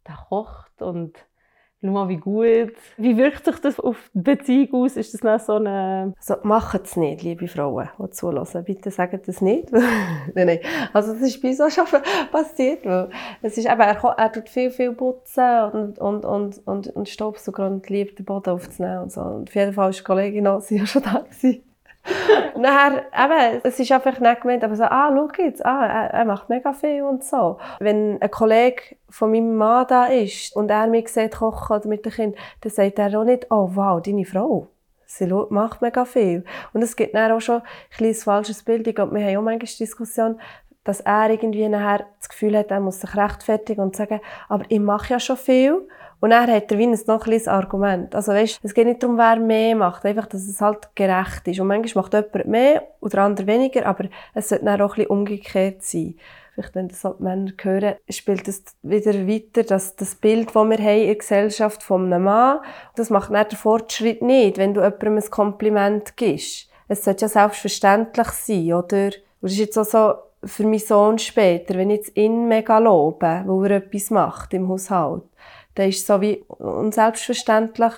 der 0.06 0.16
kocht 0.28 0.82
und 0.82 1.14
schau 1.80 1.90
mal, 1.90 2.08
wie 2.08 2.16
gut. 2.16 2.72
Wie 2.96 3.16
wirkt 3.16 3.44
sich 3.44 3.58
das 3.58 3.80
auf 3.80 3.96
die 4.12 4.20
Beziehung 4.20 4.84
aus? 4.84 4.96
Ist 4.96 5.14
das 5.14 5.22
noch 5.22 5.40
so 5.40 5.54
eine... 5.54 6.14
Also, 6.18 6.36
macht 6.42 6.84
es 6.84 6.96
nicht, 6.96 7.22
liebe 7.22 7.48
Frauen, 7.48 7.88
die 7.98 8.10
zuhören. 8.10 8.64
Bitte 8.64 8.90
sagt 8.90 9.28
das 9.28 9.40
nicht. 9.40 9.72
nein, 10.34 10.46
nein. 10.46 10.60
Also, 10.92 11.12
das 11.12 11.22
ist 11.22 11.40
bei 11.40 11.48
uns 11.48 11.60
auch 11.60 11.70
schon 11.70 11.86
passiert. 12.32 12.84
Weil 12.84 13.10
es 13.42 13.56
ist 13.56 13.66
eben, 13.66 13.80
er, 13.80 14.14
er 14.16 14.32
tut 14.32 14.48
viel, 14.48 14.70
viel 14.70 14.92
putzen 14.92 15.70
und, 15.72 15.98
und, 15.98 16.24
und, 16.24 16.66
und, 16.66 16.88
und 16.88 17.08
Staubsauger 17.08 17.66
und 17.66 17.88
liebt 17.88 18.18
den 18.18 18.26
Boden 18.26 18.50
aufzunehmen 18.50 19.04
und 19.04 19.12
so. 19.12 19.20
Und 19.20 19.48
auf 19.48 19.54
jeden 19.54 19.72
Fall 19.72 19.90
ist 19.90 20.00
die 20.00 20.04
Kollegin 20.04 20.46
auch, 20.46 20.60
sie 20.60 20.78
ja 20.78 20.86
schon 20.86 21.02
da 21.02 21.20
gewesen. 21.20 21.69
Und 22.54 22.64
eben, 22.64 23.60
es 23.62 23.78
ist 23.78 23.92
einfach 23.92 24.18
nicht 24.18 24.40
gemeint, 24.40 24.64
aber 24.64 24.76
so, 24.76 24.84
ah, 24.84 25.12
schau 25.14 25.42
jetzt, 25.42 25.64
ah, 25.64 25.86
er, 25.86 26.10
er, 26.10 26.24
macht 26.24 26.48
mega 26.48 26.72
viel 26.72 27.02
und 27.02 27.22
so. 27.24 27.58
Wenn 27.78 28.20
ein 28.20 28.30
Kollege 28.30 28.96
von 29.08 29.30
meinem 29.30 29.56
Mann 29.56 29.86
da 29.88 30.06
ist 30.06 30.54
und 30.56 30.70
er 30.70 30.86
mich 30.86 31.08
sieht 31.08 31.36
kochen 31.36 31.76
oder 31.76 31.88
mit 31.88 32.04
dem 32.04 32.12
Kind, 32.12 32.36
dann 32.62 32.72
sagt 32.72 32.98
er 32.98 33.18
auch 33.18 33.24
nicht, 33.24 33.46
oh 33.50 33.70
wow, 33.74 34.02
deine 34.02 34.24
Frau, 34.24 34.68
sie 35.06 35.26
macht 35.50 35.82
mega 35.82 36.04
viel. 36.04 36.44
Und 36.72 36.82
es 36.82 36.96
gibt 36.96 37.14
dann 37.14 37.32
auch 37.32 37.40
schon 37.40 37.60
ein 37.60 37.96
kleines 37.96 38.24
falsches 38.24 38.62
Bild. 38.62 38.86
Ich 38.86 38.94
glaube, 38.94 39.14
wir 39.14 39.24
haben 39.24 39.36
auch 39.36 39.42
manchmal 39.42 39.78
Diskussion, 39.78 40.40
dass 40.84 41.00
er 41.00 41.30
irgendwie 41.30 41.68
nachher 41.68 42.06
das 42.18 42.28
Gefühl 42.28 42.56
hat, 42.56 42.70
er 42.70 42.80
muss 42.80 43.00
sich 43.00 43.14
rechtfertigen 43.14 43.82
und 43.82 43.96
sagen, 43.96 44.20
aber 44.48 44.64
ich 44.68 44.80
mache 44.80 45.12
ja 45.12 45.20
schon 45.20 45.36
viel. 45.36 45.86
Und 46.20 46.32
er 46.32 46.46
hat 46.46 46.70
er 46.70 46.78
wie 46.78 46.86
ein 46.86 46.98
noch 47.06 47.26
ein 47.26 47.48
Argument. 47.48 48.14
Also 48.14 48.32
weißt, 48.32 48.60
es 48.62 48.74
geht 48.74 48.86
nicht 48.86 49.02
darum, 49.02 49.16
wer 49.16 49.36
mehr 49.36 49.74
macht, 49.74 50.04
einfach, 50.04 50.26
dass 50.26 50.46
es 50.46 50.60
halt 50.60 50.94
gerecht 50.94 51.48
ist. 51.48 51.60
Und 51.60 51.68
manchmal 51.68 52.04
macht 52.04 52.12
jemand 52.12 52.46
mehr 52.46 52.82
und 53.00 53.12
der 53.12 53.22
andere 53.22 53.46
weniger, 53.46 53.86
aber 53.86 54.04
es 54.34 54.50
sollte 54.50 54.66
dann 54.66 54.80
auch 54.82 54.90
ein 54.90 54.96
bisschen 54.96 55.10
umgekehrt 55.10 55.82
sein. 55.82 56.16
Vielleicht, 56.54 56.74
wenn 56.74 56.88
das 56.88 57.04
halt 57.04 57.20
Männer 57.20 57.52
hören, 57.62 57.94
spielt 58.08 58.46
das 58.46 58.64
wieder 58.82 59.26
weiter, 59.26 59.62
dass 59.62 59.96
das 59.96 60.14
Bild, 60.14 60.48
das 60.48 60.54
wir 60.54 60.78
haben 60.78 61.00
in 61.00 61.06
der 61.06 61.14
Gesellschaft 61.14 61.82
von 61.82 62.12
einem 62.12 62.24
Mann, 62.24 62.58
das 62.96 63.08
macht 63.08 63.32
dann 63.32 63.48
den 63.48 63.56
Fortschritt 63.56 64.20
nicht, 64.20 64.58
wenn 64.58 64.74
du 64.74 64.82
jemandem 64.82 65.16
ein 65.16 65.30
Kompliment 65.30 66.16
gibst. 66.16 66.68
Es 66.88 67.04
sollte 67.04 67.22
ja 67.22 67.28
selbstverständlich 67.28 68.28
sein, 68.28 68.72
oder? 68.74 69.06
Und 69.06 69.14
das 69.42 69.52
ist 69.52 69.58
jetzt 69.58 69.78
auch 69.78 69.84
so, 69.84 70.14
für 70.42 70.64
meinen 70.64 70.78
Sohn 70.78 71.18
später, 71.18 71.74
wenn 71.74 71.90
ich 71.90 71.98
jetzt 71.98 72.16
ihn 72.16 72.48
mega 72.48 72.78
lobe, 72.78 73.42
wo 73.46 73.62
er 73.64 73.72
etwas 73.72 74.10
macht 74.10 74.54
im 74.54 74.68
Haushalt, 74.68 75.22
dann 75.74 75.88
ist 75.88 76.00
es 76.00 76.06
so 76.06 76.20
wie 76.20 76.44
unselbstverständlich, 76.48 77.92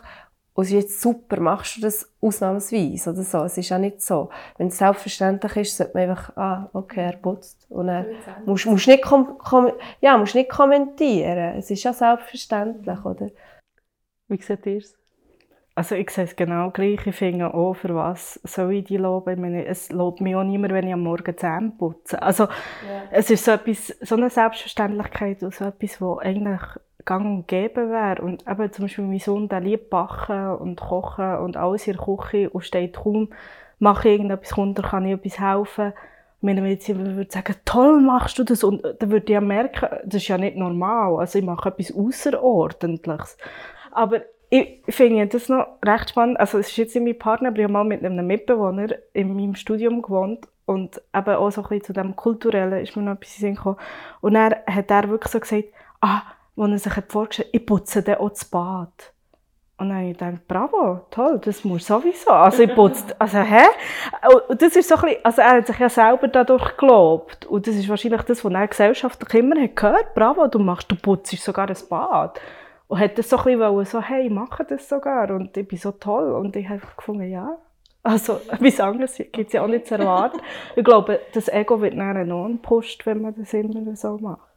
und 0.55 0.65
es 0.65 0.71
ist 0.71 0.75
jetzt 0.75 1.01
super, 1.01 1.41
machst 1.41 1.79
du 1.79 1.81
das 1.81 2.13
ausnahmsweise 2.21 3.11
oder 3.11 3.23
so. 3.23 3.39
Es 3.45 3.57
ist 3.57 3.71
ja 3.71 3.79
nicht 3.79 4.03
so. 4.03 4.29
Wenn 4.59 4.67
es 4.67 4.77
selbstverständlich 4.77 5.57
ist, 5.57 5.77
sollte 5.79 5.95
man 5.95 6.11
einfach, 6.11 6.37
ah, 6.37 6.69
okay, 6.75 7.07
er 7.07 7.17
putzt. 7.17 7.67
Und 7.71 7.87
dann 7.87 8.07
musst, 8.45 8.67
musst, 8.67 8.87
nicht 8.87 9.03
kom 9.03 9.39
kom 9.39 9.73
ja, 10.03 10.19
musst 10.19 10.35
nicht 10.35 10.51
kommentieren. 10.51 11.57
Es 11.57 11.71
ist 11.71 11.83
ja 11.85 11.95
selbstverständlich, 11.95 13.03
oder? 13.03 13.31
Wie 14.29 14.43
seht 14.43 14.67
ihr 14.67 14.79
es? 14.79 14.95
Also 15.75 15.95
ich 15.95 16.11
sehe 16.11 16.25
es 16.25 16.37
genau 16.37 16.71
gleich. 16.71 17.07
Ich 17.07 17.17
finde 17.17 17.55
auch, 17.55 17.73
für 17.73 17.95
was 17.95 18.39
soll 18.45 18.75
ich 18.75 18.85
die 18.85 18.99
loben? 18.99 19.33
Ich 19.33 19.41
meine, 19.41 19.65
es 19.65 19.91
lobt 19.91 20.21
mich 20.21 20.37
auch 20.37 20.45
niemand, 20.45 20.75
wenn 20.75 20.87
ich 20.87 20.93
am 20.93 21.01
Morgen 21.01 21.37
Zähne 21.37 21.73
putze. 21.79 22.21
Also 22.21 22.45
ja. 22.45 23.05
es 23.11 23.31
ist 23.31 23.47
so, 23.47 23.53
etwas, 23.53 23.89
so 24.03 24.17
eine 24.17 24.29
Selbstverständlichkeit 24.29 25.43
und 25.43 25.55
so 25.55 25.65
etwas, 25.65 25.99
was 25.99 26.19
eigentlich 26.19 26.61
gang 27.05 27.27
und 27.27 27.49
gäbe 27.49 27.91
wäre. 27.91 28.23
Und 28.23 28.47
eben 28.49 28.73
zum 28.73 28.85
Beispiel 28.85 29.05
mein 29.05 29.19
Sohn, 29.19 29.49
der 29.49 29.61
liebt 29.61 29.91
backen 29.91 30.57
und 30.57 30.81
kochen 30.81 31.37
und 31.39 31.57
alles 31.57 31.87
in 31.87 31.97
der 31.97 32.05
Küche 32.05 32.51
und 32.51 32.65
steht 32.65 32.95
kaum, 32.95 33.29
mache 33.79 34.09
ich 34.09 34.15
irgendetwas 34.15 34.57
runter, 34.57 34.83
kann 34.83 35.07
ich 35.07 35.13
etwas 35.13 35.41
helfen. 35.41 35.93
Wenn 36.41 36.65
ich 36.65 36.89
würde 36.89 37.31
sagen, 37.31 37.55
toll 37.65 38.01
machst 38.01 38.39
du 38.39 38.45
das, 38.45 38.65
und 38.65 38.83
dann 38.83 39.11
würde 39.11 39.27
ich 39.27 39.33
ja 39.33 39.41
merken, 39.41 39.89
das 40.05 40.23
ist 40.23 40.29
ja 40.29 40.39
nicht 40.39 40.57
normal. 40.57 41.21
Also 41.21 41.39
ich 41.39 41.45
mache 41.45 41.69
etwas 41.69 41.95
Außerordentliches. 41.95 43.37
Aber 43.93 44.23
ich 44.51 44.83
finde 44.89 45.27
das 45.29 45.49
noch 45.49 45.79
recht 45.85 46.11
spannend. 46.11 46.39
Also 46.39 46.59
es 46.59 46.69
ist 46.69 46.77
jetzt 46.77 46.95
nicht 46.95 47.05
mein 47.05 47.19
Partner, 47.19 47.49
aber 47.49 47.59
ich 47.59 47.65
habe 47.65 47.73
mal 47.73 47.85
mit 47.85 48.05
einem 48.05 48.27
Mitbewohner 48.27 48.89
in 49.13 49.35
meinem 49.35 49.55
Studium 49.55 50.03
gewohnt 50.03 50.47
und 50.67 51.01
eben 51.15 51.35
auch 51.35 51.51
so 51.51 51.63
ein 51.63 51.69
bisschen 51.69 51.85
zu 51.85 51.93
dem 51.93 52.17
Kulturellen 52.17 52.83
ist 52.83 52.97
mir 52.97 53.03
noch 53.03 53.15
etwas 53.15 53.41
in 53.41 53.55
gekommen. 53.55 53.79
Und 54.21 54.35
er 54.35 54.63
hat 54.67 54.91
er 54.91 55.09
wirklich 55.09 55.33
so 55.33 55.41
gesagt, 55.41 55.69
ah, 56.01 56.23
wo 56.55 56.65
er 56.65 56.79
sich 56.79 56.93
vorgestellt 57.09 57.49
hat, 57.49 57.55
ich 57.55 57.67
putze 57.67 58.03
dann 58.03 58.17
auch 58.17 58.31
das 58.31 58.45
Bad. 58.45 59.13
Und 59.79 59.89
dann 59.89 59.99
habe 59.99 60.11
ich 60.11 60.19
gedacht, 60.19 60.47
bravo, 60.47 61.01
toll, 61.11 61.41
das 61.43 61.65
muss 61.65 61.87
sowieso. 61.87 62.31
Also 62.31 62.63
ich 62.63 62.73
putze, 62.73 63.05
also 63.19 63.39
hä? 63.39 63.65
Und 64.49 64.63
das 64.63 64.77
ist 64.77 64.89
so 64.89 64.95
ein 64.95 65.01
bisschen, 65.01 65.25
also 65.25 65.43
er 65.43 65.51
hat 65.55 65.67
sich 65.67 65.79
ja 65.79 65.89
selber 65.89 66.29
dadurch 66.29 66.77
gelobt. 66.77 67.47
Und 67.47 67.67
das 67.67 67.75
ist 67.75 67.89
wahrscheinlich 67.89 68.23
das, 68.23 68.45
was 68.45 68.53
er 68.53 68.69
gesellschaftlich 68.69 69.35
immer 69.35 69.61
hat 69.61 69.75
gehört. 69.75 70.15
Bravo, 70.15 70.47
du 70.47 70.61
machst, 70.61 70.89
du 70.89 70.95
putzt 70.95 71.37
sogar 71.39 71.67
das 71.67 71.83
Bad. 71.83 72.41
Und 72.87 73.01
hat 73.01 73.19
das 73.19 73.29
so 73.29 73.39
ein 73.39 73.59
bisschen 73.59 73.85
so, 73.87 74.01
hey, 74.01 74.27
ich 74.27 74.31
mache 74.31 74.65
das 74.65 74.89
sogar. 74.89 75.31
Und 75.31 75.57
ich 75.57 75.67
bin 75.67 75.79
so 75.79 75.91
toll. 75.91 76.31
Und 76.33 76.55
ich 76.55 76.69
habe 76.69 76.83
gefunden, 76.97 77.29
ja. 77.29 77.59
Also, 78.05 78.41
etwas 78.51 78.79
anderes 78.79 79.17
gibt 79.17 79.49
es 79.49 79.53
ja 79.53 79.63
auch 79.63 79.69
nicht 79.69 79.87
zu 79.87 79.95
erwarten. 79.95 80.41
ich 80.77 80.85
glaube, 80.85 81.21
das 81.35 81.49
Ego 81.49 81.81
wird 81.81 81.95
nachher 81.95 82.21
enorm 82.21 82.53
gepusht, 82.53 83.05
wenn 83.07 83.23
man 83.23 83.35
das 83.35 83.53
immer 83.53 83.97
so 83.97 84.19
macht. 84.19 84.52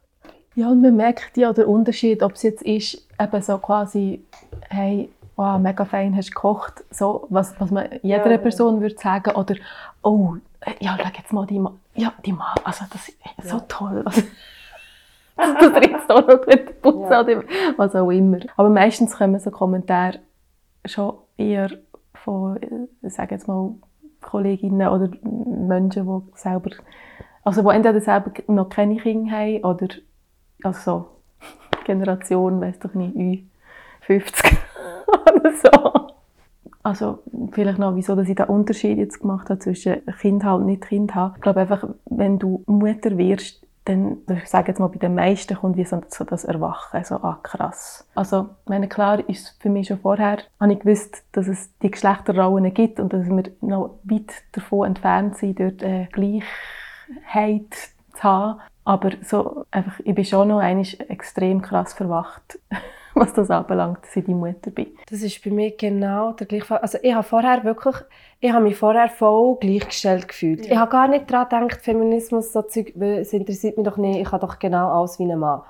Ja, 0.56 0.70
und 0.70 0.80
man 0.80 0.96
merkt 0.96 1.36
ja 1.36 1.52
den 1.52 1.66
Unterschied, 1.66 2.22
ob 2.22 2.32
es 2.32 2.42
jetzt 2.42 2.62
ist, 2.62 3.06
eben 3.20 3.42
so 3.42 3.58
quasi, 3.58 4.24
hey, 4.70 5.10
wow, 5.36 5.60
mega 5.60 5.84
fein 5.84 6.16
hast 6.16 6.30
du 6.30 6.34
gekocht, 6.34 6.82
so, 6.90 7.26
was, 7.28 7.54
was 7.60 7.70
man 7.70 7.90
jeder 8.02 8.30
ja, 8.30 8.38
Person 8.38 8.76
ja. 8.76 8.80
würde 8.80 8.96
sagen, 8.96 9.36
oder, 9.36 9.54
oh, 10.02 10.36
ja, 10.80 10.96
schau 10.98 11.10
jetzt 11.14 11.32
mal 11.34 11.46
die 11.46 11.58
Ma 11.58 11.74
ja, 11.94 12.10
die 12.24 12.32
Ma 12.32 12.54
also 12.64 12.86
das 12.90 13.08
ist 13.08 13.18
so 13.42 13.58
ja. 13.58 13.64
toll. 13.68 14.02
Also, 14.06 14.22
das 15.36 15.74
riecht 15.74 16.10
auch 16.10 16.26
noch 16.26 16.40
gut 16.40 16.80
putzen 16.80 17.10
ja. 17.10 17.20
oder 17.20 17.42
was 17.76 17.94
auch 17.94 18.10
immer. 18.10 18.38
Aber 18.56 18.70
meistens 18.70 19.14
kommen 19.16 19.38
so 19.38 19.50
Kommentare 19.50 20.20
schon 20.86 21.16
eher 21.36 21.70
von, 22.14 22.58
ich 23.02 23.12
sage 23.12 23.34
jetzt 23.34 23.46
mal, 23.46 23.74
Kolleginnen 24.22 24.88
oder 24.88 25.10
Menschen, 25.22 26.06
die 26.06 26.38
selber, 26.38 26.70
also 27.44 27.60
die 27.60 27.76
entweder 27.76 28.00
selber 28.00 28.32
noch 28.46 28.70
keine 28.70 28.96
Kinder 28.96 29.32
haben 29.32 29.64
oder 29.64 29.88
also 30.62 31.08
Generation, 31.84 32.60
weiß 32.60 32.78
doch 32.80 32.94
nicht, 32.94 33.44
50 34.02 34.58
oder 35.34 35.52
so. 35.52 36.06
Also 36.82 37.18
vielleicht 37.50 37.78
noch, 37.78 37.96
wieso 37.96 38.14
dass 38.14 38.28
ich 38.28 38.36
den 38.36 38.46
Unterschied 38.46 38.98
jetzt 38.98 39.20
gemacht 39.20 39.50
habe 39.50 39.58
zwischen 39.58 40.06
Kind 40.20 40.44
haben 40.44 40.62
und 40.62 40.66
nicht 40.66 40.82
Kind 40.82 41.14
haben. 41.14 41.34
Ich 41.34 41.42
glaube 41.42 41.60
einfach, 41.60 41.84
wenn 42.04 42.38
du 42.38 42.62
Mutter 42.66 43.18
wirst, 43.18 43.66
dann, 43.86 44.18
ich 44.28 44.48
sage 44.48 44.68
jetzt 44.68 44.78
mal, 44.78 44.88
bei 44.88 44.98
den 44.98 45.14
meisten 45.14 45.56
kommt 45.56 45.76
wie 45.76 45.84
so, 45.84 46.00
das 46.24 46.44
Erwachen, 46.44 47.02
so, 47.04 47.16
ah, 47.16 47.38
krass. 47.42 48.06
Also, 48.14 48.50
meine, 48.66 48.88
klar 48.88 49.28
ist 49.28 49.56
für 49.60 49.68
mich 49.68 49.88
schon 49.88 50.00
vorher, 50.00 50.38
habe 50.60 50.72
ich 50.72 50.80
gewusst, 50.80 51.24
dass 51.32 51.46
es 51.46 51.76
die 51.78 51.90
Geschlechterrollen 51.90 52.74
gibt 52.74 53.00
und 53.00 53.12
dass 53.12 53.28
wir 53.28 53.44
noch 53.60 53.98
weit 54.04 54.32
davon 54.52 54.88
entfernt 54.88 55.36
sind, 55.36 55.60
dort 55.60 55.82
äh, 55.82 56.06
Gleichheit 56.12 57.72
zu 58.14 58.22
haben. 58.22 58.60
Aber 58.86 59.10
so, 59.20 59.66
einfach, 59.72 59.98
ich 60.04 60.14
bin 60.14 60.24
schon 60.24 60.46
noch 60.46 60.62
extrem 60.62 61.60
krass 61.60 61.92
verwacht, 61.92 62.60
was 63.14 63.32
das 63.32 63.50
anbelangt, 63.50 64.06
seit 64.06 64.28
ich 64.28 64.34
Mutter 64.34 64.70
bin. 64.70 64.86
Das 65.10 65.22
ist 65.22 65.42
bei 65.42 65.50
mir 65.50 65.76
genau 65.76 66.34
der 66.34 66.46
gleiche 66.46 66.66
Fall. 66.66 66.78
Also 66.78 66.98
ich 67.02 67.12
habe 67.12 67.24
vorher 67.24 67.64
wirklich, 67.64 67.96
ich 68.38 68.52
habe 68.52 68.62
mich 68.62 68.76
vorher 68.76 69.08
voll 69.08 69.56
gleichgestellt 69.56 70.28
gefühlt. 70.28 70.66
Ja. 70.66 70.72
Ich 70.72 70.78
habe 70.78 70.92
gar 70.92 71.08
nicht 71.08 71.28
daran 71.28 71.66
gedacht, 71.66 71.82
Feminismus, 71.82 72.52
so 72.52 72.62
Zeug, 72.62 72.94
es 72.96 73.32
interessiert 73.32 73.76
mich 73.76 73.86
doch 73.86 73.96
nicht, 73.96 74.20
ich 74.20 74.30
habe 74.30 74.46
doch 74.46 74.60
genau 74.60 75.00
alles 75.00 75.18
wie 75.18 75.24
ein 75.24 75.36
Mann. 75.36 75.62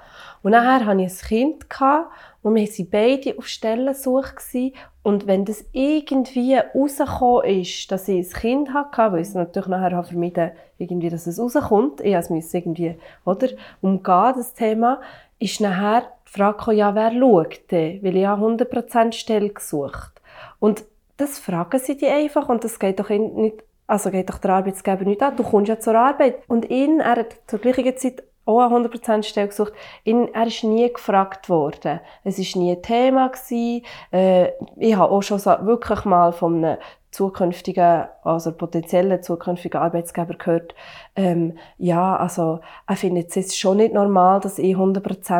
Und 0.42 0.50
nachher 0.50 0.84
hatte 0.84 1.00
ich 1.00 1.10
ein 1.10 1.26
Kind 1.26 1.70
gehabt, 1.70 2.10
und 2.46 2.54
wir 2.54 2.68
waren 2.68 2.90
beide 2.92 3.36
auf 3.38 3.48
Stellensuche 3.48 4.72
und 5.02 5.26
wenn 5.26 5.44
das 5.44 5.64
irgendwie 5.72 6.54
rausgekommen 6.54 7.60
ist, 7.60 7.90
dass 7.90 8.06
ich 8.06 8.24
ein 8.24 8.40
Kind 8.40 8.72
hatte, 8.72 9.10
weil 9.10 9.22
ich 9.22 9.28
es 9.28 9.34
natürlich 9.34 9.66
nachher 9.66 10.04
vermieden 10.04 10.52
irgendwie, 10.78 11.10
dass 11.10 11.26
es 11.26 11.40
rauskommt, 11.40 12.02
ich 12.02 12.30
musste 12.30 12.58
irgendwie, 12.58 12.94
oder, 13.24 13.48
umgehen, 13.80 14.32
das 14.36 14.54
Thema, 14.54 15.00
ist 15.40 15.60
nachher 15.60 16.02
die 16.02 16.38
Frage 16.38 16.58
gekommen, 16.58 16.76
ja, 16.76 16.94
wer 16.94 17.10
schaut 17.10 17.68
denn? 17.72 18.00
Weil 18.04 18.16
ich 18.16 18.26
habe 18.26 18.46
100% 18.46 19.10
Stelle 19.10 19.48
gesucht. 19.48 20.12
Und 20.60 20.84
das 21.16 21.40
fragen 21.40 21.80
sie 21.80 21.96
die 21.96 22.06
einfach 22.06 22.48
und 22.48 22.62
das 22.62 22.78
geht 22.78 23.00
doch 23.00 23.08
nicht, 23.08 23.56
also 23.88 24.12
geht 24.12 24.30
doch 24.30 24.38
der 24.38 24.52
Arbeitsgeber 24.52 25.04
nicht 25.04 25.20
an, 25.20 25.34
du 25.34 25.42
kommst 25.42 25.68
ja 25.68 25.80
zur 25.80 25.96
Arbeit. 25.96 26.36
Und 26.46 26.70
ihn, 26.70 27.00
er 27.00 27.16
hat 27.16 27.34
zur 27.48 27.58
gleichen 27.58 27.96
Zeit 27.96 28.22
auch 28.46 28.60
eine 28.60 28.88
100% 28.88 29.24
Stelle 29.24 29.48
gesucht. 29.48 29.72
In, 30.04 30.32
er 30.32 30.46
ist 30.46 30.64
nie 30.64 30.90
gefragt 30.92 31.48
worden. 31.48 32.00
Es 32.24 32.38
war 32.38 32.62
nie 32.62 32.72
ein 32.72 32.82
Thema. 32.82 33.28
Gewesen. 33.28 33.84
Äh, 34.12 34.52
ich 34.76 34.96
habe 34.96 35.12
auch 35.12 35.22
schon 35.22 35.38
wirklich 35.40 36.04
mal 36.04 36.32
von 36.32 36.64
einem 36.64 36.78
zukünftigen, 37.16 38.04
also 38.24 38.52
potenziellen 38.52 39.22
zukünftigen 39.22 39.80
Arbeitsgeber 39.80 40.34
gehört, 40.34 40.74
ähm, 41.16 41.56
ja, 41.78 42.14
also 42.14 42.60
er 42.86 42.96
findet 42.96 43.34
es 43.34 43.56
schon 43.56 43.78
nicht 43.78 43.94
normal, 43.94 44.40
dass 44.40 44.58
ich 44.58 44.76
100% 44.76 45.32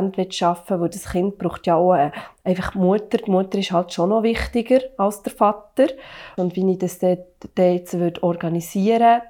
arbeiten 0.45 0.71
will, 0.71 0.81
weil 0.81 0.89
das 0.89 1.11
Kind 1.11 1.37
braucht 1.37 1.67
ja 1.67 1.77
auch 1.77 1.95
äh, 1.95 2.13
einfach 2.45 2.75
Mutter. 2.75 3.19
Die 3.19 3.31
Mutter 3.31 3.59
ist 3.59 3.73
halt 3.73 3.93
schon 3.93 4.09
noch 4.09 4.23
wichtiger 4.23 4.81
als 4.97 5.23
der 5.23 5.35
Vater. 5.35 5.89
Und 6.37 6.57
wie 6.57 6.73
ich 6.73 6.79
das 6.79 6.99
dort, 6.99 7.27
dort 7.55 7.59
jetzt 7.59 7.99
würde 7.99 8.23
organisieren 8.23 9.21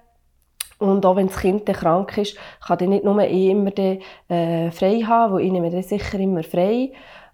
und 0.78 1.06
auch 1.06 1.16
wenn 1.16 1.28
das 1.28 1.38
Kind 1.38 1.66
krank 1.66 2.18
ist, 2.18 2.36
kann 2.66 2.78
dann 2.78 2.90
nicht 2.90 3.04
nur 3.04 3.20
ich 3.22 3.48
immer 3.48 3.70
den, 3.70 4.02
äh, 4.28 4.70
frei 4.70 5.00
haben, 5.00 5.34
weil 5.34 5.44
ich 5.44 5.52
nehme 5.52 5.70
dann 5.70 5.82
sicher 5.82 6.18
immer 6.18 6.42
frei. 6.42 6.92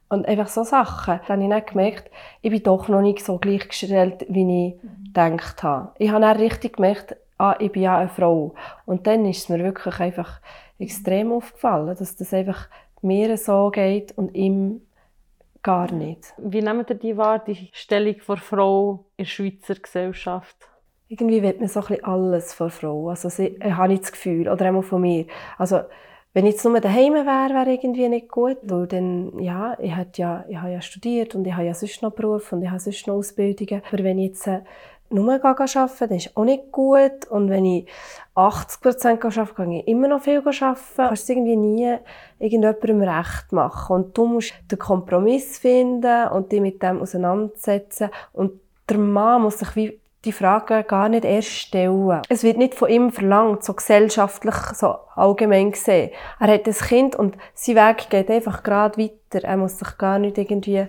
Und 0.08 0.28
einfach 0.28 0.48
so 0.48 0.62
Sachen. 0.62 1.20
Dann 1.26 1.40
habe 1.40 1.44
ich 1.44 1.50
dann 1.50 1.66
gemerkt, 1.66 2.10
ich 2.42 2.50
bin 2.50 2.62
doch 2.62 2.88
noch 2.88 3.00
nicht 3.00 3.24
so 3.24 3.38
gleichgestellt, 3.38 4.26
wie 4.28 4.42
ich 4.68 4.74
mhm. 4.82 5.04
gedacht 5.06 5.62
habe. 5.62 5.92
Ich 5.98 6.10
habe 6.10 6.20
dann 6.20 6.36
richtig 6.36 6.76
gemerkt, 6.76 7.16
ah, 7.38 7.56
ich 7.58 7.72
bin 7.72 7.82
ja 7.82 7.98
eine 7.98 8.08
Frau. 8.08 8.54
Und 8.84 9.06
dann 9.06 9.24
ist 9.24 9.38
es 9.38 9.48
mir 9.48 9.64
wirklich 9.64 9.98
einfach 10.00 10.40
extrem 10.78 11.32
aufgefallen, 11.32 11.96
dass 11.98 12.14
das 12.14 12.34
einfach 12.34 12.68
mir 13.00 13.36
so 13.38 13.70
geht 13.70 14.16
und 14.16 14.34
ihm 14.34 14.82
gar 15.62 15.90
nicht. 15.92 16.34
Wie 16.38 16.60
nehmt 16.60 16.90
ihr 16.90 16.96
die 16.96 17.16
wahr, 17.16 17.38
die 17.38 17.70
Stellung 17.72 18.16
der 18.28 18.36
Frau 18.36 19.06
in 19.16 19.24
der 19.24 19.30
Schweizer 19.30 19.74
Gesellschaft? 19.76 20.56
Irgendwie 21.12 21.42
wird 21.42 21.60
man 21.60 21.68
so 21.68 21.80
ein 21.80 21.86
bisschen 21.86 22.04
alles 22.04 22.54
von 22.54 22.70
Frau. 22.70 23.10
Also, 23.10 23.28
sie, 23.28 23.60
äh, 23.60 23.72
habe 23.72 23.92
ich 23.92 24.00
das 24.00 24.12
Gefühl. 24.12 24.48
Oder 24.48 24.74
auch 24.74 24.82
von 24.82 25.02
mir. 25.02 25.26
Also, 25.58 25.80
wenn 26.32 26.46
ich 26.46 26.54
jetzt 26.54 26.64
nur 26.64 26.80
daheim 26.80 27.12
wäre, 27.12 27.54
wäre 27.54 27.70
irgendwie 27.70 28.08
nicht 28.08 28.28
gut, 28.28 28.56
weil 28.62 28.86
dann, 28.86 29.38
ja, 29.38 29.76
ich, 29.78 29.92
ja, 30.16 30.44
ich 30.48 30.56
habe 30.56 30.72
ja 30.72 30.80
studiert 30.80 31.34
und 31.34 31.46
ich 31.46 31.52
habe 31.52 31.66
ja 31.66 31.74
sonst 31.74 32.00
noch 32.00 32.12
Beruf 32.12 32.50
und 32.52 32.62
ich 32.62 32.70
habe 32.70 32.80
sonst 32.80 33.06
noch 33.06 33.16
Ausbildungen. 33.16 33.82
Aber 33.92 34.02
wenn 34.02 34.18
ich 34.18 34.28
jetzt 34.28 34.46
äh, 34.46 34.60
nur 35.10 35.44
arbeite, 35.44 36.08
dann 36.08 36.16
ist 36.16 36.34
auch 36.34 36.44
nicht 36.44 36.72
gut. 36.72 37.26
Und 37.28 37.50
wenn 37.50 37.66
ich 37.66 37.86
80 38.34 39.04
arbeite, 39.04 39.54
kann 39.54 39.72
ich 39.72 39.86
immer 39.86 40.08
noch 40.08 40.22
viel 40.22 40.38
arbeiten. 40.38 40.76
Du 40.96 41.02
kannst 41.02 41.24
es 41.24 41.28
irgendwie 41.28 41.56
nie 41.56 41.96
irgendjemandem 42.38 43.02
recht 43.02 43.52
machen. 43.52 43.96
Und 43.96 44.16
du 44.16 44.26
musst 44.26 44.54
den 44.70 44.78
Kompromiss 44.78 45.58
finden 45.58 46.28
und 46.28 46.50
dich 46.50 46.62
mit 46.62 46.82
dem 46.82 47.02
auseinandersetzen. 47.02 48.08
Und 48.32 48.52
der 48.88 48.96
Mann 48.96 49.42
muss 49.42 49.58
sich 49.58 49.76
wie 49.76 50.01
die 50.24 50.32
Frage 50.32 50.84
gar 50.84 51.08
nicht 51.08 51.24
erst 51.24 51.48
stellen. 51.48 52.22
Es 52.28 52.42
wird 52.42 52.56
nicht 52.56 52.74
von 52.74 52.88
ihm 52.88 53.10
verlangt, 53.10 53.64
so 53.64 53.74
gesellschaftlich, 53.74 54.54
so 54.74 54.94
allgemein 55.14 55.72
gesehen. 55.72 56.10
Er 56.38 56.48
hat 56.48 56.66
ein 56.66 56.74
Kind 56.74 57.16
und 57.16 57.36
sein 57.54 57.76
Weg 57.76 58.08
geht 58.10 58.30
einfach 58.30 58.62
gerade 58.62 59.02
weiter. 59.02 59.46
Er 59.46 59.56
muss 59.56 59.78
sich 59.78 59.98
gar 59.98 60.18
nicht 60.18 60.38
irgendwie 60.38 60.86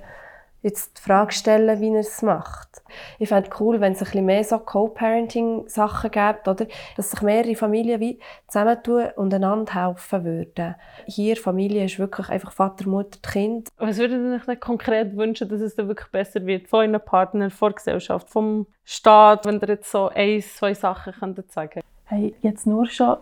jetzt 0.64 0.98
die 0.98 1.02
Frage 1.02 1.34
stellen, 1.34 1.80
wie 1.82 1.94
er 1.94 2.00
es 2.00 2.22
macht. 2.22 2.82
Ich 3.20 3.30
fände 3.30 3.50
es 3.50 3.60
cool, 3.60 3.82
wenn 3.82 3.94
es 3.94 4.00
ein 4.00 4.06
bisschen 4.06 4.26
mehr 4.26 4.44
so 4.44 4.58
Co-Parenting-Sachen 4.60 6.12
gibt, 6.12 6.48
oder? 6.48 6.66
Dass 6.96 7.12
sich 7.12 7.22
mehrere 7.22 7.56
Familien 7.56 8.00
wie 8.00 8.20
zusammentun 8.48 9.08
und 9.18 9.34
einander 9.34 9.74
helfen 9.74 10.24
würden. 10.24 10.76
Hier, 11.06 11.36
Familie 11.36 11.86
ist 11.86 12.00
wirklich 12.00 12.30
einfach 12.30 12.54
Vater, 12.54 12.88
Mutter, 12.88 13.20
Kind. 13.22 13.70
Was 13.78 13.98
würdet 13.98 14.22
ihr 14.48 14.54
euch 14.54 14.60
konkret 14.60 15.16
wünschen, 15.18 15.50
dass 15.50 15.62
es 15.62 15.76
dann 15.76 15.90
wirklich 15.90 16.10
besser 16.12 16.46
wird? 16.46 16.70
Von 16.70 16.80
euren 16.80 17.02
Partnern, 17.04 17.52
von 17.52 17.70
der 17.70 17.76
Gesellschaft, 17.76 18.30
vom 18.30 18.66
Staat, 18.86 19.46
wenn 19.46 19.60
ihr 19.60 19.68
jetzt 19.68 19.92
so 19.92 20.10
ein, 20.10 20.42
zwei 20.42 20.74
Sachen 20.74 21.14
könntet 21.14 21.52
sagen 21.52 21.82
Hey, 22.06 22.36
jetzt 22.42 22.68
nur 22.68 22.86
schon 22.86 23.18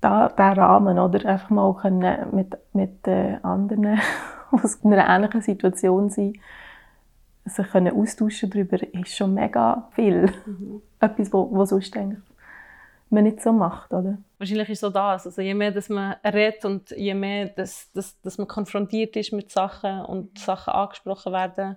da, 0.00 0.28
der 0.28 0.56
Rahmen, 0.56 0.98
oder? 0.98 1.24
Einfach 1.28 1.50
mal 1.50 1.74
können 1.74 2.28
mit, 2.32 2.56
mit 2.72 3.06
äh, 3.06 3.38
anderen, 3.42 3.82
die 4.52 4.84
in 4.84 4.92
einer 4.92 5.08
ähnlichen 5.08 5.40
Situation 5.40 6.10
sind, 6.10 6.36
sich 7.48 7.68
können 7.68 7.94
austauschen 7.94 8.50
darüber, 8.50 8.78
ist 8.94 9.16
schon 9.16 9.34
mega 9.34 9.88
viel. 9.94 10.32
Mhm. 10.46 10.82
Etwas, 11.00 11.32
was 11.32 11.68
sonst 11.70 11.96
eigentlich 11.96 12.20
man 13.10 13.24
nicht 13.24 13.40
so 13.40 13.52
macht, 13.52 13.92
oder? 13.92 14.18
Wahrscheinlich 14.38 14.68
ist 14.68 14.78
es 14.78 14.80
so 14.80 14.90
das. 14.90 15.26
Also 15.26 15.40
je 15.42 15.54
mehr 15.54 15.70
dass 15.70 15.88
man 15.88 16.16
redet 16.24 16.64
und 16.64 16.90
je 16.90 17.14
mehr 17.14 17.46
dass, 17.46 17.90
dass, 17.92 18.20
dass 18.20 18.38
man 18.38 18.46
konfrontiert 18.46 19.16
ist 19.16 19.32
mit 19.32 19.50
Sachen 19.50 20.00
und 20.02 20.38
Sachen 20.38 20.72
angesprochen 20.72 21.32
werden, 21.32 21.76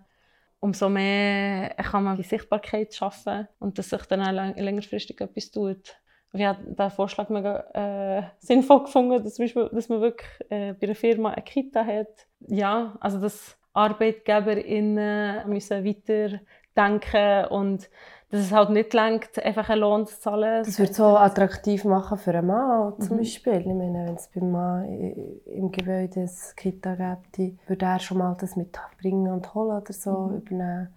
umso 0.60 0.90
mehr 0.90 1.70
kann 1.76 2.04
man 2.04 2.18
die 2.18 2.24
Sichtbarkeit 2.24 2.94
schaffen 2.94 3.48
und 3.60 3.78
dass 3.78 3.90
sich 3.90 4.04
dann 4.04 4.22
auch 4.22 4.56
längerfristig 4.56 5.20
etwas 5.22 5.52
tut. 5.52 5.96
Ich 6.34 6.46
habe 6.46 6.64
diesen 6.64 6.92
Vorschlag 6.92 7.30
mega 7.30 7.60
äh, 7.74 8.24
sinnvoll 8.40 8.84
gefunden, 8.84 9.22
dass, 9.22 9.38
Beispiel, 9.38 9.70
dass 9.74 9.90
man 9.90 10.00
wirklich 10.00 10.30
äh, 10.50 10.74
bei 10.74 10.88
einer 10.88 10.96
Firma 10.96 11.32
eine 11.32 11.44
Kita 11.44 11.84
hat. 11.84 12.28
Ja, 12.48 12.96
also 13.02 13.20
dass 13.20 13.58
ArbeitgeberInnen 13.74 15.50
müssen 15.50 15.86
weiterdenken 15.86 17.46
und 17.50 17.90
dass 18.32 18.40
es 18.40 18.52
halt 18.54 18.70
nicht 18.70 18.94
lenkt, 18.94 19.44
einfach 19.44 19.70
einen 19.70 19.82
Lohn 19.82 20.08
zu 20.08 20.18
zahlen. 20.20 20.64
Das 20.64 20.80
würde 20.80 20.94
so 20.94 21.18
attraktiv 21.18 21.84
machen 21.84 22.18
für 22.18 22.32
einen 22.32 22.48
Mann 22.48 22.94
zum 23.00 23.18
mhm. 23.18 23.20
Beispiel. 23.20 23.60
Ich 23.60 23.66
meine, 23.66 24.06
wenn 24.08 24.16
es 24.16 24.30
beim 24.34 24.52
Mann 24.52 24.86
im 25.46 25.72
Gebäude 25.72 26.22
ein 26.22 26.30
Kita 26.56 27.18
gibt, 27.34 27.70
würde 27.70 27.86
er 27.86 28.00
schon 28.00 28.20
mal 28.20 28.38
das 28.40 28.56
mitbringen 28.56 29.32
und 29.34 29.54
holen 29.54 29.82
oder 29.82 29.94
so 29.94 30.12
mhm. 30.12 30.38
übernehmen. 30.38 30.88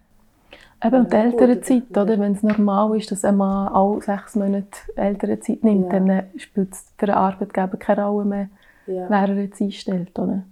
Eben, 0.83 0.95
und 0.95 1.11
die 1.11 1.17
Elternzeit, 1.17 1.97
oder? 1.97 2.19
Wenn 2.19 2.33
es 2.33 2.43
normal 2.43 2.97
ist, 2.97 3.11
dass 3.11 3.25
ein 3.25 3.37
Mann 3.37 3.67
alle 3.67 4.01
sechs 4.01 4.35
Monate 4.35 4.77
Elternzeit 4.95 5.63
nimmt, 5.63 5.91
ja. 5.91 5.99
dann 5.99 6.23
spielt 6.37 6.73
es 6.73 6.85
für 6.97 7.07
den 7.07 7.15
Arbeitgeber 7.15 7.77
keine 7.77 8.05
Rolle 8.05 8.25
mehr, 8.25 8.49
ja. 8.87 9.09
wer 9.09 9.29
er 9.29 9.35
jetzt 9.35 9.61
einstellt, 9.61 10.17
oder? 10.17 10.43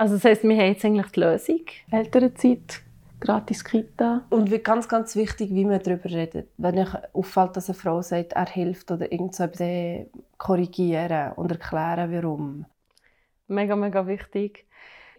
Also 0.00 0.14
das 0.14 0.24
heisst, 0.24 0.44
wir 0.44 0.56
haben 0.56 0.68
jetzt 0.68 0.82
eigentlich 0.82 1.12
die 1.12 1.20
Lösung. 1.20 1.60
Elternzeit, 1.90 2.80
gratis 3.20 3.62
Kita. 3.62 4.24
Und 4.30 4.50
wie 4.50 4.56
ganz, 4.56 4.88
ganz 4.88 5.14
wichtig, 5.14 5.50
wie 5.50 5.66
man 5.66 5.82
darüber 5.82 6.08
redet. 6.08 6.48
Wenn 6.56 6.78
euch 6.78 6.94
auffällt, 7.12 7.54
dass 7.54 7.68
eine 7.68 7.74
Frau 7.74 8.00
sagt, 8.00 8.32
er 8.32 8.46
hilft 8.46 8.90
oder 8.90 9.12
irgend 9.12 9.34
so 9.34 9.44
etwas, 9.44 10.06
korrigieren 10.38 11.32
und 11.32 11.50
erklären, 11.50 12.10
warum. 12.14 12.64
Mega, 13.46 13.76
mega 13.76 14.06
wichtig. 14.06 14.66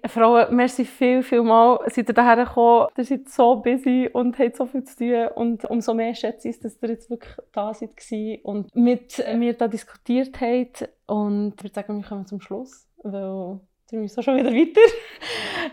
Frauen, 0.08 0.56
merci 0.56 0.84
viel, 0.84 1.22
viel 1.22 1.44
mal, 1.44 1.80
seid 1.86 2.08
ihr 2.08 2.16
daher 2.16 2.44
gekommen. 2.44 2.88
Ihr 2.98 3.04
seid 3.04 3.30
so 3.30 3.58
busy 3.58 4.10
und 4.12 4.40
habt 4.40 4.58
so 4.58 4.66
viel 4.66 4.84
zu 4.84 4.96
tun. 4.98 5.28
Und 5.36 5.66
umso 5.66 5.94
mehr 5.94 6.16
schätze 6.16 6.50
ich 6.50 6.56
es, 6.56 6.60
dass 6.60 6.82
ihr 6.82 6.90
jetzt 6.90 7.08
wirklich 7.12 7.36
da 7.52 7.72
seid 7.76 7.92
und 8.42 8.76
mit 8.76 9.24
mir 9.36 9.54
da 9.54 9.68
diskutiert 9.68 10.42
habt. 10.42 10.90
Und 11.06 11.54
ich 11.58 11.66
würde 11.66 11.76
sagen, 11.76 11.98
wir 11.98 12.04
kommen 12.04 12.26
zum 12.26 12.42
Schluss, 12.42 12.88
weil 13.04 13.60
wir 13.92 14.00
müssen 14.00 14.24
schon 14.24 14.38
wieder 14.38 14.52
weiter. 14.52 14.82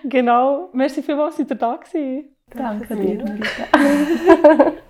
genau. 0.05 0.69
Merci 0.73 1.03
vielmals, 1.03 1.37
seid 1.37 1.51
ihr 1.51 1.57
da 1.57 1.77
gewesen. 1.77 2.37
Danke 2.51 2.97
dir, 2.97 3.39